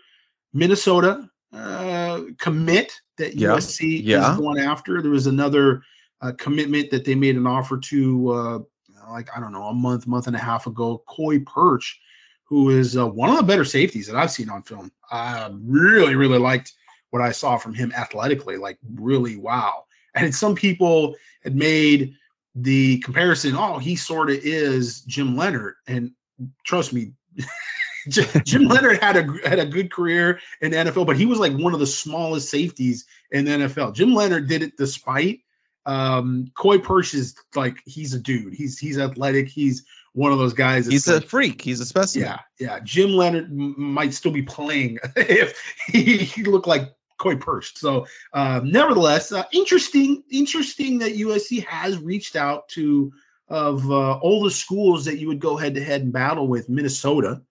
[0.53, 4.31] Minnesota uh, commit that Yeah, USC yeah.
[4.31, 5.01] is going after.
[5.01, 5.83] There was another
[6.21, 8.59] uh, commitment that they made an offer to, uh,
[9.09, 11.03] like I don't know, a month, month and a half ago.
[11.05, 11.95] Koi Perich,
[12.49, 14.91] who is uh, one of the better safeties that I've seen on film.
[15.09, 16.73] I really, really liked
[17.11, 18.57] what I saw from him athletically.
[18.57, 19.85] Like really, wow.
[20.15, 22.15] And some people had made
[22.55, 23.55] the comparison.
[23.55, 26.11] Oh, he sort of is Jim Leonhard, and
[26.65, 27.13] trust me,
[28.07, 31.53] Jim Leonhard had a had a good career in the NFL, but he was like
[31.53, 33.93] one of the smallest safeties in the NFL.
[33.93, 35.41] Jim Leonhard did it despite.
[35.85, 38.53] Um, Koi Perich is like he's a dude.
[38.53, 39.49] He's he's athletic.
[39.49, 40.87] He's one of those guys.
[40.87, 41.61] He's a freak.
[41.61, 42.27] He's a specimen.
[42.27, 42.79] yeah, yeah.
[42.83, 47.77] Jim Leonhard m- might still be playing if he, he looked like Koi Perich.
[47.77, 53.11] So, um, nevertheless, uh, interesting, interesting that USC has reached out to
[53.47, 56.69] of uh, all the schools that you would go head to head and battle with.
[56.69, 57.41] Minnesota,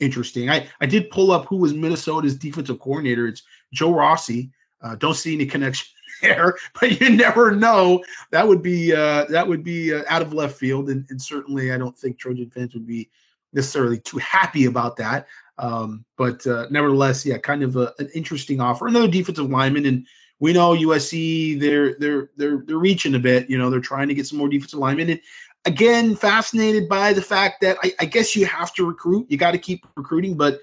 [0.00, 0.50] interesting.
[0.50, 3.26] I I did pull up who was Minnesota's defensive coordinator.
[3.26, 3.42] It's
[3.72, 4.50] Joe Rossi.
[4.82, 5.86] Uh, don't see any connection
[6.22, 8.04] there, but you never know.
[8.30, 11.72] That would be uh, that would be uh, out of left field, and, and certainly
[11.72, 13.10] I don't think Trojan fans would be
[13.52, 15.26] necessarily too happy about that.
[15.56, 18.86] Um, but uh, nevertheless, yeah, kind of a, an interesting offer.
[18.86, 20.06] Another defensive lineman, and
[20.40, 23.48] we know USC they're they're they're they're reaching a bit.
[23.48, 25.10] You know, they're trying to get some more defensive linemen.
[25.10, 25.20] And
[25.64, 29.26] again, fascinated by the fact that I, I guess you have to recruit.
[29.30, 30.60] You got to keep recruiting, but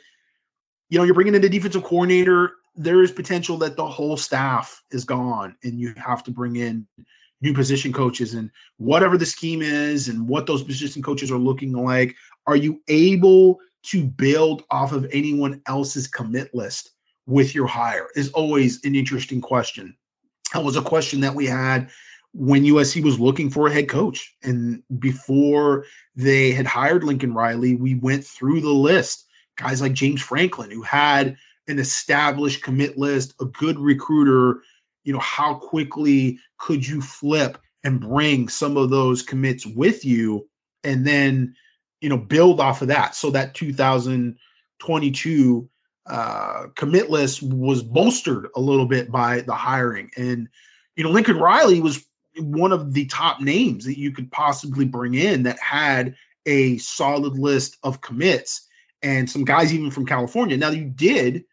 [0.90, 2.54] you know, you're bringing in a defensive coordinator.
[2.76, 6.88] There is potential that the whole staff is gone, and you have to bring in
[7.42, 11.74] new position coaches and whatever the scheme is and what those position coaches are looking
[11.74, 12.16] like.
[12.46, 16.92] Are you able to build off of anyone else's commit list
[17.26, 18.08] with your hire?
[18.16, 19.98] Is always an interesting question.
[20.54, 21.90] That was a question that we had
[22.34, 24.36] when USC was looking for a head coach.
[24.44, 25.86] And before
[26.16, 29.26] they had hired Lincoln Riley, we went through the list.
[29.58, 31.38] Guys like James Franklin, who had
[31.68, 34.62] an established commit list, a good recruiter.
[35.04, 40.48] You know, how quickly could you flip and bring some of those commits with you
[40.84, 41.56] and then,
[42.00, 43.16] you know, build off of that?
[43.16, 45.70] So that 2022
[46.06, 50.12] uh, commit list was bolstered a little bit by the hiring.
[50.18, 50.50] And,
[50.96, 52.04] you know, Lincoln Riley was
[52.38, 56.16] one of the top names that you could possibly bring in that had
[56.46, 58.68] a solid list of commits
[59.02, 60.58] and some guys even from California.
[60.58, 61.46] Now you did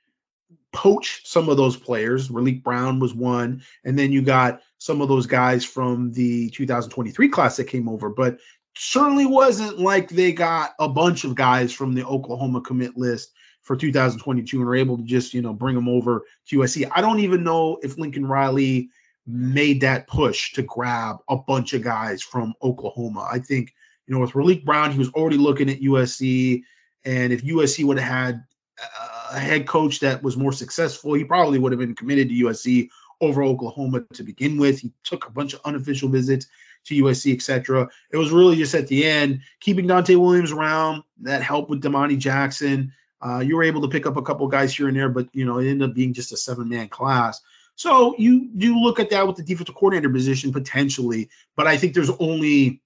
[0.73, 2.29] poach some of those players.
[2.29, 7.29] Raleek Brown was one, and then you got some of those guys from the 2023
[7.29, 8.39] class that came over, but
[8.77, 13.33] certainly wasn't like they got a bunch of guys from the Oklahoma commit list
[13.63, 16.89] for 2022 and were able to just, you know, bring them over to USC.
[16.95, 18.89] I don't even know if Lincoln Riley
[19.27, 23.29] made that push to grab a bunch of guys from Oklahoma.
[23.31, 23.75] I think,
[24.07, 26.63] you know, with Raleek Brown, he was already looking at USC.
[27.05, 28.45] And if USC would have had
[28.83, 32.35] uh, a head coach that was more successful, he probably would have been committed to
[32.35, 32.91] USC
[33.21, 34.81] over Oklahoma to begin with.
[34.81, 36.47] He took a bunch of unofficial visits
[36.87, 37.91] to USC, etc.
[38.11, 42.17] It was really just at the end, keeping Donte Williams around, that helped with Domani
[42.17, 42.93] Jackson.
[43.21, 45.45] Uh, you were able to pick up a couple guys here and there, but you
[45.45, 47.41] know, it ended up being just a seven-man class.
[47.75, 51.95] So you do look at that with the defensive coordinator position potentially, but I think
[51.95, 52.81] there's only,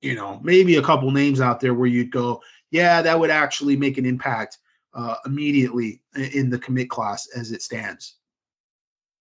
[0.00, 3.76] you know, maybe a couple names out there where you'd go, yeah, that would actually
[3.76, 4.58] make an impact
[4.96, 8.16] uh, immediately in the commit class as it stands.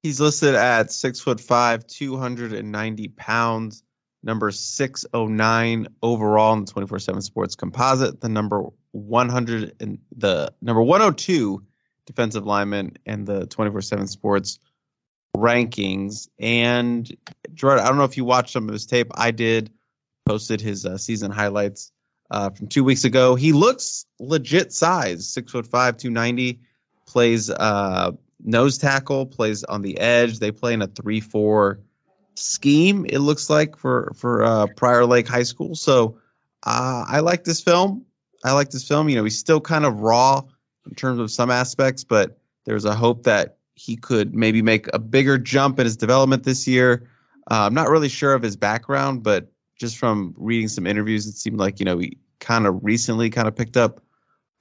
[0.02, 3.84] He's listed at six foot five, 290 pounds,
[4.24, 10.82] number 609 overall in the 24 7 sports composite, the number 100 and the number
[10.82, 11.64] 102
[12.06, 14.60] defensive lineman and the 24 7 sports
[15.36, 16.30] rankings.
[16.40, 17.12] And
[17.54, 19.12] Gerard, I don't know if you watched some of his tape.
[19.14, 19.72] I did,
[20.26, 21.92] posted his uh, season highlights
[22.30, 23.36] uh, from two weeks ago.
[23.36, 26.60] He looks legit size, six foot five, 290,
[27.06, 28.12] plays uh,
[28.44, 30.40] nose tackle, plays on the edge.
[30.40, 31.80] They play in a 3 4
[32.36, 35.76] scheme, it looks like, for, for uh, Prior Lake High School.
[35.76, 36.20] So
[36.64, 38.06] uh, I like this film.
[38.44, 39.10] I like this film.
[39.10, 40.44] You know, he's still kind of raw
[40.88, 45.00] in terms of some aspects, but there's a hope that he could maybe make a
[45.00, 47.10] bigger jump in his development this year.
[47.50, 51.36] Uh, I'm not really sure of his background, but just from reading some interviews, it
[51.36, 54.02] seemed like you know he kind of recently kind of picked up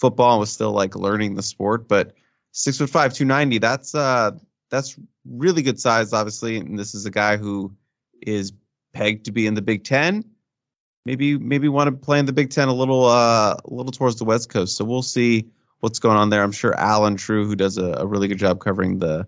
[0.00, 1.88] football and was still like learning the sport.
[1.88, 2.14] But
[2.52, 4.32] six foot five, two ninety, that's uh
[4.70, 6.56] that's really good size, obviously.
[6.56, 7.74] And this is a guy who
[8.20, 8.52] is
[8.92, 10.24] pegged to be in the Big Ten.
[11.06, 14.16] Maybe maybe want to play in the Big Ten a little uh a little towards
[14.16, 14.76] the West Coast.
[14.76, 15.50] So we'll see
[15.80, 16.42] what's going on there.
[16.42, 19.26] I'm sure Allen Trieu, who does a, a really good job covering the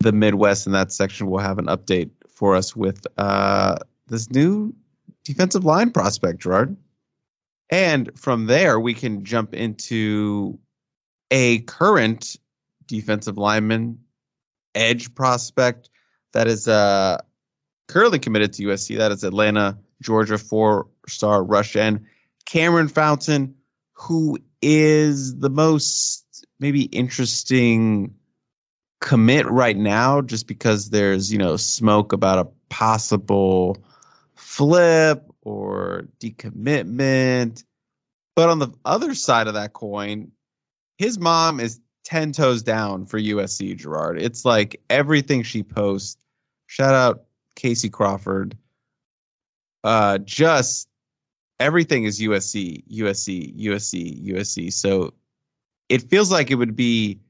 [0.00, 3.76] the Midwest in that section, will have an update for us with uh,
[4.08, 4.74] this new
[5.24, 6.76] defensive line prospect, Gerard.
[7.70, 10.58] And from there, we can jump into
[11.30, 12.36] a current
[12.86, 14.00] defensive lineman,
[14.74, 15.88] edge prospect
[16.34, 17.18] that is uh,
[17.88, 18.98] currently committed to USC.
[18.98, 22.06] That is Atlanta, Georgia, four star rush end.
[22.46, 23.54] Kameryn Fountain,
[23.94, 28.14] who is the most maybe interesting
[29.00, 33.82] commit right now just because there's, you know, smoke about a possible
[34.52, 37.64] flip or decommitment.
[38.36, 40.32] But on the other side of that coin,
[40.98, 44.20] his mom is 10 toes down for USC, Gerard.
[44.20, 46.18] It's like everything she posts.
[46.66, 47.24] Shout out
[47.56, 48.58] Casey Crawford.
[49.82, 50.86] Uh, just
[51.58, 54.70] everything is USC, USC, USC, USC.
[54.70, 55.14] So
[55.88, 57.20] it feels like it would be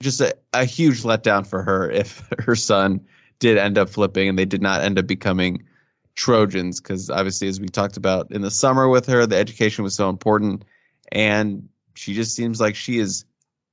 [0.00, 3.06] just a, a huge letdown for her if her son
[3.40, 5.64] did end up flipping and they did not end up becoming
[6.14, 9.94] Trojans because obviously, as we talked about in the summer with her, the education was
[9.94, 10.64] so important,
[11.10, 13.24] and she just seems like she is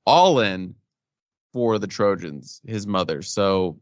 [0.06, 0.74] all in
[1.52, 3.22] for the Trojans, his mother.
[3.22, 3.80] So,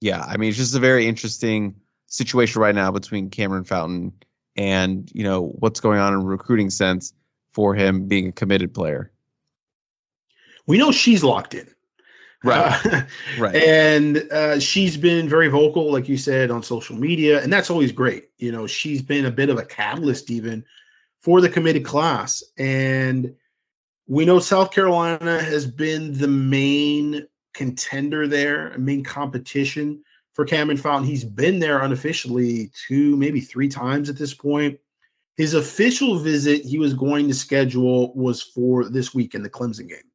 [0.00, 1.76] yeah, I mean, it's just a very interesting
[2.06, 4.12] situation right now between Kameryn Fountain
[4.56, 7.12] and you know what's going on in recruiting sense
[7.52, 9.12] for him being a committed player.
[10.66, 11.68] We know she's locked in.
[12.44, 12.86] Right.
[12.86, 13.02] Uh,
[13.38, 13.56] right.
[13.56, 17.92] And uh, she's been very vocal, like you said, on social media, and that's always
[17.92, 18.30] great.
[18.38, 20.64] You know, she's been a bit of a catalyst even
[21.20, 22.42] for the committed class.
[22.56, 23.34] And
[24.06, 30.04] we know South Carolina has been the main contender there, a main competition
[30.34, 31.08] for Kameryn Fountain.
[31.08, 34.78] He's been there unofficially two, maybe three times at this point.
[35.36, 39.88] His official visit he was going to schedule was for this week in the Clemson
[39.88, 40.07] game.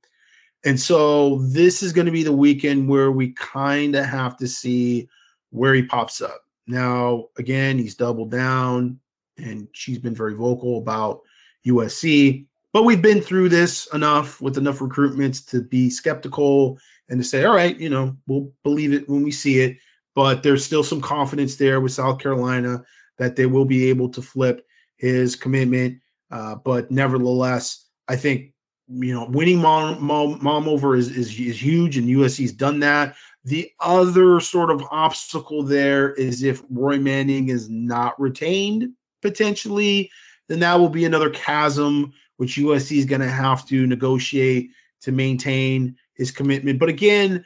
[0.66, 4.48] And so this is going to be the weekend where we kind of have to
[4.48, 5.10] see
[5.50, 6.42] where he pops up.
[6.66, 9.00] Now, again, he's doubled down
[9.38, 11.22] and she's been very vocal about
[11.68, 16.80] USC, but we've been through this enough with enough recruitments to be skeptical
[17.10, 19.78] and to say, all right, you know, we'll believe it when we see it
[20.16, 22.84] but there's still some confidence there with South Carolina
[23.18, 24.66] that they will be able to flip
[24.98, 26.00] his commitment.
[26.32, 28.54] Uh, but nevertheless, I think
[28.88, 33.16] you know winning mom, mom, mom over is, is is huge, and USC's done that.
[33.46, 40.12] The other sort of obstacle there is if Roy Manning is not retained potentially,
[40.48, 45.12] then that will be another chasm which USC is going to have to negotiate to
[45.12, 46.80] maintain his commitment.
[46.80, 47.46] But again,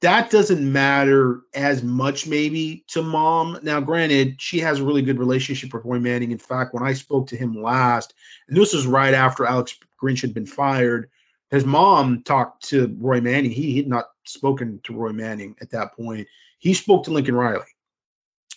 [0.00, 3.58] that doesn't matter as much maybe to mom.
[3.62, 6.32] Now, granted, she has a really good relationship with Roy Manning.
[6.32, 8.14] In fact, when I spoke to him last,
[8.48, 11.10] and this was right after Alex Grinch had been fired,
[11.50, 13.50] his mom talked to Roy Manning.
[13.50, 16.26] He had not spoken to Roy Manning at that point.
[16.58, 17.64] He spoke to Lincoln Riley.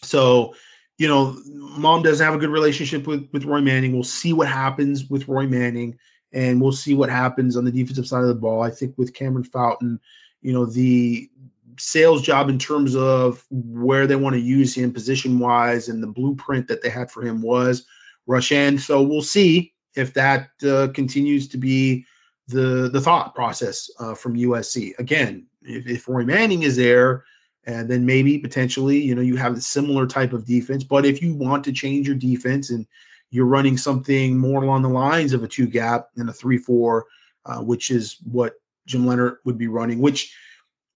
[0.01, 0.55] So,
[0.97, 3.93] you know, mom doesn't have a good relationship with with Roy Manning.
[3.93, 5.99] We'll see what happens with Roy Manning,
[6.33, 8.61] and we'll see what happens on the defensive side of the ball.
[8.61, 9.99] I think with Kameryn Fountain,
[10.41, 11.29] you know, the
[11.77, 16.07] sales job in terms of where they want to use him position wise and the
[16.07, 17.85] blueprint that they had for him was
[18.27, 18.81] rush end.
[18.81, 22.05] So we'll see if that uh, continues to be
[22.47, 24.97] the the thought process uh, from USC.
[24.97, 27.23] Again, if, if Roy Manning is there,
[27.65, 30.83] and then maybe potentially, you know, you have a similar type of defense.
[30.83, 32.87] But if you want to change your defense and
[33.29, 37.05] you're running something more along the lines of a two gap and a three four,
[37.45, 38.53] uh, which is what
[38.87, 39.99] Jim Leonhard would be running.
[39.99, 40.35] Which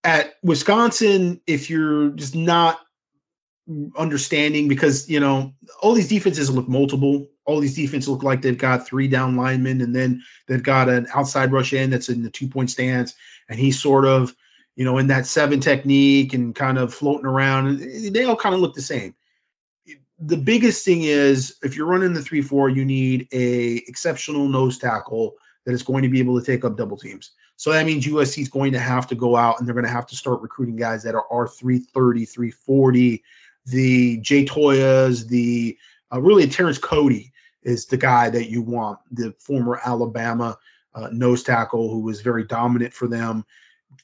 [0.03, 2.79] at Wisconsin, if you're just not
[3.95, 7.27] understanding, because you know all these defenses look multiple.
[7.45, 11.07] All these defenses look like they've got three down linemen, and then they've got an
[11.13, 13.13] outside rush end that's in the two point stance,
[13.49, 14.33] and he's sort of
[14.75, 17.79] you know, in that seven technique and kind of floating around.
[17.79, 19.15] They all kind of look the same.
[20.19, 24.77] The biggest thing is if you're running the three four, you need a exceptional nose
[24.77, 27.31] tackle that is going to be able to take up double teams.
[27.55, 29.91] So that means USC is going to have to go out and they're going to
[29.91, 33.23] have to start recruiting guys that are R330, 340,
[33.65, 35.77] the Jay Toias, the
[36.11, 37.32] uh, really Terrence Cody
[37.64, 40.57] is the guy that you want, the former Alabama
[40.94, 43.45] uh, nose tackle who was very dominant for them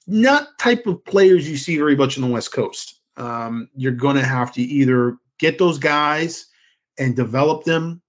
[0.07, 2.99] not type of players you see very much on the West Coast.
[3.17, 6.47] Um, you're going to have to either get those guys
[6.97, 8.01] and develop them,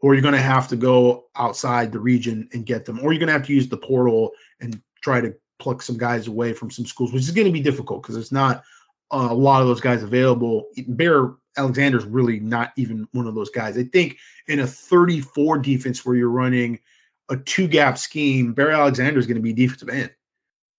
[0.00, 3.20] or you're going to have to go outside the region and get them, or you're
[3.20, 6.70] going to have to use the portal and try to pluck some guys away from
[6.70, 8.62] some schools, which is going to be difficult because there's not
[9.10, 10.68] a lot of those guys available.
[10.86, 13.76] Bear Alexander's really not even one of those guys.
[13.76, 16.80] I think in a 34 defense where you're running
[17.28, 20.10] a two gap scheme, Bear Alexander is going to be defensive end.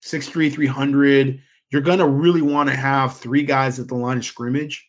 [0.04, 1.42] 6'3, 300.
[1.70, 4.88] You're going to really want to have three guys at the line of scrimmage.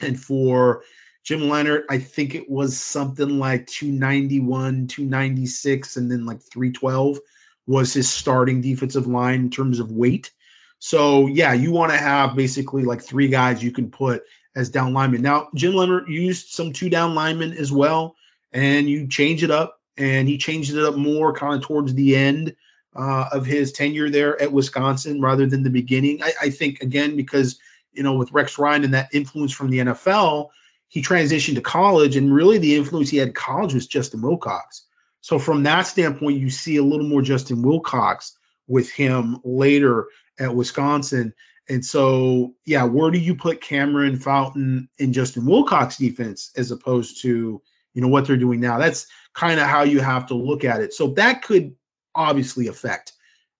[0.00, 0.84] And for
[1.24, 7.18] Jim Leonhard, I think it was something like 291, 296, and then like 312
[7.66, 10.30] was his starting defensive line in terms of weight.
[10.78, 14.22] So, yeah, you want to have basically like three guys you can put
[14.56, 15.22] as down linemen.
[15.22, 18.16] Now, Jim Leonhard used some two down linemen as well,
[18.52, 22.16] and you change it up, and he changed it up more kind of towards the
[22.16, 22.56] end
[22.96, 26.22] uh, of his tenure there at Wisconsin rather than the beginning.
[26.22, 27.58] I, I, think again because
[27.92, 30.48] you know with Rex Ryan and that influence from the NFL,
[30.88, 34.84] he transitioned to college, and really the influence he had in college was Justin Wilcox.
[35.20, 40.06] So from that standpoint, you see a little more Justin Wilcox with him later
[40.38, 41.34] at Wisconsin.
[41.68, 47.22] And so, yeah, where do you put Kameryn Fountain in Justin Wilcox defense as opposed
[47.22, 47.62] to,
[47.94, 48.78] you know, what they're doing now?
[48.78, 50.94] That's kind of how you have to look at it.
[50.94, 51.74] So that could
[52.14, 53.12] obviously affect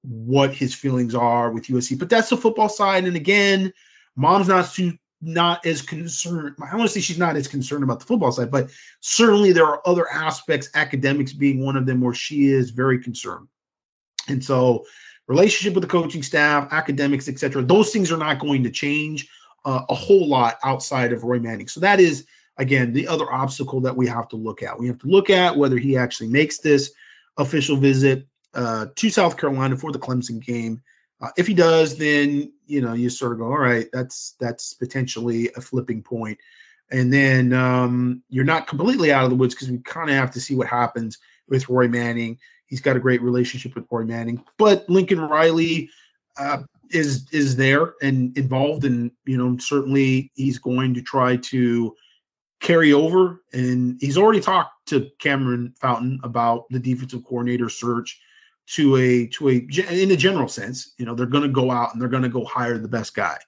[0.03, 1.99] what his feelings are with USC.
[1.99, 3.05] But that's the football side.
[3.05, 3.73] And again,
[4.17, 6.57] mom's not too not as concerned.
[6.61, 8.71] I want to say she's not as concerned about the football side, but
[9.01, 13.49] certainly there are other aspects, academics being one of them, where she is very concerned.
[14.29, 14.85] And so,
[15.29, 17.63] relationship with the coaching staff, academics, etc.
[17.63, 19.29] Those things are not going to change
[19.65, 21.69] uh, a whole lot outside of Roy Manning.
[21.69, 22.27] So that is
[22.57, 24.79] again the other obstacle that we have to look at.
[24.79, 26.93] We have to look at whether he actually makes this
[27.37, 30.83] official visit uh, to South Carolina for the Clemson game.
[31.21, 34.75] Uh, if he does, then you know you sort of go, all right, that's that's
[34.75, 36.39] potentially a flipping point.
[36.91, 40.31] and then um, you're not completely out of the woods because we kind of have
[40.31, 41.19] to see what happens
[41.49, 42.39] with Roy Manning.
[42.69, 45.90] He's got a great relationship with Roy Manning, but Lincoln Riley
[46.36, 51.97] uh, is is there and involved, and you know certainly he's going to try to
[52.61, 58.20] carry over, and he's already talked to Kameryn Fountain about the defensive coordinator search
[58.69, 61.93] to a to a in a general sense, you know, they're going to go out
[61.93, 63.39] and they're going to go hire the best guy.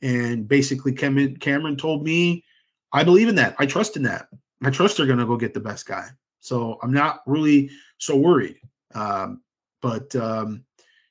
[0.00, 2.44] And basically, Kameryn told me,
[2.92, 3.54] I believe in that.
[3.58, 4.28] I trust in that.
[4.62, 6.08] I trust they're going to go get the best guy.
[6.42, 8.56] So I'm not really so worried.
[8.94, 9.42] Um,
[9.80, 10.64] but um,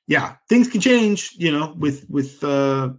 [0.06, 2.90] yeah, things can change, you know, with with uh,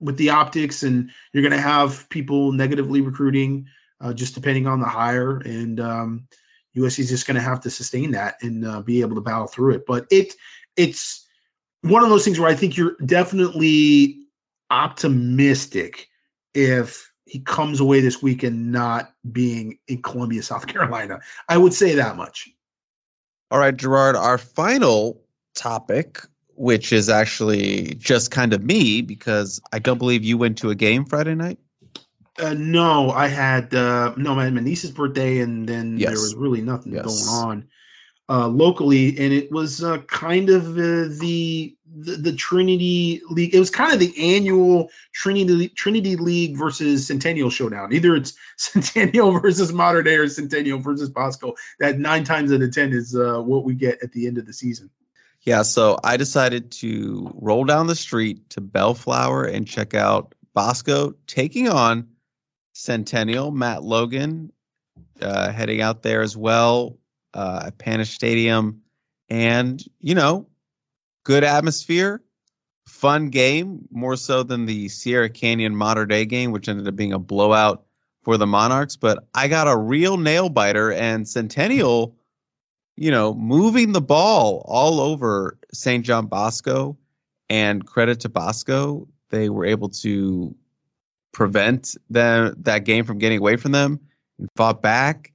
[0.00, 3.66] with the optics, and you're going to have people negatively recruiting,
[4.00, 5.38] uh, just depending on the hire.
[5.38, 6.28] And um,
[6.76, 9.46] USC is just going to have to sustain that and uh, be able to battle
[9.46, 9.84] through it.
[9.86, 10.34] But it
[10.76, 11.26] it's
[11.82, 14.22] one of those things where I think you're definitely
[14.70, 16.08] optimistic
[16.54, 21.20] if he comes away this weekend not being in Columbia, South Carolina.
[21.48, 22.48] I would say that much.
[23.50, 25.20] All right, Gerard, our final
[25.54, 26.20] topic,
[26.54, 30.74] which is actually just kind of me because I don't believe you went to a
[30.74, 31.58] game Friday night.
[32.38, 36.10] Uh, no, I had uh, no my, my niece's birthday, and then yes.
[36.10, 37.04] there was really nothing yes.
[37.04, 37.68] going on.
[38.28, 43.54] uh, locally, and it was uh, kind of uh, the, the, Trinity League.
[43.54, 47.92] It was kind of the annual Trinity Trinity League versus Centennial showdown.
[47.92, 51.54] Either it's Centennial versus Mater Dei or Centennial versus Bosco.
[51.78, 54.46] That nine times out of ten is uh, what we get at the end of
[54.46, 54.90] the season.
[55.42, 61.14] Yeah, so I decided to roll down the street to Bellflower and check out Bosco
[61.28, 62.08] taking on
[62.72, 63.52] Centennial.
[63.52, 64.52] Matt Logan
[65.22, 66.98] uh, heading out there as well
[67.32, 68.82] uh, at Panish Stadium,
[69.28, 70.48] and you know,
[71.26, 72.22] good atmosphere,
[72.86, 77.12] fun game, more so than the Sierra Canyon Mater Dei game, which ended up being
[77.12, 77.84] a blowout
[78.22, 78.94] for the Monarchs.
[78.94, 82.16] But I got a real nail biter, and Centennial,
[82.94, 86.04] you know, moving the ball all over St.
[86.04, 86.96] John Bosco,
[87.48, 90.54] and credit to Bosco, they were able to
[91.32, 93.98] prevent them that game from getting away from them
[94.38, 95.32] and fought back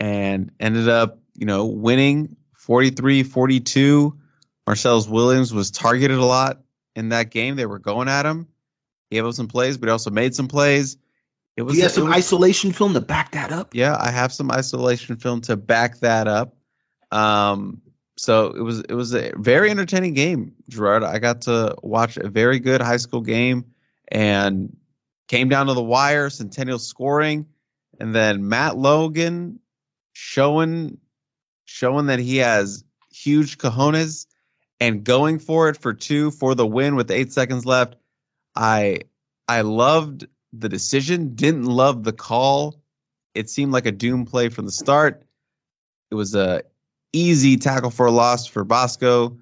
[0.00, 4.18] and ended up you know, winning 43 42.
[4.66, 6.62] Marcellus Williams was targeted a lot
[6.96, 7.56] in that game.
[7.56, 8.48] They were going at him.
[9.10, 10.96] He gave up some plays, but he also made some plays.
[11.56, 13.74] It was, Do you have some was, isolation film to back that up?
[13.74, 16.56] Yeah, I have some isolation film to back that up.
[17.12, 17.82] Um,
[18.16, 21.04] so it was it was a very entertaining game, Gerard.
[21.04, 23.66] I got to watch a very good high school game
[24.08, 24.76] and
[25.28, 27.46] came down to the wire, Centennial scoring,
[28.00, 29.60] and then Matt Logan
[30.12, 30.98] showing
[31.64, 34.26] showing that he has huge cojones
[34.84, 37.96] and going for it for two for the win with eight seconds left.
[38.54, 39.00] I
[39.48, 42.82] I loved the decision, didn't love the call.
[43.34, 45.24] It seemed like a doom play from the start.
[46.10, 46.64] It was a
[47.14, 49.38] easy tackle for a loss for Bosco.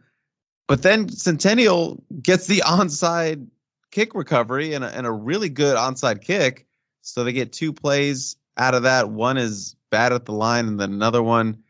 [0.68, 3.48] But then Centennial gets the onside
[3.90, 6.66] kick recovery and a, and a really good onside kick.
[7.00, 9.10] So they get two plays out of that.
[9.10, 11.64] One is bad at the line, and then another one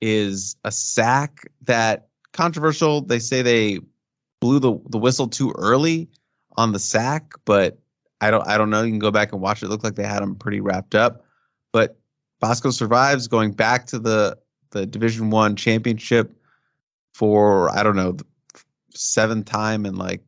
[0.00, 2.07] is a sack that
[2.38, 3.00] controversial.
[3.00, 3.80] They say they
[4.40, 6.08] blew the, the whistle too early
[6.56, 7.78] on the sack, but
[8.20, 8.82] I don't I don't know.
[8.82, 9.66] You can go back and watch it.
[9.66, 11.24] It looked like they had him pretty wrapped up.
[11.72, 11.98] But
[12.40, 14.38] Bosco survives going back to the
[14.70, 16.32] the Division One championship
[17.12, 18.16] for I don't know
[18.94, 20.22] seventh time in like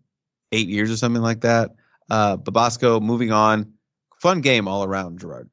[0.50, 1.76] eight years or something like that.
[2.10, 3.74] Uh, but Bosco moving on,
[4.20, 5.48] fun game all around, Gerard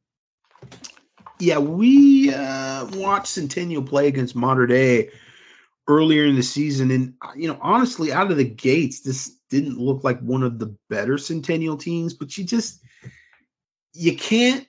[1.39, 5.09] yeah, we uh, watched Centennial play against Mater Dei
[5.87, 9.79] earlier in the season, and uh, you know, honestly, out of the gates, this didn't
[9.79, 12.13] look like one of the better Centennial teams.
[12.13, 12.81] But you just
[13.93, 14.67] you can't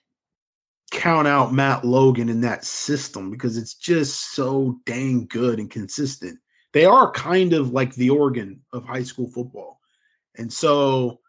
[0.91, 6.39] count out Matt Logan in that system because it's just so dang good and consistent.
[6.73, 9.81] They are kind of like the Oregon of high school football,
[10.37, 11.21] and so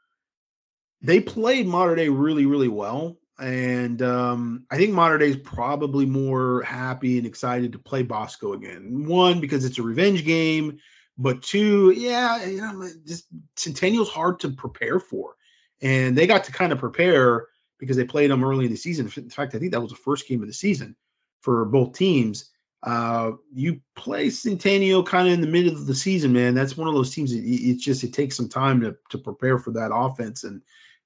[1.02, 6.06] they played Mater Dei really, really well and um, I think Mater Dei is probably
[6.06, 9.06] more happy and excited to play Bosco again.
[9.08, 10.80] One because it's a revenge game,
[11.18, 13.26] but two, yeah, you know, just
[13.56, 15.36] Centennial's hard to prepare for,
[15.82, 17.48] and they got to kind of prepare
[17.80, 19.12] because they played them early in the season.
[19.16, 20.96] In fact, I think that was the first game of the season
[21.42, 22.50] for both teams.
[22.82, 26.56] Uh, you play Centennial kind of in the middle of the season, man.
[26.56, 27.34] That's one of those teams.
[27.34, 30.62] It, it's just it takes some time to to prepare for that offense and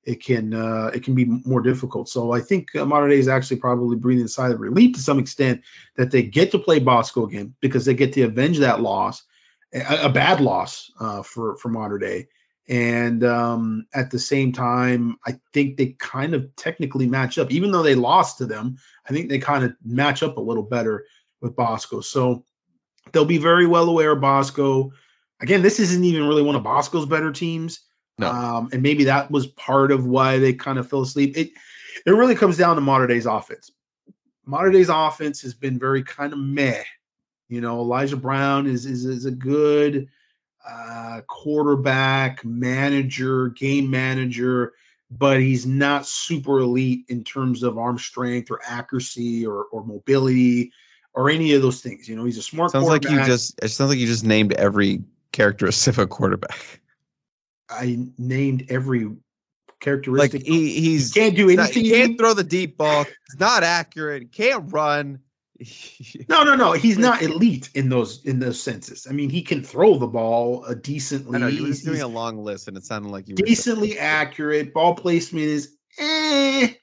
[0.06, 2.10] it can uh, it can be more difficult.
[2.10, 5.02] So I think uh, Mater Dei is actually probably breathing a sigh of relief to
[5.02, 5.62] some extent
[5.96, 9.24] that they get to play Bosco again because they get to avenge that loss,
[9.74, 12.28] a, a bad loss uh, for for Mater Dei.
[12.70, 17.72] And um, at the same time, I think they kind of technically match up, even
[17.72, 18.78] though they lost to them.
[19.08, 21.06] I think they kind of match up a little better
[21.42, 22.00] with Bosco.
[22.00, 22.46] So
[23.12, 24.94] they'll be very well aware of Bosco.
[25.42, 27.82] Again, this isn't even really one of Bosco's better teams.
[28.18, 28.30] No.
[28.30, 31.38] Um, and maybe that was part of why they kind of fell asleep.
[31.38, 31.52] It
[32.06, 33.72] it really comes down to Mater Dei's offense.
[34.46, 36.84] Mater Dei's offense has been very kind of meh.
[37.50, 40.10] You know, Elijah Brown is is, is a good
[40.68, 44.74] uh, quarterback, manager, game manager,
[45.12, 50.72] but he's not super elite in terms of arm strength or accuracy or, or mobility
[51.14, 52.08] or any of those things.
[52.08, 52.72] You know, he's a smart.
[52.72, 53.60] Sounds like you just.
[53.62, 56.82] It sounds like you just named every characteristic of a quarterback.
[57.74, 59.10] I named every
[59.80, 60.42] characteristic.
[60.42, 61.58] Like he, he's he can't do anything.
[61.58, 63.04] Not, he can't throw the deep ball.
[63.04, 64.24] He's not accurate.
[64.24, 65.20] He can't run.
[66.30, 66.72] no, no, no.
[66.74, 69.08] He's not elite in those in those senses.
[69.10, 71.36] I mean, he can throw the ball uh, decently.
[71.36, 74.74] I know you were doing a long list, and it sounded like you decently accurate.
[74.74, 76.74] Ball placement is eh,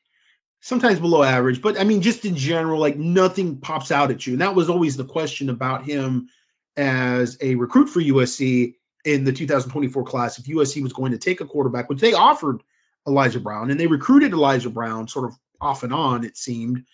[0.61, 4.35] sometimes below average, but I mean, just in general, like nothing pops out at you.
[4.35, 6.29] And that was always the question about him
[6.77, 11.41] as a recruit for USC in the 2024 class if USC was going to take
[11.41, 12.63] a quarterback, which they offered
[13.07, 16.85] Elijah Brown and they recruited Elijah Brown sort of off and on, it seemed.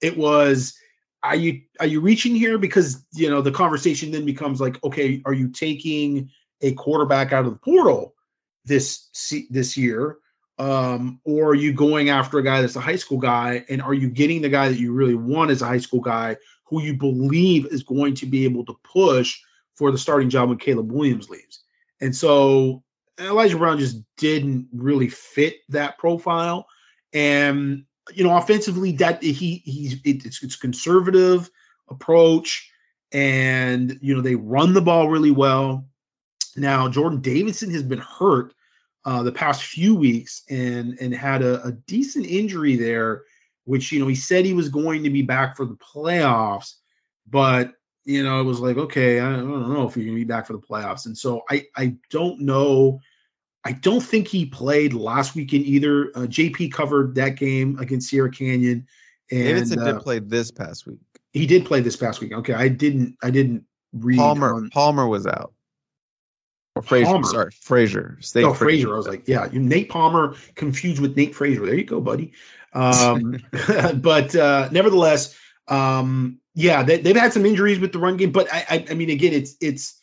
[0.00, 0.76] It was,
[1.22, 5.22] are you are you reaching here because you know the conversation then becomes like, okay,
[5.24, 6.30] are you taking
[6.60, 8.14] a quarterback out of the portal
[8.64, 9.08] this
[9.50, 10.18] this year,
[10.58, 13.94] um, or are you going after a guy that's a high school guy, and are
[13.94, 16.94] you getting the guy that you really want as a high school guy who you
[16.94, 19.40] believe is going to be able to push
[19.76, 21.60] for the starting job when Caleb Williams leaves?
[22.00, 22.82] And so
[23.18, 26.66] Elijah Brown just didn't really fit that profile,
[27.12, 27.84] and
[28.14, 31.50] you know, offensively, that he he's it's, it's conservative
[31.88, 32.70] approach,
[33.12, 35.88] and you know they run the ball really well.
[36.56, 38.54] Now Jordon Davison has been hurt
[39.04, 43.22] uh, the past few weeks and and had a, a decent injury there,
[43.64, 46.74] which you know he said he was going to be back for the playoffs,
[47.26, 47.72] but
[48.06, 50.54] you know it was like okay I don't know if you're gonna be back for
[50.54, 53.00] the playoffs, and so I I don't know
[53.66, 56.10] I don't think he played last weekend either.
[56.14, 58.86] Uh, JP covered that game against Sierra Canyon.
[59.28, 61.00] And, Davison did uh, play this past week.
[61.32, 62.32] He did play this past week.
[62.32, 63.16] Okay, I didn't.
[63.20, 64.18] I didn't read.
[64.18, 64.54] Palmer.
[64.54, 65.52] On, Palmer was out.
[66.76, 67.06] Or Frazier.
[67.06, 67.24] Palmer.
[67.24, 68.18] Sorry, Frazier.
[68.20, 68.94] State oh, Frazier.
[68.94, 71.66] I was like, yeah, you Nate Palmer confused with Nate Frazier.
[71.66, 72.34] There you go, buddy.
[72.72, 73.42] Um,
[73.96, 78.32] but uh, nevertheless, um, yeah, they, have had some injuries with the run game.
[78.32, 80.00] But I, I, I mean, again, it's it's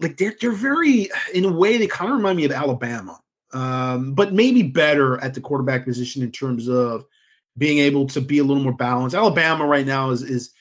[0.00, 3.20] like they're they're very in a way they kind of remind me of Alabama,
[3.52, 7.04] um, but maybe better at the quarterback position in terms of
[7.56, 9.14] being able to be a little more balanced.
[9.14, 10.52] Alabama right now is is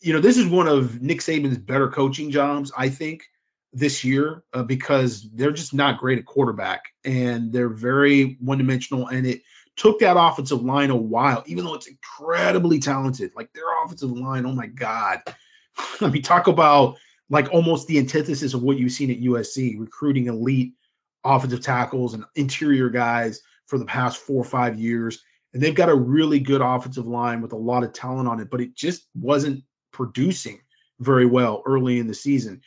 [0.00, 3.24] you know this is one of Nick Saban's better coaching jobs I think
[3.72, 9.08] this year uh, because they're just not great at quarterback and they're very one dimensional
[9.08, 9.42] and it
[9.80, 14.44] took that offensive line a while even though it's incredibly talented like their offensive line
[14.44, 15.20] oh my god
[16.00, 16.96] I mean talk about
[17.30, 20.74] like almost the antithesis of what you've seen at USC, recruiting elite
[21.24, 25.22] offensive tackles and interior guys for the past four or five years.
[25.54, 28.50] And they've got a really good offensive line with a lot of talent on it,
[28.50, 29.62] but it just wasn't
[29.92, 30.60] producing
[30.98, 32.62] very well early in the season.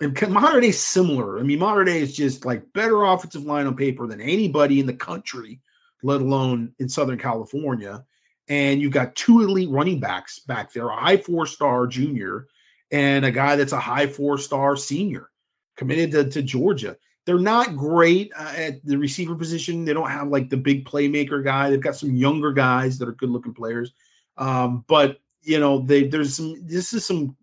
[0.00, 1.38] And Dei is similar.
[1.38, 4.86] I mean, Mater Dei is just like better offensive line on paper than anybody in
[4.86, 5.60] the country,
[6.04, 8.04] let alone in Southern California.
[8.46, 12.46] And you've got two elite running backs back there, a high four star junior
[12.92, 15.30] and a guy that's a high four star senior
[15.76, 16.98] committed to, to Georgia.
[17.24, 19.86] They're not great uh, at the receiver position.
[19.86, 21.70] They don't have like the big playmaker guy.
[21.70, 23.90] They've got some younger guys that are good looking players.
[24.36, 27.36] Um, but you know, they there's some this is some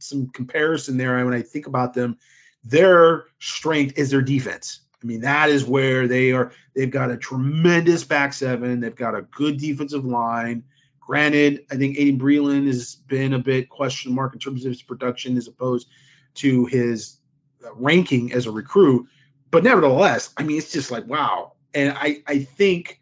[0.00, 1.24] some comparison there.
[1.24, 2.18] When I think about them,
[2.62, 4.80] their strength is their defense.
[5.02, 6.52] I mean, that is where they are.
[6.74, 8.80] They've got a tremendous back seven.
[8.80, 10.64] They've got a good defensive line.
[11.00, 14.82] Granted, I think Aydin Breland has been a bit question mark in terms of his
[14.82, 15.88] production as opposed
[16.34, 17.18] to his
[17.64, 19.08] uh, ranking as a recruit.
[19.50, 21.52] But nevertheless, I mean, it's just like, wow.
[21.74, 23.00] And I, I think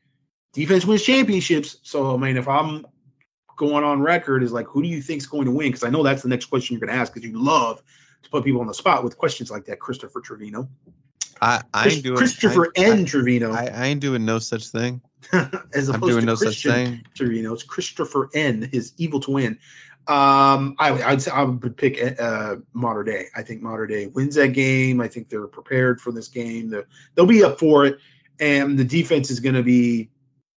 [0.52, 1.76] defense wins championships.
[1.82, 2.86] So, I mean, if I'm
[3.56, 5.68] going on record is like, who do you think is going to win?
[5.68, 7.82] Because I know that's the next question you're going to ask because you love
[8.22, 10.68] to put people on the spot with questions like that, Christopher Trevino.
[11.40, 13.04] I, I ain't doing Christopher I, N.
[13.06, 13.52] Trevino.
[13.52, 15.00] I, I, ain't doing no such thing.
[15.32, 17.06] As opposed I'm doing to no Christian such thing.
[17.14, 18.68] Trevino, it's Christopher N.
[18.70, 19.58] His evil twin.
[20.06, 23.26] Um, I, I'd say I would pick uh, Mater Dei.
[23.34, 25.00] I think Mater Dei wins that game.
[25.00, 26.70] I think they're prepared for this game.
[26.70, 27.98] They're, they'll be up for it,
[28.38, 30.10] and the defense is going to be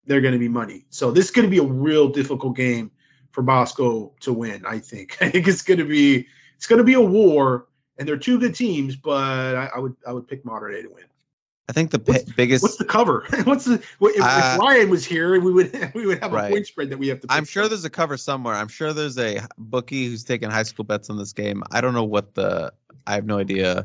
[0.07, 0.87] they're going to be money.
[0.91, 2.91] So this is going to be a real difficult game
[3.31, 4.65] for Bosco to win.
[4.67, 5.19] I think.
[5.21, 7.67] I think it's going to be it's going to be a war
[7.99, 10.89] and they're two good teams, but I, I would I would pick Mater Dei to
[10.89, 11.05] win.
[11.69, 12.63] I think the what's, biggest.
[12.63, 13.25] What's the cover?
[13.45, 16.49] what's the if, uh, if, Ryan was here, we would we would have right.
[16.49, 17.29] a point spread that we have to.
[17.31, 18.55] I'm sure there's a cover somewhere.
[18.55, 21.63] I'm sure there's a bookie who's taking high school bets on this game.
[21.71, 22.73] I don't know what the.
[23.07, 23.85] I have no idea.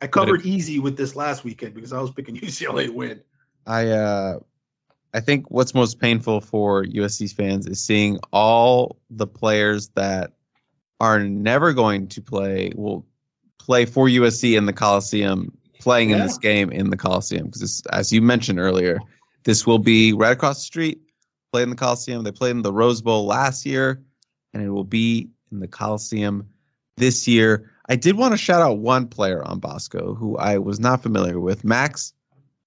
[0.00, 3.22] I covered it, easy with this last weekend because I was picking UCLA to win.
[3.66, 4.38] I uh,
[5.12, 10.32] I think what's most painful for USC fans is seeing all the players that
[11.00, 12.72] are never going to play.
[12.74, 13.04] Well,
[13.66, 16.16] play for USC in the Coliseum, playing yeah.
[16.16, 19.00] in this game in the Coliseum because, as you mentioned earlier,
[19.44, 21.00] this will be right across the street.
[21.52, 22.22] Play in the Coliseum.
[22.22, 24.02] They played in the Rose Bowl last year,
[24.54, 26.48] and it will be in the Coliseum
[26.96, 27.72] this year.
[27.88, 31.38] I did want to shout out one player on Bosco who I was not familiar
[31.38, 32.12] with, Max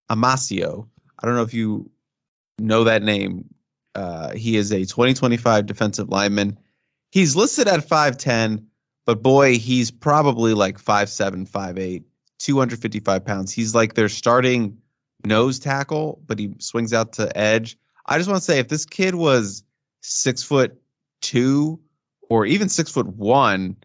[0.09, 0.87] Amasio.
[1.17, 1.89] I don't know if you
[2.57, 3.53] know that name.
[3.95, 6.57] Uh, he is a 2025 defensive lineman.
[7.11, 8.65] He's listed at 5'10,
[9.09, 12.03] but boy, he's probably like five seven, five eight,
[12.37, 13.51] 255 pounds.
[13.51, 14.83] He's like their starting
[15.25, 17.75] nose tackle, but he swings out to edge.
[18.05, 19.63] I just want to say if this kid was
[20.01, 20.79] six foot
[21.21, 21.79] two
[22.29, 23.77] or even six foot one,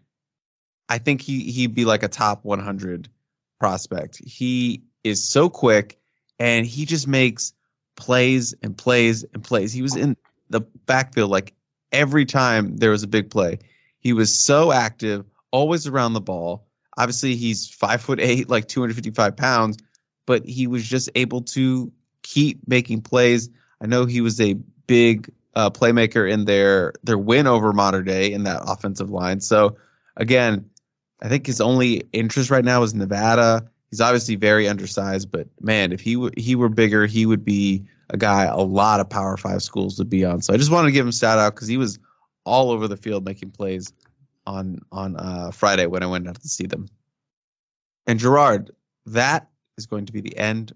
[0.87, 3.09] I think he he'd be like a top 100
[3.59, 4.21] prospect.
[4.23, 5.97] He is so quick
[6.37, 7.55] and he just makes
[7.95, 9.73] plays and plays and plays.
[9.73, 10.17] He was in
[10.51, 11.55] the backfield like
[11.91, 13.57] every time there was a big play
[14.05, 16.67] He was so active, always around the ball.
[16.95, 19.77] Obviously, he's five foot eight, like 255 pounds,
[20.27, 21.91] but he was just able to
[22.21, 23.49] keep making plays.
[23.81, 24.53] I know he was a
[24.85, 29.39] big uh, playmaker in their their win over Mater Dei in that offensive line.
[29.39, 29.77] So
[30.15, 30.69] again,
[31.19, 33.71] I think his only interest right now is Nevada.
[33.89, 37.85] He's obviously very undersized, but man, if he w- he were bigger, he would be
[38.07, 40.43] a guy a lot of Power Five schools would be on.
[40.43, 41.97] So I just wanted to give him shout out because he was
[42.45, 43.91] all over the field making plays
[44.45, 46.87] on on uh, Friday when I went out to see them.
[48.07, 48.71] And Gerard,
[49.07, 50.73] that is going to be the end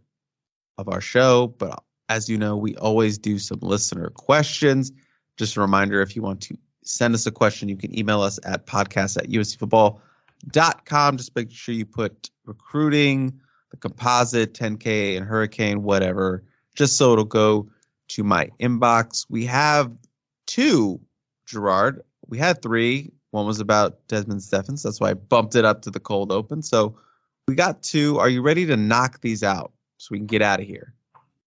[0.78, 1.48] of our show.
[1.48, 4.92] But as you know, we always do some listener questions.
[5.38, 8.40] Just a reminder if you want to send us a question, you can email us
[8.44, 11.18] at podcast at uscfootball.com.
[11.18, 16.44] Just make sure you put recruiting, the composite, 10K, and hurricane, whatever,
[16.76, 17.70] just so it'll go
[18.10, 19.28] to my inbox.
[19.30, 19.92] We have
[20.48, 21.00] two,
[21.50, 22.04] Gerard.
[22.28, 23.12] We had three.
[23.32, 24.84] One was about Desman Stephens.
[24.84, 26.62] That's why I bumped it up to the cold open.
[26.62, 26.98] So
[27.48, 28.20] we got two.
[28.20, 30.94] Are you ready to knock these out so we can get out of here?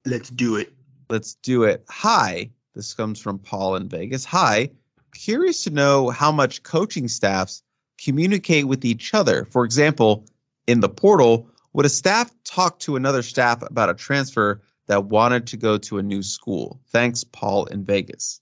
[0.05, 0.73] Let's do it.
[1.09, 1.85] Let's do it.
[1.89, 2.51] Hi.
[2.75, 4.25] This comes from Paul in Vegas.
[4.27, 4.71] Hi.
[5.15, 7.63] Curious to know how much coaching staffs
[8.03, 9.45] communicate with each other.
[9.45, 10.27] For example,
[10.67, 15.49] in the portal, would a staff talk to another staff about a transfer that wanted
[15.49, 16.81] to go to a new school?
[16.89, 18.41] Thanks, Paul in Vegas.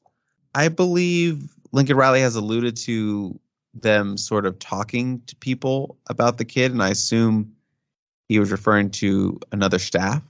[0.54, 3.38] I believe Lincoln Riley has alluded to
[3.74, 7.56] them sort of talking to people about the kid, and I assume
[8.28, 10.22] he was referring to another staff.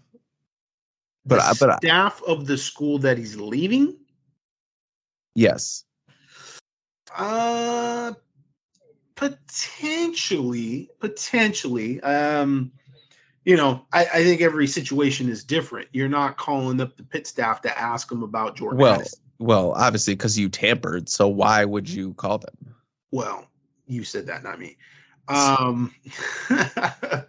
[1.24, 3.96] But the but staff I, of the school that he's leaving.
[5.34, 5.84] Yes.
[7.14, 8.12] Uh,
[9.14, 12.00] potentially, potentially.
[12.00, 12.72] Um,
[13.44, 15.88] you know, I, I, think every situation is different.
[15.92, 18.78] You're not calling up the Pitt staff to ask them about Jordan.
[18.78, 19.02] Well,
[19.40, 21.08] well, obviously because you tampered.
[21.08, 22.74] So why would you call them?
[23.10, 23.48] Well,
[23.86, 24.76] you said that, not me.
[25.26, 25.94] Um,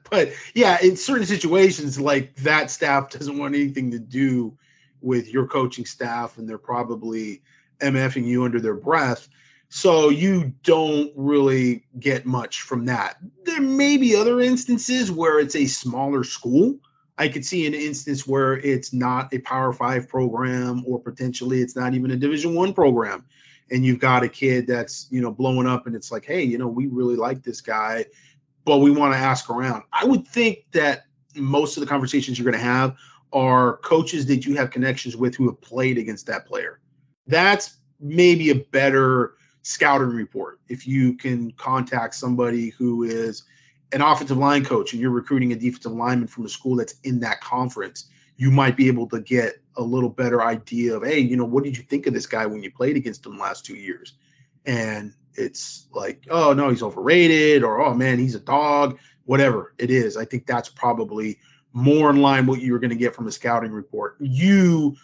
[0.09, 4.57] but yeah, in certain situations, like that staff doesn't want anything to do
[5.01, 7.41] with your coaching staff, and they're probably
[7.79, 9.27] MFing you under their breath.
[9.69, 13.17] So you don't really get much from that.
[13.45, 16.79] There may be other instances where it's a smaller school.
[17.21, 21.75] I could see an instance where it's not a Power Five program, or potentially it's
[21.75, 23.25] not even a Division One program,
[23.69, 26.57] and you've got a kid that's you know blowing up, and it's like, hey, you
[26.57, 28.05] know, we really like this guy,
[28.65, 29.83] but we want to ask around.
[29.93, 32.97] I would think that most of the conversations you're going to have
[33.31, 36.79] are coaches that you have connections with who have played against that player.
[37.27, 43.43] That's maybe a better scouting report if you can contact somebody who is
[43.93, 47.19] an offensive line coach and you're recruiting a defensive lineman from a school that's in
[47.19, 51.37] that conference you might be able to get a little better idea of hey you
[51.37, 53.75] know what did you think of this guy when you played against him last two
[53.75, 54.13] years?
[54.65, 59.91] And it's like oh no he's overrated or oh man he's a dog whatever it
[59.91, 60.17] is.
[60.17, 61.39] I think that's probably
[61.71, 64.17] more in line what you're going to get from a scouting report.
[64.19, 64.97] You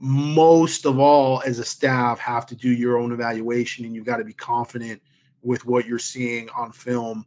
[0.00, 4.16] most of all as a staff have to do your own evaluation and you've got
[4.16, 5.00] to be confident
[5.42, 7.24] with what you're seeing on film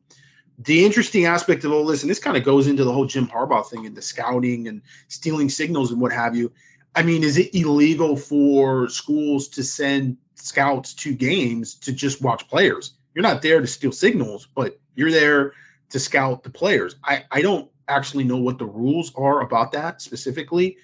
[0.59, 3.27] the interesting aspect of all this and this kind of goes into the whole jim
[3.27, 6.51] harbaugh thing and the scouting and stealing signals and what have you
[6.95, 12.47] i mean is it illegal for schools to send scouts to games to just watch
[12.47, 15.53] players you're not there to steal signals but you're there
[15.89, 20.01] to scout the players i, I don't actually know what the rules are about that
[20.01, 20.77] specifically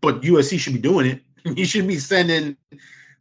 [0.00, 1.22] but usc should be doing it
[1.56, 2.56] you should be sending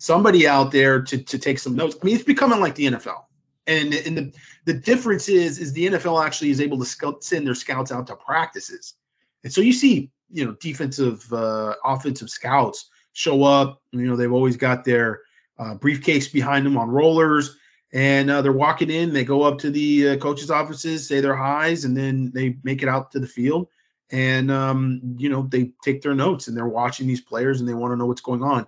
[0.01, 1.95] somebody out there to, to take some notes.
[2.01, 3.23] I mean, it's becoming like the NFL.
[3.67, 4.33] And, and the,
[4.65, 8.07] the difference is is the NFL actually is able to scout, send their scouts out
[8.07, 8.95] to practices.
[9.43, 13.81] And so you see, you know, defensive, uh, offensive scouts show up.
[13.91, 15.21] You know, they've always got their
[15.59, 17.57] uh, briefcase behind them on rollers,
[17.93, 19.13] and uh, they're walking in.
[19.13, 22.81] They go up to the uh, coaches' offices, say their highs, and then they make
[22.81, 23.67] it out to the field
[24.11, 27.73] and um, you know they take their notes and they're watching these players and they
[27.73, 28.67] want to know what's going on.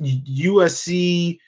[0.00, 1.38] USC,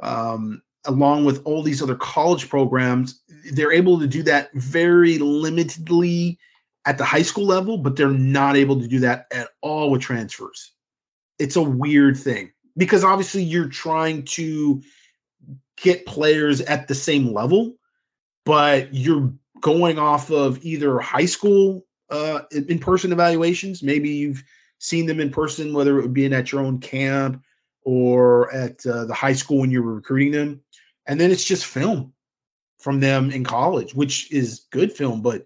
[0.00, 3.20] um, along with all these other college programs,
[3.52, 6.38] they're able to do that very limitedly
[6.84, 10.02] at the high school level, but they're not able to do that at all with
[10.02, 10.72] transfers.
[11.38, 14.82] It's a weird thing because obviously you're trying to
[15.76, 17.74] get players at the same level,
[18.44, 23.82] but you're going off of either high school uh, in person evaluations.
[23.82, 24.44] Maybe you've
[24.78, 27.42] seen them in person, whether it would be at your own camp
[27.84, 30.60] or at uh, the high school when you were recruiting them.
[31.12, 32.14] And then it's just film
[32.78, 35.44] from them in college, which is good film, but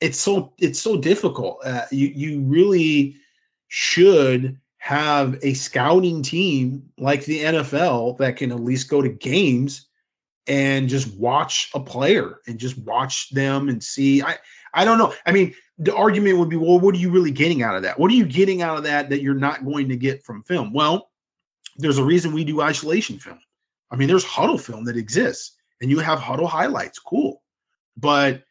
[0.00, 1.60] it's so it's so difficult.
[1.64, 3.18] Uh, you you really
[3.68, 9.86] should have a scouting team like the NFL that can at least go to games
[10.48, 14.20] and just watch a player and just watch them and see.
[14.20, 14.38] I
[14.72, 15.14] I don't know.
[15.24, 18.00] I mean, the argument would be, well, what are you really getting out of that?
[18.00, 20.72] What are you getting out of that that you're not going to get from film?
[20.72, 21.08] Well,
[21.76, 23.38] there's a reason we do isolation film.
[23.90, 26.98] I mean, there's Hudl film that exists, and you have Hudl highlights.
[26.98, 27.42] Cool,
[27.96, 28.42] but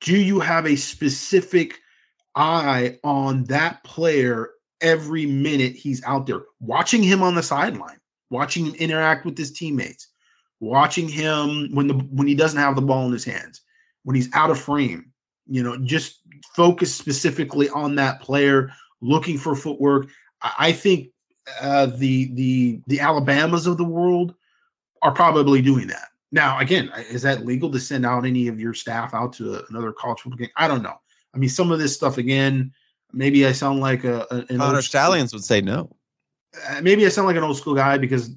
[0.00, 1.78] do you have a specific
[2.34, 7.98] eye on that player every minute he's out there, watching him on the sideline,
[8.30, 10.08] watching him interact with his teammates,
[10.60, 13.62] watching him when the when he doesn't have the ball in his hands,
[14.04, 15.12] when he's out of frame,
[15.46, 16.20] you know, just
[16.54, 18.70] focus specifically on that player,
[19.00, 20.08] looking for footwork.
[20.40, 21.08] I think
[21.60, 24.34] uh, the the the Alabamas of the world
[25.02, 26.08] are probably doing that.
[26.30, 29.92] Now, again, is that legal to send out any of your staff out to another
[29.92, 30.50] college football game?
[30.56, 31.00] I don't know.
[31.34, 32.72] I mean, some of this stuff again,
[33.12, 35.90] maybe I sound like a an Connor Stalions would say no.
[36.68, 38.30] Uh, maybe I sound like an old school guy because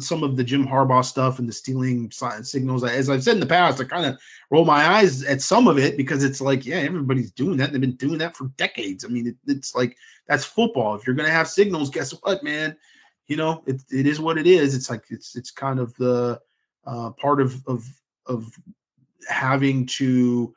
[0.00, 3.46] some of the Jim Harbaugh stuff and the stealing signals, as I've said in the
[3.46, 4.18] past, I kind of
[4.50, 7.70] roll my eyes at some of it because it's like, yeah, everybody's doing that.
[7.70, 9.04] They've been doing that for decades.
[9.04, 10.96] I mean, it, it's like that's football.
[10.96, 12.76] If you're going to have signals, guess what, man?
[13.32, 14.74] You know, it, it is what it is.
[14.74, 16.38] It's like it's it's kind of the
[16.86, 17.82] uh, part of of
[18.26, 18.52] of
[19.26, 20.54] having to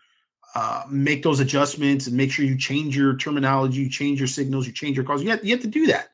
[0.53, 4.67] uh, make those adjustments and make sure you change your terminology, you change your signals,
[4.67, 5.23] you change your calls.
[5.23, 6.09] You have, you have to do that.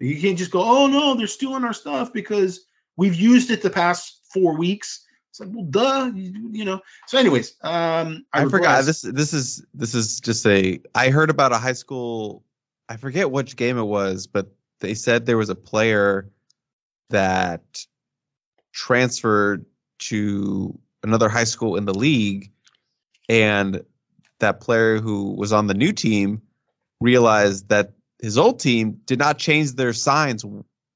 [0.00, 2.60] You can't just go, oh no, they're stealing our stuff because
[2.94, 5.06] we've used it the past four weeks.
[5.30, 6.82] It's like, well, duh, you, you know.
[7.06, 9.00] So, anyways, um, I, I forgot this.
[9.00, 10.80] This is this is just a.
[10.94, 12.44] I heard about a high school.
[12.86, 14.52] I forget which game it was, but
[14.82, 16.30] they said there was a player
[17.10, 17.86] that
[18.72, 19.64] transferred
[19.98, 22.52] to another high school in the league,
[23.28, 23.82] and
[24.40, 26.42] that player who was on the new team
[27.00, 30.44] realized that his old team did not change their signs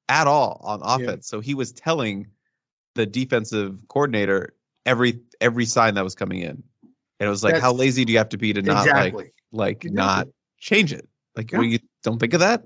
[0.09, 1.29] at all on offense.
[1.29, 1.37] Yeah.
[1.37, 2.29] So he was telling
[2.95, 4.55] the defensive coordinator
[4.85, 6.63] every every sign that was coming in.
[7.19, 9.25] And it was like, That's, how lazy do you have to be to not exactly.
[9.25, 9.91] like like exactly.
[9.91, 11.09] not change it?
[11.37, 11.61] Like yeah.
[11.61, 12.65] you don't think of that?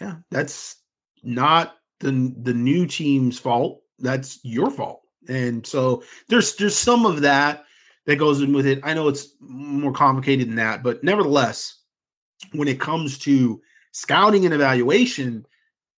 [0.00, 0.76] Yeah, that's
[1.22, 3.82] not the the new team's fault.
[3.98, 5.02] That's your fault.
[5.28, 7.64] And so there's there's some of that
[8.06, 8.80] that goes in with it.
[8.84, 11.76] I know it's more complicated than that, but nevertheless,
[12.52, 13.60] when it comes to
[13.92, 15.46] scouting and evaluation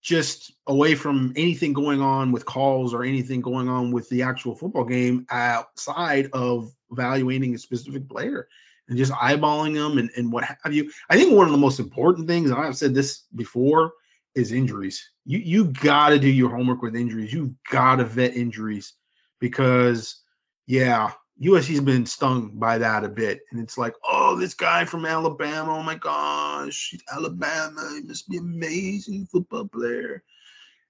[0.02, 4.54] just away from anything going on with calls or anything going on with the actual
[4.54, 8.48] football game outside of evaluating a specific player
[8.90, 10.90] and just eyeballing them and, and what have you.
[11.08, 13.92] I think one of the most important things, and I've said this before,
[14.34, 15.10] is injuries.
[15.24, 17.32] You you gotta do your homework with injuries.
[17.32, 18.92] You gotta vet injuries
[19.38, 20.20] because
[20.66, 21.12] yeah,
[21.42, 23.40] USC's been stung by that a bit.
[23.50, 28.36] And it's like, oh, this guy from Alabama, oh my gosh, Alabama, he must be
[28.36, 30.22] amazing football player.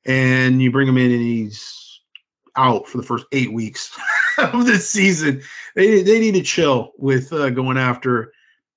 [0.05, 1.90] And you bring him in and he's
[2.57, 3.97] out for the first eight weeks
[4.39, 5.43] of the season.
[5.75, 8.33] They, they need to chill with uh, going after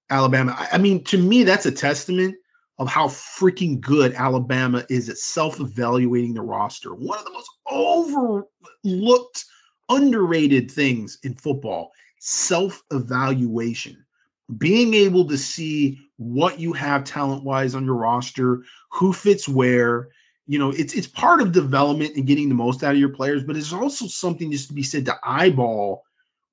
[0.09, 0.55] Alabama.
[0.57, 2.35] I, I mean, to me, that's a testament
[2.79, 6.93] of how freaking good Alabama is at self evaluating the roster.
[6.93, 9.45] One of the most overlooked
[9.89, 14.05] underrated things in football self evaluation.
[14.57, 20.09] Being able to see what you have talent wise on your roster, who fits where,
[20.47, 23.43] you know, it's it's part of development and getting the most out of your players,
[23.43, 26.03] but it's also something just to be said to eyeball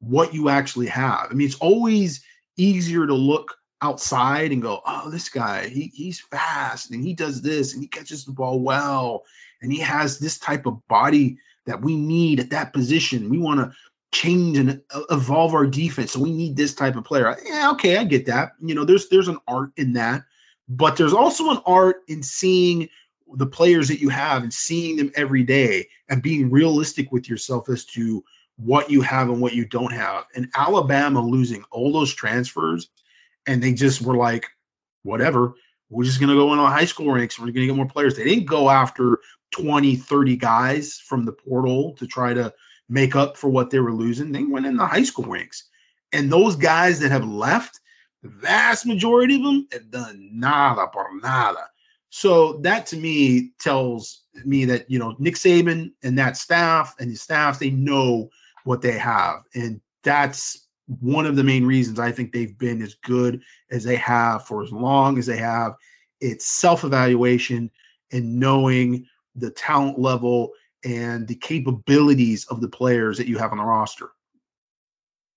[0.00, 1.28] what you actually have.
[1.30, 2.24] I mean, it's always
[2.56, 7.42] easier to look outside and go, oh, this guy, he, he's fast and he does
[7.42, 9.24] this and he catches the ball well
[9.62, 13.30] and he has this type of body that we need at that position.
[13.30, 13.72] We want to
[14.12, 16.12] change and uh, evolve our defense.
[16.12, 17.36] So we need this type of player.
[17.44, 18.52] Yeah, okay, I get that.
[18.60, 20.24] You know, there's there's an art in that,
[20.68, 22.88] but there's also an art in seeing
[23.34, 27.68] the players that you have and seeing them every day and being realistic with yourself
[27.68, 28.24] as to
[28.56, 30.26] what you have and what you don't have.
[30.34, 32.88] And Alabama losing all those transfers
[33.46, 34.46] and they just were like,
[35.02, 35.54] whatever,
[35.88, 37.38] we're just going to go into the high school ranks.
[37.38, 38.16] We're going to get more players.
[38.16, 39.18] They didn't go after
[39.52, 42.52] 20, 30 guys from the portal to try to
[42.88, 44.32] make up for what they were losing.
[44.32, 45.68] They went in the high school ranks.
[46.12, 47.80] And those guys that have left,
[48.22, 51.69] the vast majority of them have done nada por nada.
[52.10, 57.08] So that to me tells me that, you know, Nick Saban and that staff and
[57.08, 58.30] his staffs, they know
[58.64, 59.42] what they have.
[59.54, 63.96] And that's one of the main reasons I think they've been as good as they
[63.96, 65.74] have for as long as they have.
[66.20, 67.70] It's self evaluation
[68.12, 69.06] and knowing
[69.36, 70.50] the talent level
[70.84, 74.10] and the capabilities of the players that you have on the roster.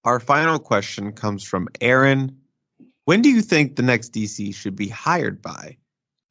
[0.04, 2.40] Our final question comes from Aaron.
[3.06, 5.78] When do you think the next DC should be hired by?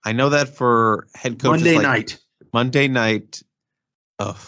[0.04, 2.18] I know that for head coaches Monday like night.
[2.52, 3.42] Monday night.
[4.18, 4.40] Oh.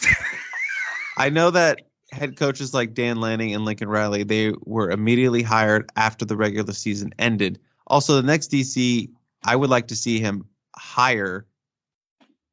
[1.17, 5.91] I know that head coaches like Dan Lanning and Lincoln Riley, they were immediately hired
[5.97, 7.61] after the regular season ended.
[7.87, 9.11] Also, the next DC,
[9.43, 11.47] I would like to see him hire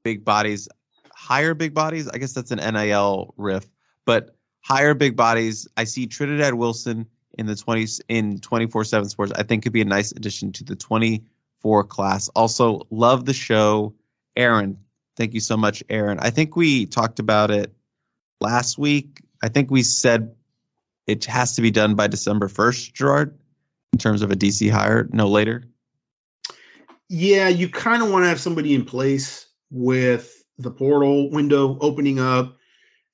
[0.04, 0.68] big bodies,
[1.14, 2.08] hire big bodies.
[2.08, 3.66] I guess that's an NIL riff,
[4.06, 5.68] but hire big bodies.
[5.78, 7.08] I see Trinidad Wilson
[7.38, 9.32] in the 20s in 24/7 Sports.
[9.32, 10.76] I think could be a nice addition to the
[11.62, 12.30] 24 class.
[12.30, 13.94] Also, love the show,
[14.36, 14.78] Aaron.
[15.18, 16.20] Thank you so much, Aaron.
[16.20, 17.74] I think we talked about it
[18.40, 19.22] last week.
[19.44, 20.36] I think we said
[21.08, 23.40] it has to be done by December 1st, Gerard,
[23.94, 25.64] in terms of a DC hire, no later.
[27.10, 32.20] Yeah, you kind of want to have somebody in place with the portal window opening
[32.20, 32.58] up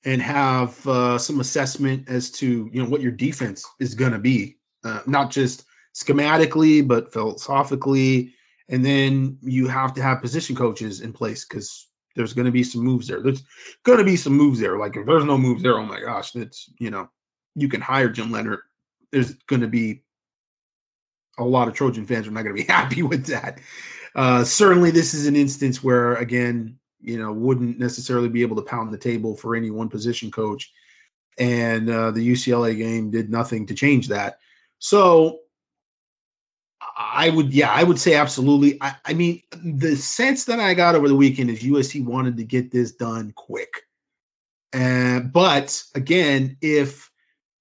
[0.04, 4.18] and have uh, some assessment as to you know what your defense is going to
[4.18, 5.64] be, uh, not just
[5.94, 8.34] schematically but philosophically.
[8.68, 12.64] And then you have to have position coaches in place because there's going to be
[12.64, 13.22] some moves there.
[13.22, 13.42] There's
[13.84, 14.78] going to be some moves there.
[14.78, 17.08] Like if there's no moves there, oh my gosh, that's you know
[17.54, 18.60] you can hire Jim Leonhard.
[19.10, 20.02] There's going to be
[21.38, 23.60] a lot of Trojan fans are not going to be happy with that.
[24.14, 28.62] Uh, certainly, this is an instance where, again, you know, wouldn't necessarily be able to
[28.62, 30.72] pound the table for any one position coach.
[31.38, 34.38] And uh, the UCLA game did nothing to change that.
[34.80, 35.40] So
[37.00, 38.78] I would, yeah, I would say absolutely.
[38.80, 42.44] I, I mean, the sense that I got over the weekend is USC wanted to
[42.44, 43.82] get this done quick.
[44.72, 47.08] And but again, if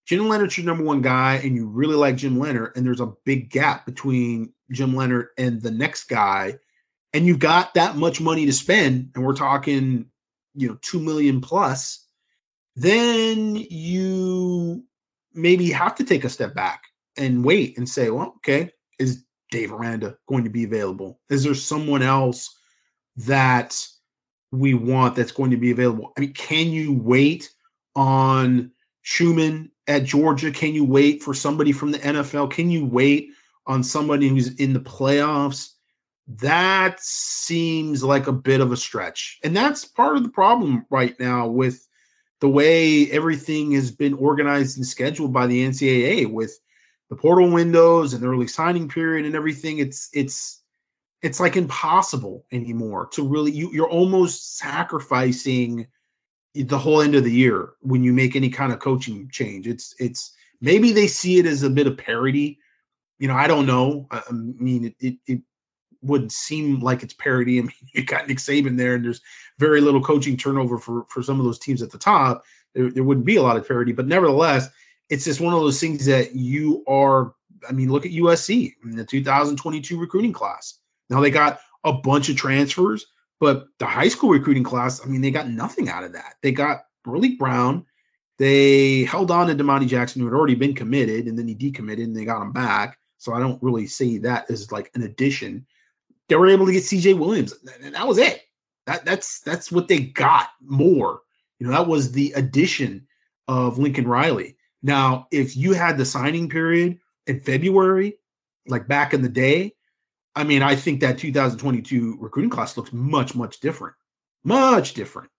[0.07, 3.13] Jim Leonhard's your number one guy and you really like Jim Leonhard, and there's a
[3.25, 6.57] big gap between Jim Leonhard and the next guy,
[7.13, 10.07] and you've got that much money to spend, and we're talking,
[10.55, 12.03] you know, two million plus,
[12.75, 14.83] then you
[15.31, 16.85] maybe have to take a step back
[17.15, 21.19] and wait and say, well, okay, is Dave Aranda going to be available?
[21.29, 22.55] Is there someone else
[23.17, 23.77] that
[24.51, 26.13] we want that's going to be available?
[26.17, 27.49] I mean, can you wait
[27.95, 28.71] on
[29.01, 30.51] Schumann at Georgia?
[30.51, 32.51] Can you wait for somebody from the NFL?
[32.51, 33.31] Can you wait
[33.65, 35.69] on somebody who's in the playoffs?
[36.27, 39.39] That seems like a bit of a stretch.
[39.43, 41.87] And that's part of the problem right now with
[42.39, 46.57] the way everything has been organized and scheduled by the NCAA with
[47.09, 49.79] the portal windows and the early signing period and everything.
[49.79, 50.61] It's it's
[51.21, 55.87] it's like impossible anymore to really you, you're almost sacrificing
[56.53, 59.67] the whole end of the year when you make any kind of coaching change.
[59.67, 62.59] It's it's maybe they see it as a bit of parity.
[63.19, 64.07] You know, I don't know.
[64.11, 65.41] I, mean, it, it, it
[66.01, 67.57] wouldn't seem like it's parity.
[67.57, 69.21] I mean, you got Nick Saban there, and there's
[69.57, 72.43] very little coaching turnover for for some of those teams at the top.
[72.73, 74.69] There, there wouldn't be a lot of parity, but nevertheless,
[75.09, 77.33] it's just one of those things that you are.
[77.67, 80.77] I mean, look at USC in the 2022 recruiting class.
[81.09, 83.07] Now they got a bunch of transfers,
[83.39, 86.35] but the high school recruiting class, I mean, they got nothing out of that.
[86.41, 87.85] They got Raleek Brown.
[88.37, 92.03] They held on to Domani Jackson, who had already been committed, and then he decommitted,
[92.03, 92.99] and they got him back.
[93.17, 95.65] So I don't really see that as like an addition.
[96.29, 97.53] They were able to get CJ Williams,
[97.83, 98.41] and that was it.
[98.85, 101.21] That that's that's what they got more.
[101.59, 103.07] You know, that was the addition
[103.47, 104.56] of Lincoln Riley.
[104.81, 108.17] Now, if you had the signing period in February,
[108.67, 109.73] like back in the day,
[110.35, 113.95] I mean, I think that 2022 recruiting class looks much, much different,
[114.43, 115.29] much different.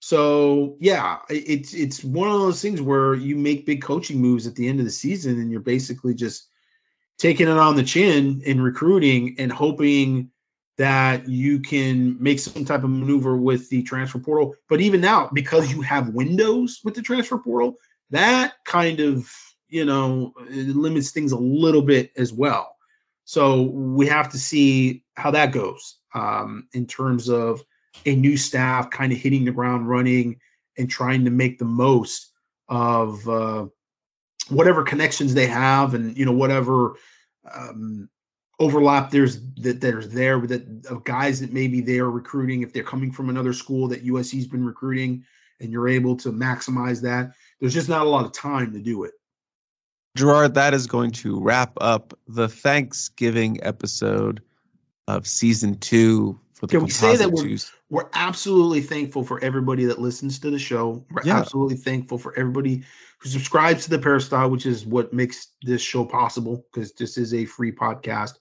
[0.00, 4.54] So yeah, it's it's one of those things where you make big coaching moves at
[4.54, 6.46] the end of the season, and you're basically just
[7.18, 10.30] taking it on the chin in recruiting and hoping
[10.78, 14.54] that you can make some type of maneuver with the transfer portal.
[14.68, 17.76] But even now, because you have windows with the transfer portal,
[18.10, 19.30] that kind of
[19.68, 22.74] you know limits things a little bit as well.
[23.24, 27.62] So we have to see how that goes um, in terms of
[28.04, 30.38] a new staff kind of hitting the ground running
[30.78, 32.30] and trying to make the most
[32.68, 33.66] of uh,
[34.48, 36.94] whatever connections they have and you know whatever
[37.50, 38.08] um,
[38.58, 42.82] overlap there's that there's there that of guys that maybe they are recruiting if they're
[42.82, 45.24] coming from another school that USC's been recruiting
[45.60, 47.32] and you're able to maximize that.
[47.60, 49.12] There's just not a lot of time to do it.
[50.16, 54.42] Gerard, that is going to wrap up the Thanksgiving episode
[55.06, 57.56] of season two for the Can we say that we're,
[57.90, 61.04] we're absolutely thankful for everybody that listens to the show.
[61.10, 61.38] We're yeah.
[61.38, 62.84] absolutely thankful for everybody
[63.18, 67.34] who subscribes to the Peristyle, which is what makes this show possible because this is
[67.34, 68.38] a free podcast.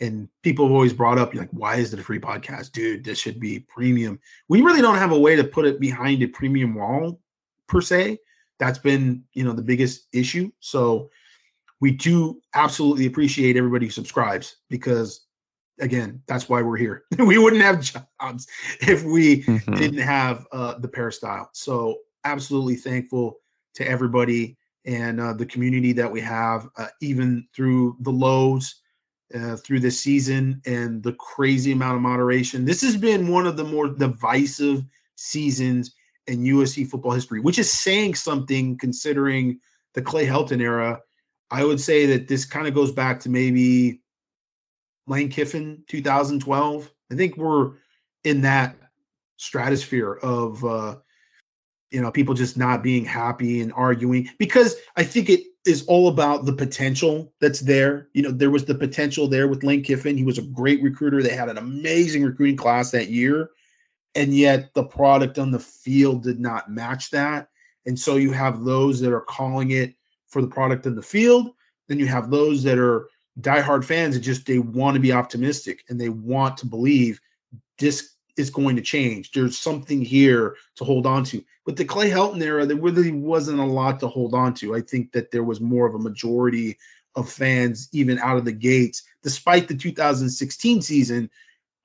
[0.00, 2.72] And people have always brought up, like, why is it a free podcast?
[2.72, 4.18] Dude, this should be premium.
[4.48, 7.20] We really don't have a way to put it behind a premium wall
[7.68, 8.18] per se
[8.62, 11.10] that's been you know the biggest issue so
[11.80, 15.24] we do absolutely appreciate everybody who subscribes because
[15.80, 18.46] again that's why we're here we wouldn't have jobs
[18.80, 19.74] if we mm-hmm.
[19.74, 23.38] didn't have uh, the peristyle so absolutely thankful
[23.74, 28.80] to everybody and uh, the community that we have, uh, even through the lows,
[29.34, 32.64] uh, through this season, and the crazy amount of moderation.
[32.64, 34.84] This has been one of the more divisive
[35.16, 35.94] seasons
[36.26, 39.60] in USC football history, which is saying something considering
[39.94, 41.00] the Clay Helton era.
[41.50, 44.00] I would say that this kind of goes back to maybe
[45.06, 46.90] Lane Kiffin 2012.
[47.10, 47.72] I think we're
[48.24, 48.76] in that
[49.36, 50.96] stratosphere of uh,
[51.90, 56.08] you know people just not being happy and arguing because I think it is all
[56.08, 58.08] about the potential that's there.
[58.14, 60.16] You know, there was the potential there with Lane Kiffin.
[60.16, 61.22] He was a great recruiter.
[61.22, 63.50] They had an amazing recruiting class that year,
[64.14, 67.48] and yet the product on the field did not match that.
[67.86, 69.94] And so you have those that are calling it
[70.28, 71.50] for the product in the field.
[71.88, 73.08] Then you have those that are
[73.40, 77.20] diehard fans that just they want to be optimistic and they want to believe
[77.78, 79.32] this is going to change.
[79.32, 81.44] There's something here to hold on to.
[81.64, 84.74] But the Clay Helton era, there really wasn't a lot to hold on to.
[84.74, 86.78] I think that there was more of a majority
[87.14, 91.30] of fans, even out of the gates, despite the 2016 season,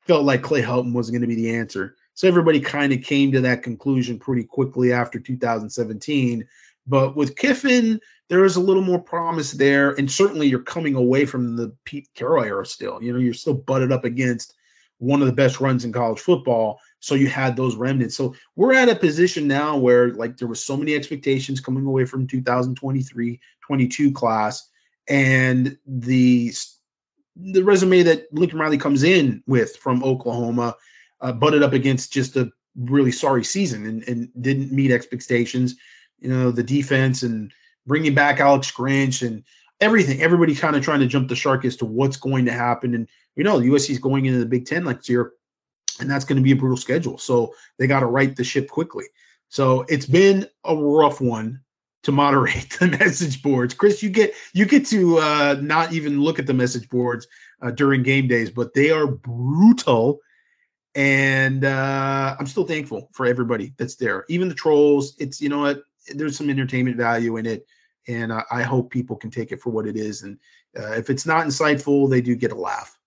[0.01, 1.95] felt like Clay Helton wasn't going to be the answer.
[2.17, 6.47] So everybody kind of came to that conclusion pretty quickly after 2017.
[6.87, 9.91] But with Kiffin, there is a little more promise there.
[9.91, 13.03] And certainly you're coming away from the Pete Carroll era still.
[13.03, 14.55] You know, you're still butted up against
[14.97, 16.79] one of the best runs in college football.
[17.01, 18.15] So you had those remnants.
[18.15, 22.05] So we're at a position now where like there was so many expectations coming away
[22.05, 24.67] from 2023, 22 class,
[25.07, 26.51] and the
[27.35, 30.75] the resume that Lincoln Riley comes in with from Oklahoma,
[31.21, 35.75] uh, butted up against just a really sorry season and, and didn't meet expectations.
[36.19, 37.51] You know the defense and
[37.85, 39.43] bringing back Alex Grinch and
[39.79, 40.21] everything.
[40.21, 42.95] Everybody kind of trying to jump the shark as to what's going to happen.
[42.95, 45.31] And you know, the USC is going into the Big Ten next year,
[45.99, 47.17] and that's going to be a brutal schedule.
[47.17, 49.05] So they got to right the ship quickly.
[49.49, 51.61] So it's been a rough one
[52.03, 53.73] to moderate the message boards.
[53.73, 57.27] Chris, you get you get to uh, not even look at the message boards
[57.61, 60.19] uh, during game days, but they are brutal.
[60.97, 65.15] And uh, I'm still thankful for everybody that's there, even the trolls.
[65.19, 65.83] It's you know what,
[66.13, 67.67] there's some entertainment value in it
[68.07, 70.23] and I, I, hope people can take it for what it is.
[70.23, 70.39] And
[70.77, 72.97] uh, if it's not insightful, they do get a laugh.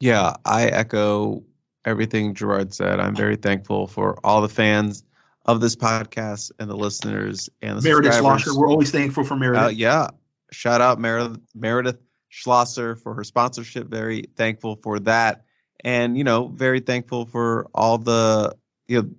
[0.00, 1.44] Yeah, I echo
[1.84, 3.00] everything Gerard said.
[3.00, 5.04] I'm very thankful for all the fans
[5.44, 8.56] of this podcast and the listeners and the Meredith Schlosser.
[8.56, 9.64] We're always thankful for Meredith.
[9.64, 10.08] Uh, yeah,
[10.50, 13.88] shout out Meredith, Meredith Schlosser for her sponsorship.
[13.88, 15.44] Very thankful for that,
[15.84, 18.56] and you know, very thankful for all the
[18.86, 19.10] you know.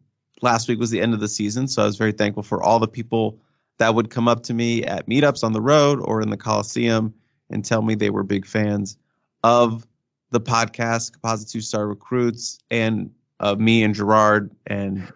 [0.42, 2.80] Last week was the end of the season, so I was very thankful for all
[2.80, 3.40] the people
[3.78, 7.14] that would come up to me at meetups on the road or in the Coliseum
[7.50, 8.98] and tell me they were big fans
[9.44, 9.88] of
[10.32, 14.52] the podcast, Composite Two Star Recruits, and of me and Gerard.
[14.66, 15.12] And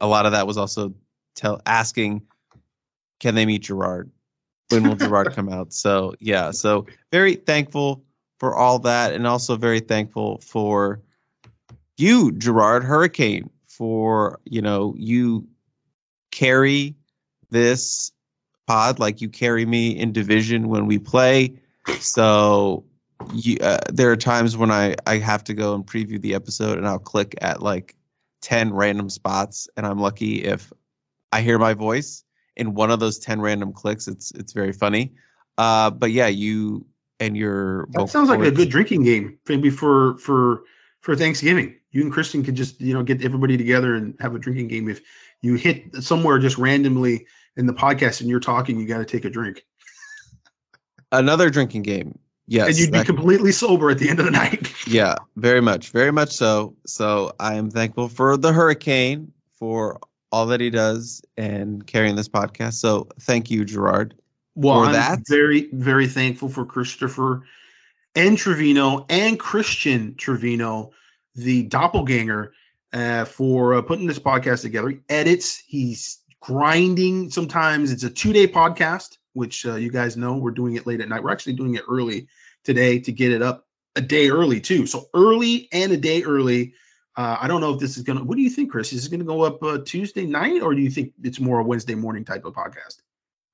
[0.00, 0.94] a lot of that was also
[1.34, 2.22] tell asking,
[3.20, 4.10] can they meet Gerard?
[4.70, 5.72] When will Gerard come out?
[5.72, 8.02] So yeah, so very thankful
[8.38, 11.02] for all that, and also very thankful for
[11.96, 15.48] you, Gerard Hurricane, for you know you
[16.30, 16.96] carry
[17.50, 18.12] this
[18.66, 21.60] pod like you carry me in division when we play.
[22.00, 22.84] So
[23.32, 26.78] you, uh, there are times when I, I have to go and preview the episode
[26.78, 27.94] and I'll click at like
[28.42, 30.72] 10 random spots and I'm lucky if
[31.32, 32.24] I hear my voice
[32.56, 34.08] in one of those 10 random clicks.
[34.08, 35.14] It's it's very funny.
[35.56, 36.86] Uh, but yeah, you
[37.20, 40.62] and your That sounds like a good drinking game maybe for for
[41.00, 41.76] for Thanksgiving.
[41.92, 44.88] You and Christian could just, you know, get everybody together and have a drinking game
[44.88, 45.00] if
[45.40, 47.26] you hit somewhere just randomly
[47.56, 49.64] in the podcast and you're talking, you got to take a drink.
[51.12, 52.18] Another drinking game.
[52.48, 52.68] Yes.
[52.68, 54.72] And you'd be completely sober at the end of the night.
[54.86, 55.90] yeah, very much.
[55.90, 56.76] Very much so.
[56.86, 62.28] So I am thankful for the hurricane for all that he does and carrying this
[62.28, 62.74] podcast.
[62.74, 64.14] So thank you, Gerard.
[64.56, 65.20] Well, I'm that.
[65.28, 67.42] very, very thankful for Christopher
[68.14, 70.92] and Trevino and Christian Trevino,
[71.34, 72.54] the doppelganger,
[72.92, 74.88] uh, for uh, putting this podcast together.
[74.88, 75.62] He edits.
[75.66, 77.30] He's grinding.
[77.30, 81.02] Sometimes it's a two day podcast, which uh, you guys know we're doing it late
[81.02, 81.22] at night.
[81.22, 82.28] We're actually doing it early
[82.64, 84.86] today to get it up a day early too.
[84.86, 86.72] So early and a day early.
[87.14, 88.24] Uh, I don't know if this is gonna.
[88.24, 88.94] What do you think, Chris?
[88.94, 91.64] Is it gonna go up uh, Tuesday night, or do you think it's more a
[91.64, 92.96] Wednesday morning type of podcast?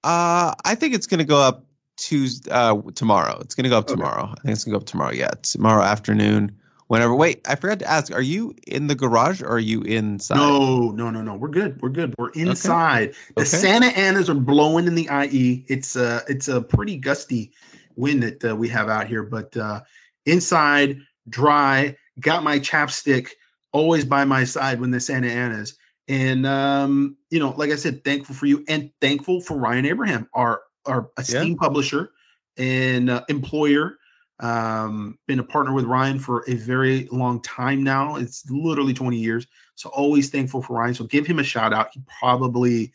[0.04, 1.66] Uh, I think it's gonna go up
[1.96, 3.38] Tuesday uh, tomorrow.
[3.40, 3.94] It's gonna go up okay.
[3.94, 4.24] tomorrow.
[4.24, 5.12] I think it's gonna go up tomorrow.
[5.12, 6.58] Yeah, tomorrow afternoon
[6.92, 7.14] whenever.
[7.14, 8.12] Wait, I forgot to ask.
[8.12, 10.36] Are you in the garage or are you inside?
[10.36, 11.36] No, no, no, no.
[11.36, 11.80] We're good.
[11.80, 12.14] We're good.
[12.18, 13.10] We're inside.
[13.10, 13.18] Okay.
[13.36, 13.48] The okay.
[13.48, 15.64] Santa Anas are blowing in the IE.
[15.68, 17.52] It's a uh, it's a pretty gusty
[17.96, 19.80] wind that uh, we have out here, but uh,
[20.26, 20.98] inside,
[21.28, 21.96] dry.
[22.20, 23.30] Got my chapstick
[23.72, 25.76] always by my side when the Santa Anas,
[26.08, 30.28] And um, you know, like I said, thankful for you and thankful for Ryan Abraham,
[30.34, 31.66] our our esteemed yeah.
[31.66, 32.10] publisher
[32.56, 33.98] and uh, employer.
[34.40, 38.16] Um, been a partner with Ryan for a very long time now.
[38.16, 39.46] It's literally 20 years.
[39.76, 40.94] So always thankful for Ryan.
[40.94, 41.90] So give him a shout out.
[41.92, 42.92] He probably,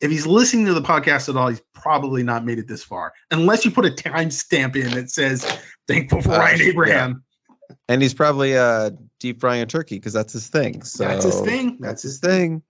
[0.00, 3.14] if he's listening to the podcast at all, he's probably not made it this far,
[3.30, 5.50] unless you put a timestamp in that says
[5.88, 7.24] thankful for uh, Ryan Abraham.
[7.70, 7.76] Yeah.
[7.88, 8.90] And he's probably uh,
[9.20, 10.82] deep frying a turkey because that's his thing.
[10.82, 11.76] So that's his thing.
[11.78, 12.62] That's his thing.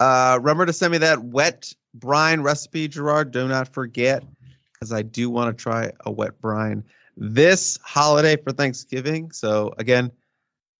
[0.00, 3.32] Uh, remember to send me that wet brine recipe, Gerard.
[3.32, 4.24] Do not forget,
[4.72, 6.84] because I do want to try a wet brine
[7.16, 9.32] this holiday for Thanksgiving.
[9.32, 10.12] So again,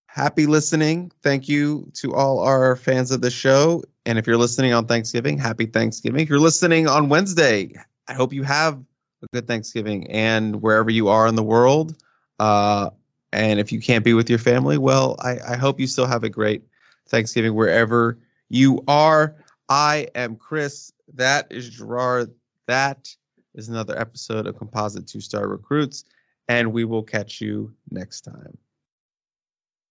[0.06, 1.10] happy listening.
[1.22, 3.82] Thank you to all our fans of the show.
[4.06, 6.20] And if you're listening on Thanksgiving, happy Thanksgiving.
[6.20, 7.74] If you're listening on Wednesday,
[8.06, 11.96] I hope you have a good Thanksgiving and wherever you are in the world.
[12.38, 12.90] Uh,
[13.32, 16.24] and if you can't be with your family, well, I, I hope you still have
[16.24, 16.62] a great
[17.08, 18.18] Thanksgiving wherever
[18.48, 19.36] you are.
[19.68, 20.92] I am Chris.
[21.14, 22.32] That is Gerard.
[22.66, 23.14] That
[23.54, 26.04] is another episode of Composite Two Star Recruits,
[26.48, 28.56] and we will catch you next time.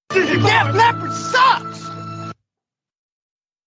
[0.09, 2.06] Def Leppard sucks!